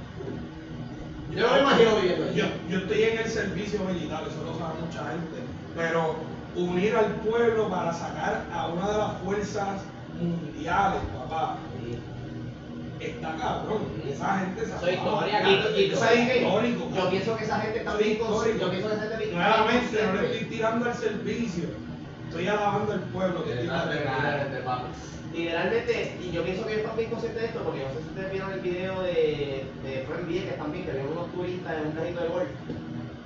Yo 1.30 1.48
no 1.48 1.54
me 1.54 1.62
imagino 1.62 1.96
viviendo. 1.98 2.32
Yo, 2.32 2.46
yo 2.70 2.78
estoy 2.80 3.04
en 3.04 3.18
el 3.20 3.30
servicio 3.30 3.80
militar, 3.86 4.24
eso 4.28 4.44
lo 4.44 4.58
sabe 4.58 4.82
mucha 4.82 5.12
gente, 5.12 5.38
pero 5.76 6.16
unir 6.56 6.96
al 6.96 7.14
pueblo 7.16 7.70
para 7.70 7.94
sacar 7.94 8.46
a 8.54 8.68
una 8.68 8.90
de 8.92 8.98
las 8.98 9.18
fuerzas 9.24 9.82
mundiales, 10.20 11.02
papá, 11.18 11.58
está 13.00 13.36
cabrón. 13.38 13.84
Esa 14.08 14.40
gente 14.40 14.66
se 14.66 14.74
es 14.74 14.98
historia? 14.98 16.36
Histórico. 16.42 16.90
Yo 16.96 17.10
pienso 17.10 17.38
que 17.38 17.44
esa 17.46 17.60
gente 17.60 17.80
está 17.80 17.92
Soy 17.94 18.04
bien 18.04 18.18
histórico. 18.18 18.60
Yo 18.60 18.70
pienso 18.72 18.90
que 18.90 18.96
esa 18.96 19.02
gente 19.04 19.18
bien 19.18 19.36
Nuevamente, 19.36 20.04
no 20.06 20.22
le 20.22 20.32
estoy 20.34 20.50
tirando 20.50 20.86
al 20.86 20.94
servicio, 20.96 21.64
estoy 22.28 22.48
alabando 22.48 22.94
al 22.94 23.00
pueblo. 23.02 23.44
que 23.46 23.52
tiene- 23.54 23.68
Literalmente, 25.34 26.18
y 26.24 26.32
yo 26.32 26.44
pienso 26.44 26.66
que 26.66 26.72
ellos 26.74 26.82
están 26.84 26.98
bien 26.98 27.10
conscientes 27.12 27.42
de 27.42 27.48
esto, 27.48 27.60
porque 27.64 27.84
no 27.84 27.90
sé 27.94 28.02
si 28.02 28.10
ustedes 28.10 28.32
vieron 28.32 28.52
el 28.52 28.60
video 28.62 29.02
de, 29.04 29.64
de 29.84 30.06
Fred 30.08 30.26
Vieques 30.28 30.58
también, 30.58 30.86
que 30.86 30.92
vieron 30.92 31.12
unos 31.12 31.32
turistas 31.32 31.74
en 31.78 31.86
un 31.88 31.92
carrito 31.94 32.20
de 32.22 32.28
golf, 32.30 32.48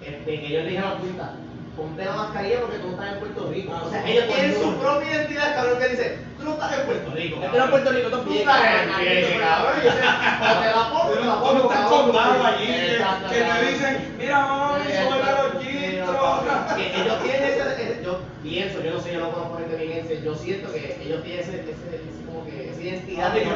este, 0.02 0.26
que 0.26 0.48
ellos 0.48 0.64
le 0.64 0.70
dijeron 0.70 0.90
a 0.90 0.94
los 0.96 1.02
turistas, 1.02 1.30
ponte 1.76 2.06
la 2.06 2.14
mascarilla 2.14 2.62
porque 2.62 2.78
tú 2.78 2.88
no 2.88 2.94
estás 2.94 3.14
en 3.14 3.20
Puerto 3.20 3.50
Rico. 3.50 3.82
O 3.86 3.90
sea, 3.90 4.08
ellos 4.08 4.26
tienen 4.28 4.54
su 4.60 4.76
propia 4.78 5.12
identidad, 5.12 5.56
cabrón, 5.56 5.80
que 5.80 5.88
dice, 5.90 6.18
tú 6.38 6.44
tú 6.44 6.50
no 6.50 6.54
estás 6.54 6.80
en 6.80 6.86
Puerto 6.86 7.12
Rico. 7.12 7.40
Este 7.44 7.58
no 7.58 7.64
es 7.64 7.70
Puerto 7.70 7.92
Rico, 7.92 8.10
Tú 8.10 8.34
estás 8.34 8.62
en 8.64 9.40
cabrón. 9.40 9.74
Y 9.84 9.88
O 9.88 9.92
te 9.94 10.68
la 10.70 10.90
pongo, 10.90 11.14
te 11.14 11.26
la 11.26 11.40
pongo, 11.40 11.70
cabrón. 11.70 12.04
contados 12.04 12.46
allí 12.46 12.66
que, 12.68 13.42
te 13.42 13.72
dicen, 13.72 14.16
mira, 14.18 14.38
vamos 14.40 14.82
a 14.82 14.84
subir 14.84 14.98
a 14.98 15.44
los 15.44 15.64
gistros. 15.64 16.76
Que 16.76 17.02
ellos 17.02 17.24
tienen 17.24 17.44
ese, 17.44 18.02
yo 18.04 18.20
pienso, 18.44 18.82
yo 18.84 18.92
no 18.94 19.00
sé, 19.00 19.14
yo 19.14 19.20
no 19.20 19.32
conozco 19.32 19.58
gente 19.58 20.22
yo 20.24 20.36
siento 20.36 20.72
que 20.72 20.98
ellos 21.04 21.24
tienen 21.24 21.42
ese, 21.42 21.56
ese, 21.62 22.02
como 22.26 22.46
que, 22.46 22.70
esa 22.72 22.82
identidad 22.82 23.34
de 23.34 23.46
Yo- 23.46 23.52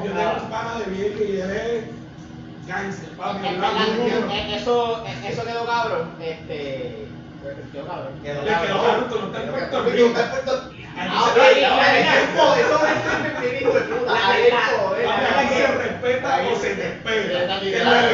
tengo 0.00 0.42
un 0.42 0.50
pana 0.50 0.78
de 0.78 0.84
Vieques 0.90 1.28
y 1.28 1.40
él 1.40 1.50
es 1.50 2.05
gangster, 2.66 3.08
papi, 3.10 3.46
Eh, 3.46 4.56
Eso, 4.56 5.04
eh, 5.06 5.28
eso 5.30 5.44
quedó 5.44 5.66
cabrón. 5.66 6.10
Este. 6.20 7.06
Quedó 7.72 7.86
cabrón. 7.86 8.12
Quedó 8.22 8.40
quedó 8.44 8.82
cabrón, 8.82 9.08
Ah, 14.98 15.44
se- 15.48 15.66
respeta 15.66 16.40
o 16.52 16.56
se 16.56 16.70
es- 16.72 16.76
te 16.76 16.86
espera. 16.88 17.40
Está 17.42 17.60
¿Qué 17.60 17.66
bien, 17.66 17.78
es 17.80 17.84
la 17.84 17.90
verdad? 17.92 18.12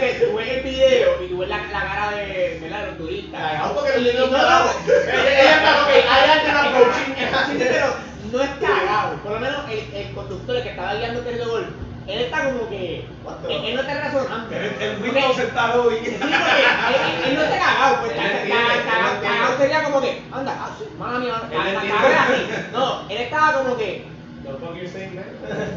que 0.00 0.12
tú 0.24 0.36
ves 0.36 0.48
el 0.48 0.62
video 0.62 1.22
y 1.24 1.28
tú 1.28 1.38
ves 1.38 1.48
la, 1.48 1.56
la 1.58 1.80
cara 1.86 2.10
de 2.12 2.60
los 2.86 2.98
turistas. 2.98 3.40
La 3.40 3.60
auto 3.60 3.84
que 3.84 3.98
le 3.98 4.10
Y- 4.10 4.12
dio 4.12 4.20
y 4.20 4.24
un 4.24 4.32
no, 4.32 4.38
carajo. 4.38 4.70
no, 4.86 4.92
Ella 4.92 5.56
está, 5.56 5.82
ok, 5.82 5.88
hay 6.10 6.30
alguien 6.30 6.56
approaching. 6.56 7.14
Sí, 7.48 7.56
pero 7.58 7.86
no 8.32 8.42
es 8.42 8.50
cagado. 8.60 9.16
Por 9.22 9.32
lo 9.32 9.40
menos 9.40 9.60
el, 9.70 9.94
el 9.94 10.14
conductor 10.14 10.56
el 10.56 10.62
que 10.62 10.70
estaba 10.70 10.94
guiando 10.94 11.20
el 11.20 11.24
querido 11.26 11.48
gol, 11.50 11.66
él 12.08 12.20
está 12.22 12.44
como 12.44 12.68
que. 12.70 13.04
Él, 13.48 13.64
él 13.64 13.74
no 13.76 13.80
está 13.82 13.94
razonando. 14.00 14.56
El, 14.56 15.02
Windows 15.02 15.36
sentado 15.36 15.92
y 15.92 15.96
Sí, 15.96 16.16
porque 16.18 16.24
él, 16.24 17.24
él- 17.26 17.34
no 17.36 17.42
está 17.42 17.58
cagado, 17.58 18.00
pues 18.00 18.12
cagado, 18.12 19.58
sería 19.58 19.82
como 19.84 20.00
que, 20.00 20.22
anda, 20.32 20.56
ah, 20.58 21.18
mía, 21.18 21.42
Él 21.50 21.74
cagado 21.74 22.08
así. 22.18 22.46
No, 22.72 23.08
él 23.10 23.18
estaba 23.18 23.52
como 23.62 23.76
que, 23.76 24.06
Saying, 24.48 25.20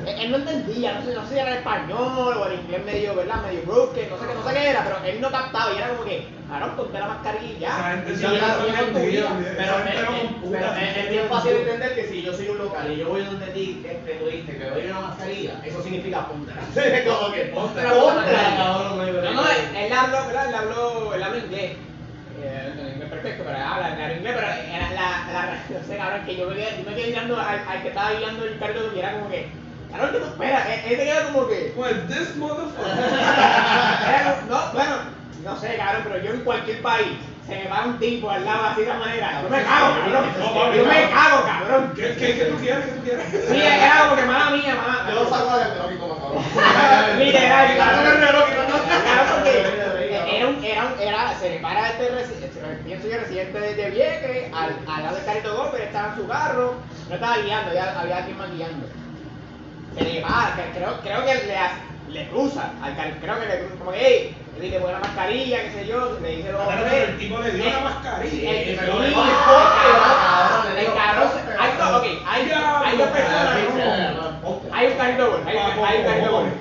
él, 0.08 0.32
no 0.32 0.38
entendía, 0.38 0.94
no 0.94 1.06
sé, 1.06 1.14
no 1.14 1.24
sé 1.28 1.34
si 1.34 1.40
era 1.40 1.52
el 1.52 1.58
español 1.58 2.38
o 2.38 2.46
el 2.48 2.60
inglés 2.60 2.86
medio, 2.86 3.16
¿verdad? 3.16 3.42
Medio 3.44 3.62
broken, 3.66 4.10
no 4.10 4.18
sé 4.18 4.26
qué, 4.28 4.34
no 4.34 4.48
sé 4.48 4.54
qué 4.54 4.70
era, 4.70 4.84
pero 4.84 4.98
él 5.06 5.22
no 5.22 5.32
captaba 5.32 5.74
y 5.74 5.78
era 5.78 5.90
como 5.90 6.04
que, 6.06 6.28
claro, 6.48 6.76
ponte 6.78 7.00
la 7.00 7.08
mascarilla 7.08 7.60
ya. 7.60 7.68
Esa 7.68 7.84
gente 8.78 9.00
sí. 9.12 9.18
Pero, 9.58 9.74
Esa 10.62 10.76
gente 10.76 11.00
es- 11.02 11.10
bien 11.10 11.28
fácil 11.28 11.52
entender 11.52 11.96
que 11.96 12.08
si 12.08 12.22
yo 12.22 12.34
soy 12.34 12.48
un 12.50 12.58
local 12.60 12.92
y 12.92 12.98
yo 12.98 13.10
voy 13.10 13.24
donde 13.24 13.48
ti, 13.48 13.86
este, 13.90 14.14
tú 14.16 14.26
dices 14.28 14.56
que 14.56 14.66
doy 14.66 14.86
una 14.86 15.00
mascarilla, 15.02 15.62
eso 15.66 15.84
significa 15.84 16.28
póntela. 16.28 16.62
Como 17.06 17.34
que 17.34 17.42
Ponte 17.46 17.82
la 17.82 17.90
no 17.90 19.34
No, 19.34 19.44
él, 19.50 19.94
habló, 19.94 20.26
¿verdad? 20.28 20.48
Él 20.50 20.56
habló, 20.56 21.14
él 21.14 21.24
habla 21.24 21.38
inglés. 21.38 21.72
Perfecto, 23.22 23.44
pero 23.46 23.58
habla, 23.58 23.88
habla 23.88 24.14
inglés, 24.14 24.34
pero 24.36 24.48
era 24.48 24.90
la, 24.92 25.10
la, 25.32 25.58
no 25.70 25.88
sé, 25.88 25.98
cabrón, 25.98 26.26
que 26.26 26.36
yo 26.38 26.48
me 26.48 26.56
quedé, 26.56 26.78
yo 26.84 26.90
me 26.90 26.96
quedé 26.96 27.08
mirando 27.08 27.40
al, 27.40 27.62
al 27.70 27.82
que 27.84 27.88
estaba 27.90 28.12
guiando 28.14 28.46
el 28.46 28.58
carro 28.58 28.74
y 28.96 29.00
era 29.00 29.12
como 29.14 29.30
que, 29.30 29.52
cabrón, 29.92 30.12
que 30.12 30.18
tú 30.20 30.26
esperas, 30.26 30.66
él, 30.68 30.80
él 30.86 30.98
se 30.98 31.06
quedó 31.06 31.24
como 31.34 31.48
que, 31.48 31.74
Pues, 31.76 32.08
this 32.08 32.36
motherfucker. 32.36 32.98
era 34.10 34.42
no, 34.50 34.60
bueno, 34.74 34.96
no 35.44 35.56
sé, 35.60 35.76
cabrón, 35.78 36.02
pero 36.04 36.24
yo 36.24 36.32
en 36.32 36.40
cualquier 36.42 36.82
país, 36.82 37.18
se 37.46 37.56
me 37.58 37.68
va 37.70 37.86
un 37.86 38.00
tipo 38.00 38.30
al 38.30 38.44
lado 38.46 38.66
así 38.66 38.82
de 38.82 38.88
esa 38.90 38.98
manera, 39.00 39.42
yo 39.44 39.50
me 39.50 39.64
cago, 39.64 39.96
cabrón, 40.02 40.26
No, 40.40 40.74
yo 40.74 40.86
me 40.86 41.10
cago, 41.10 41.46
cabrón. 41.46 41.94
¿Qué, 41.96 42.16
qué, 42.16 42.36
qué 42.38 42.46
tú 42.46 42.56
quieres? 42.58 42.86
¿Qué 42.86 42.92
tú 42.92 43.04
quieres? 43.04 43.26
Sí, 43.50 43.62
era 43.62 44.04
como 44.04 44.16
que 44.16 44.26
mala 44.26 44.50
mía, 44.52 44.76
mala 44.76 45.10
Yo 45.10 45.24
lo 45.24 45.30
saco 45.30 45.50
a 45.50 45.58
la 45.58 45.66
que 45.90 45.98
como 45.98 46.18
cabrón. 46.18 47.20
Literal, 47.20 47.76
Claro, 47.76 47.98
cabrón. 47.98 48.14
el 48.14 48.28
reloj 48.28 48.48
y 48.52 48.56
no- 48.56 48.64
no- 48.78 49.02
Claro, 49.02 49.36
porque 49.36 49.61
era 50.64 50.94
era 51.00 51.36
se 51.40 51.50
le 51.50 51.60
para 51.60 51.90
este 51.90 52.10
pienso 52.86 53.08
yo, 53.08 53.18
residente 53.18 53.60
de, 53.60 53.76
de 53.76 53.90
Vieques, 53.90 54.54
al, 54.54 54.76
al 54.88 55.04
lado 55.04 55.16
del 55.16 55.26
carrito 55.26 55.56
golpe, 55.56 55.78
él 55.78 55.84
estaba 55.84 56.10
en 56.10 56.16
su 56.16 56.28
carro, 56.28 56.76
no 57.10 57.16
estaba 57.16 57.38
guiando, 57.38 57.74
ya 57.74 58.00
había 58.00 58.18
alguien 58.18 58.38
más 58.38 58.52
guiando. 58.52 58.88
Se 59.98 60.04
le 60.04 60.22
para, 60.22 60.54
creo, 60.74 61.00
creo 61.02 61.26
que 61.26 61.34
le, 61.34 62.14
le 62.14 62.30
cruza 62.30 62.72
al 62.82 62.96
creo 63.20 63.40
que 63.40 63.46
le 63.48 63.60
cruza, 63.60 63.76
como 63.80 63.92
que, 63.92 64.00
hey, 64.02 64.38
le 64.58 64.62
dice, 64.66 64.80
pon 64.80 64.92
la 64.92 65.00
mascarilla, 65.00 65.64
qué 65.64 65.72
sé 65.72 65.88
yo, 65.88 66.18
le 66.22 66.30
dice 66.30 66.50
Pero 66.50 66.60
tres. 66.90 67.10
el 67.10 67.18
tipo 67.18 67.40
le 67.40 67.52
dio 67.52 67.68
una 67.68 67.80
mascarilla. 67.82 68.52
el- 68.52 68.76
cabrón, 70.94 71.30
hay 71.60 71.78
dos, 71.78 71.92
ok, 71.98 72.06
hay, 72.26 72.52
hay 72.86 72.98
dos 72.98 73.08
personas, 73.10 73.56
hay 74.74 74.88
un 74.88 74.98
carrito 74.98 75.32
golpe, 75.32 75.50
hay, 75.50 75.98
un 76.00 76.06
carrito 76.06 76.32
golpe. 76.32 76.52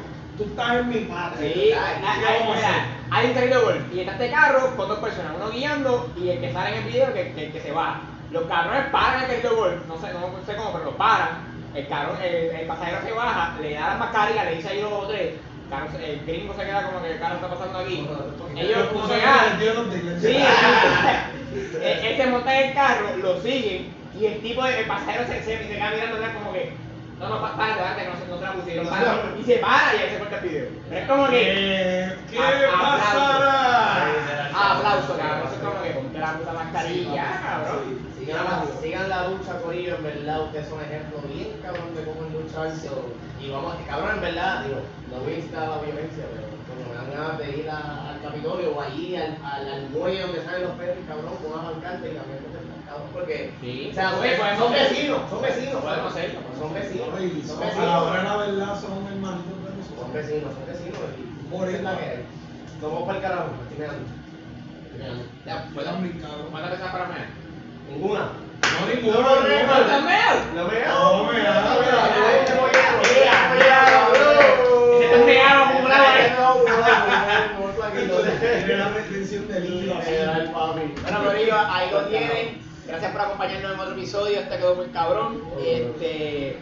Tú 0.40 0.46
estás 0.46 0.76
en 0.76 0.88
mi 0.88 1.00
patria. 1.00 1.52
Sí, 1.52 1.52
¿Qué 1.52 1.74
hay, 1.74 3.26
un 3.26 3.34
carrito 3.34 3.72
de 3.72 3.94
y 3.94 4.00
está 4.00 4.12
este 4.12 4.30
carro 4.30 4.74
con 4.74 4.88
dos 4.88 4.98
personas, 5.00 5.32
uno 5.36 5.50
guiando 5.50 6.10
y 6.16 6.30
el 6.30 6.40
que 6.40 6.50
sale 6.50 6.70
en 6.70 6.82
el 6.82 6.90
video 6.90 7.12
que, 7.12 7.32
que, 7.34 7.52
que 7.52 7.60
se 7.60 7.72
va. 7.72 8.00
Los 8.30 8.44
cabrones 8.44 8.86
paran 8.90 9.24
el 9.24 9.26
carrito 9.28 9.50
de 9.50 9.54
gol, 9.54 9.82
no 9.86 10.00
sé, 10.00 10.06
no 10.14 10.30
sé 10.46 10.56
cómo, 10.56 10.72
pero 10.72 10.84
lo 10.86 10.96
paran. 10.96 11.44
El, 11.74 11.86
carro, 11.88 12.16
el, 12.24 12.34
el 12.34 12.66
pasajero 12.66 13.02
se 13.04 13.12
baja, 13.12 13.54
le 13.60 13.74
da 13.74 13.88
las 13.88 13.98
mascarillas, 13.98 14.44
le 14.46 14.56
dice 14.56 14.68
ahí 14.70 14.80
dos 14.80 14.92
o 14.94 15.08
tres. 15.08 15.34
El 15.98 16.04
el 16.04 16.24
gringo 16.24 16.54
se 16.54 16.64
queda 16.64 16.86
como 16.86 17.02
que 17.02 17.12
el 17.12 17.20
carro 17.20 17.34
está 17.34 17.48
pasando 17.50 17.78
aquí. 17.80 18.08
Ellos 18.56 18.88
que 18.88 19.22
ah. 19.22 19.58
Sí, 20.22 20.36
él, 21.82 22.16
se 22.16 22.26
monta 22.28 22.58
en 22.58 22.68
el 22.68 22.74
carro, 22.74 23.16
lo 23.18 23.42
siguen 23.42 23.94
y 24.18 24.24
el 24.24 24.40
tipo, 24.40 24.64
el 24.64 24.86
pasajero 24.86 25.26
se, 25.26 25.42
se, 25.42 25.58
se 25.58 25.68
queda 25.68 25.90
mirando 25.90 26.16
como 26.38 26.52
que, 26.54 26.72
no, 27.20 27.28
no, 27.28 27.40
pa- 27.40 27.56
párate, 27.56 27.80
párate, 27.80 28.02
que 28.02 28.08
no, 28.08 28.16
se- 28.16 28.26
no 28.28 28.36
te 28.36 28.44
la 28.44 28.52
pusieron, 28.54 28.86
párate. 28.88 29.40
y 29.40 29.44
se 29.44 29.56
para 29.58 29.94
y 29.94 29.98
ahí 29.98 30.10
se 30.10 30.18
corta 30.18 30.36
el 30.38 30.48
video. 30.48 30.66
Pero 30.88 31.00
es 31.00 31.08
como 31.08 31.26
que, 31.28 31.36
¿Qué, 32.30 32.36
¿Qué 32.36 32.38
A- 32.38 32.80
pasará? 32.80 34.50
aplauso, 34.52 35.16
cabrón, 35.16 35.46
eso 35.46 35.54
es 35.54 35.60
como 35.60 35.82
que 35.82 35.90
ponte 35.90 36.18
la 36.18 36.32
puta 36.34 36.52
mascarilla, 36.52 37.40
cabrón. 37.42 38.10
Sigan 38.18 38.44
la, 38.44 38.62
sigan 38.82 39.08
la 39.08 39.28
lucha, 39.28 39.60
Corillo, 39.62 39.96
en 39.96 40.02
verdad, 40.04 40.42
ustedes 40.42 40.68
son 40.68 40.80
ejemplos 40.80 41.22
bien 41.32 41.48
cabrón 41.62 41.94
de 41.94 42.04
cómo 42.04 42.24
es 42.26 42.32
luchar. 42.32 42.70
so, 42.76 43.08
y 43.40 43.50
vamos, 43.50 43.74
cabrón, 43.88 44.10
en 44.16 44.20
verdad, 44.20 44.64
digo, 44.64 44.80
no 45.10 45.20
voy 45.24 45.32
a 45.32 45.36
incitar 45.36 45.62
a 45.64 45.68
la 45.70 45.78
violencia, 45.82 46.24
pero 46.28 46.46
cuando 46.68 46.84
me 46.88 46.94
dan 46.94 47.10
ganas 47.10 47.38
de 47.38 47.46
ir 47.58 47.70
a- 47.70 48.10
al 48.12 48.20
Capitolio 48.22 48.76
o 48.76 48.80
allí 48.80 49.16
al, 49.16 49.36
al, 49.42 49.68
al 49.72 49.88
muelle 49.90 50.20
donde 50.22 50.44
salen 50.44 50.62
los 50.62 50.72
perros, 50.76 50.96
cabrón, 51.08 51.34
con 51.40 51.52
una 51.52 51.70
pancarta 51.72 52.06
y 52.06 52.14
también 52.14 52.40
porque, 53.12 53.52
Sí, 53.60 53.88
o 53.90 53.94
sea, 53.94 54.12
pues, 54.18 54.38
son 54.58 54.72
vecinos, 54.72 55.20
son 55.30 55.42
vecinos, 55.42 55.80
Podemos 55.82 56.12
hacerlo. 56.12 56.40
son 56.58 56.74
vecinos, 56.74 57.06
son 57.46 57.58
son- 57.58 57.62
A 57.62 57.84
la 57.86 58.02
hora 58.02 58.10
de 58.12 58.22
vecinos, 58.22 58.24
la 58.24 58.36
verdad 58.46 58.80
son 58.80 59.06
hermanitos 59.06 59.56
de 59.60 59.68
son 59.70 59.78
nosotros. 59.78 60.12
vecinos, 60.14 60.54
son 60.54 60.66
vecinos, 60.66 60.98
Por 61.50 61.68
es 61.68 61.74
eso. 61.74 61.82
la 61.82 61.96
que. 61.98 62.24
Nos 62.80 62.90
vamos 62.92 63.06
para 63.06 63.18
el 63.18 63.22
carajo. 63.24 63.50
Ya, 65.46 65.64
Puedan 65.74 66.00
brincar. 66.02 66.30
¿Cuántas 66.50 66.70
veces 66.72 66.86
para 66.88 67.06
mí? 67.06 67.14
Ninguna. 67.88 68.20
No, 68.60 68.86
ninguno, 68.86 69.20
No, 69.20 69.28
no, 69.28 69.40
no. 69.40 69.40
No 69.40 69.48
me 69.48 69.60
No 69.94 70.04
me 70.04 70.14
hagas. 70.16 70.54
No 70.54 70.64
me 70.64 71.40
hagas. 71.40 71.64
Mira, 71.80 71.80
Voy 71.80 71.86
mira, 73.16 73.32
a- 73.32 73.48
voy 73.48 73.62
a- 73.68 74.08
bro. 74.10 75.00
Se 75.00 75.06
te 75.08 75.14
han 75.14 75.24
pegado 75.26 75.64
como 75.72 75.86
una 75.86 76.00
vez. 76.00 76.32
No, 76.38 76.54
no, 76.54 76.62
no, 76.64 76.68
no, 76.70 77.66
no, 77.66 77.72
tranquilo. 77.74 78.14
Tiene 78.20 78.76
la 78.76 78.88
retención 78.90 79.48
del 79.48 79.64
hilo. 79.66 79.94
Bueno, 79.94 81.24
Corillo, 81.24 81.56
ahí 81.58 81.90
lo 81.90 82.00
tienen. 82.06 82.69
Gracias 82.90 83.12
por 83.12 83.20
acompañarnos 83.20 83.72
en 83.74 83.80
otro 83.80 83.92
episodio. 83.94 84.40
Este 84.40 84.56
quedó 84.58 84.74
muy 84.74 84.86
cabrón. 84.86 85.40
Este, 85.64 86.56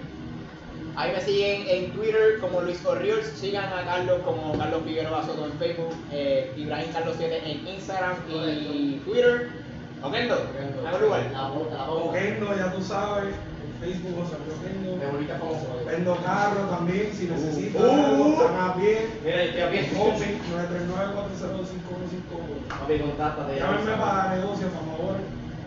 ahí 0.96 1.12
me 1.12 1.20
siguen 1.22 1.64
en 1.68 1.90
Twitter 1.92 2.38
como 2.40 2.60
Luis 2.60 2.78
Corrios. 2.78 3.24
Sigan 3.34 3.72
a 3.72 3.84
Carlos 3.84 4.20
como 4.24 4.56
Carlos 4.58 4.82
Figueroa 4.84 5.24
Soto 5.24 5.46
en 5.46 5.52
Facebook. 5.54 5.94
Eh, 6.12 6.52
Ibrahim 6.56 6.92
Carlos 6.92 7.14
7 7.18 7.42
en 7.50 7.66
Instagram 7.68 8.16
y 8.30 9.00
Twitter. 9.04 9.48
¿Okendo? 10.02 10.36
¿En 10.58 10.86
algún 10.86 11.02
lugar? 11.02 11.22
Okendo, 11.90 12.56
ya 12.56 12.72
tú 12.72 12.82
sabes. 12.82 13.34
En 13.34 13.80
Facebook, 13.80 14.18
Okendo. 14.20 15.12
volviste 15.12 15.34
famoso. 15.34 15.66
Vendo 15.86 16.16
carro 16.24 16.60
también, 16.68 17.12
si 17.14 17.24
necesitas 17.26 17.82
Uh, 17.82 17.86
uh. 17.86 18.42
están 18.42 18.60
a 18.70 18.74
pie. 18.74 19.06
Mira, 19.24 19.42
estoy 19.44 19.60
a 19.62 19.70
pie. 19.70 19.88
Coffee, 19.96 20.38
939-405-151. 20.52 22.68
Papi, 22.68 22.98
contáctate. 22.98 23.54
ya 23.56 23.60
Llámenme 23.64 23.84
sabes. 23.84 24.00
para 24.00 24.34
negocios, 24.36 24.70
por 24.72 24.84
favor. 24.98 25.16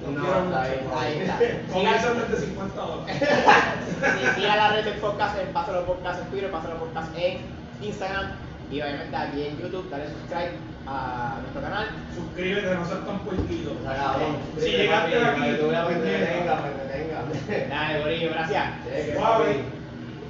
No, 0.09 0.23
está 0.23 1.01
ahí, 1.01 1.19
está. 1.19 1.39
Comienzan 1.71 2.17
desde 2.19 2.45
50 2.45 2.81
dólares. 2.81 3.17
Sí, 3.19 4.41
siga 4.41 4.55
la 4.55 4.69
red 4.73 4.85
del 4.85 4.95
podcast 4.95 5.37
en 5.39 5.53
Pásalo 5.53 5.85
Podcast 5.85 6.21
en 6.21 6.27
Twitter, 6.29 6.51
Pásalo 6.51 6.75
Podcast 6.77 7.15
en 7.15 7.37
Instagram 7.81 8.31
y 8.71 8.81
obviamente 8.81 9.15
aquí 9.15 9.43
en 9.43 9.59
YouTube, 9.59 9.89
dale 9.89 10.05
subscribe 10.07 10.53
a 10.87 11.37
nuestro 11.41 11.61
canal. 11.61 11.87
Suscríbete, 12.15 12.73
no 12.73 12.85
seas 12.85 13.05
tan 13.05 13.19
puerquito. 13.19 13.71
Si 14.57 14.69
llegaste 14.69 15.17
aquí, 15.17 15.41
puñeta. 15.41 15.87
detenga, 15.89 16.63
te 16.63 16.97
detenga. 16.97 17.69
Dale, 17.69 17.99
Gorillo, 17.99 18.29
gracias. 18.31 18.65
Suave. 19.15 19.80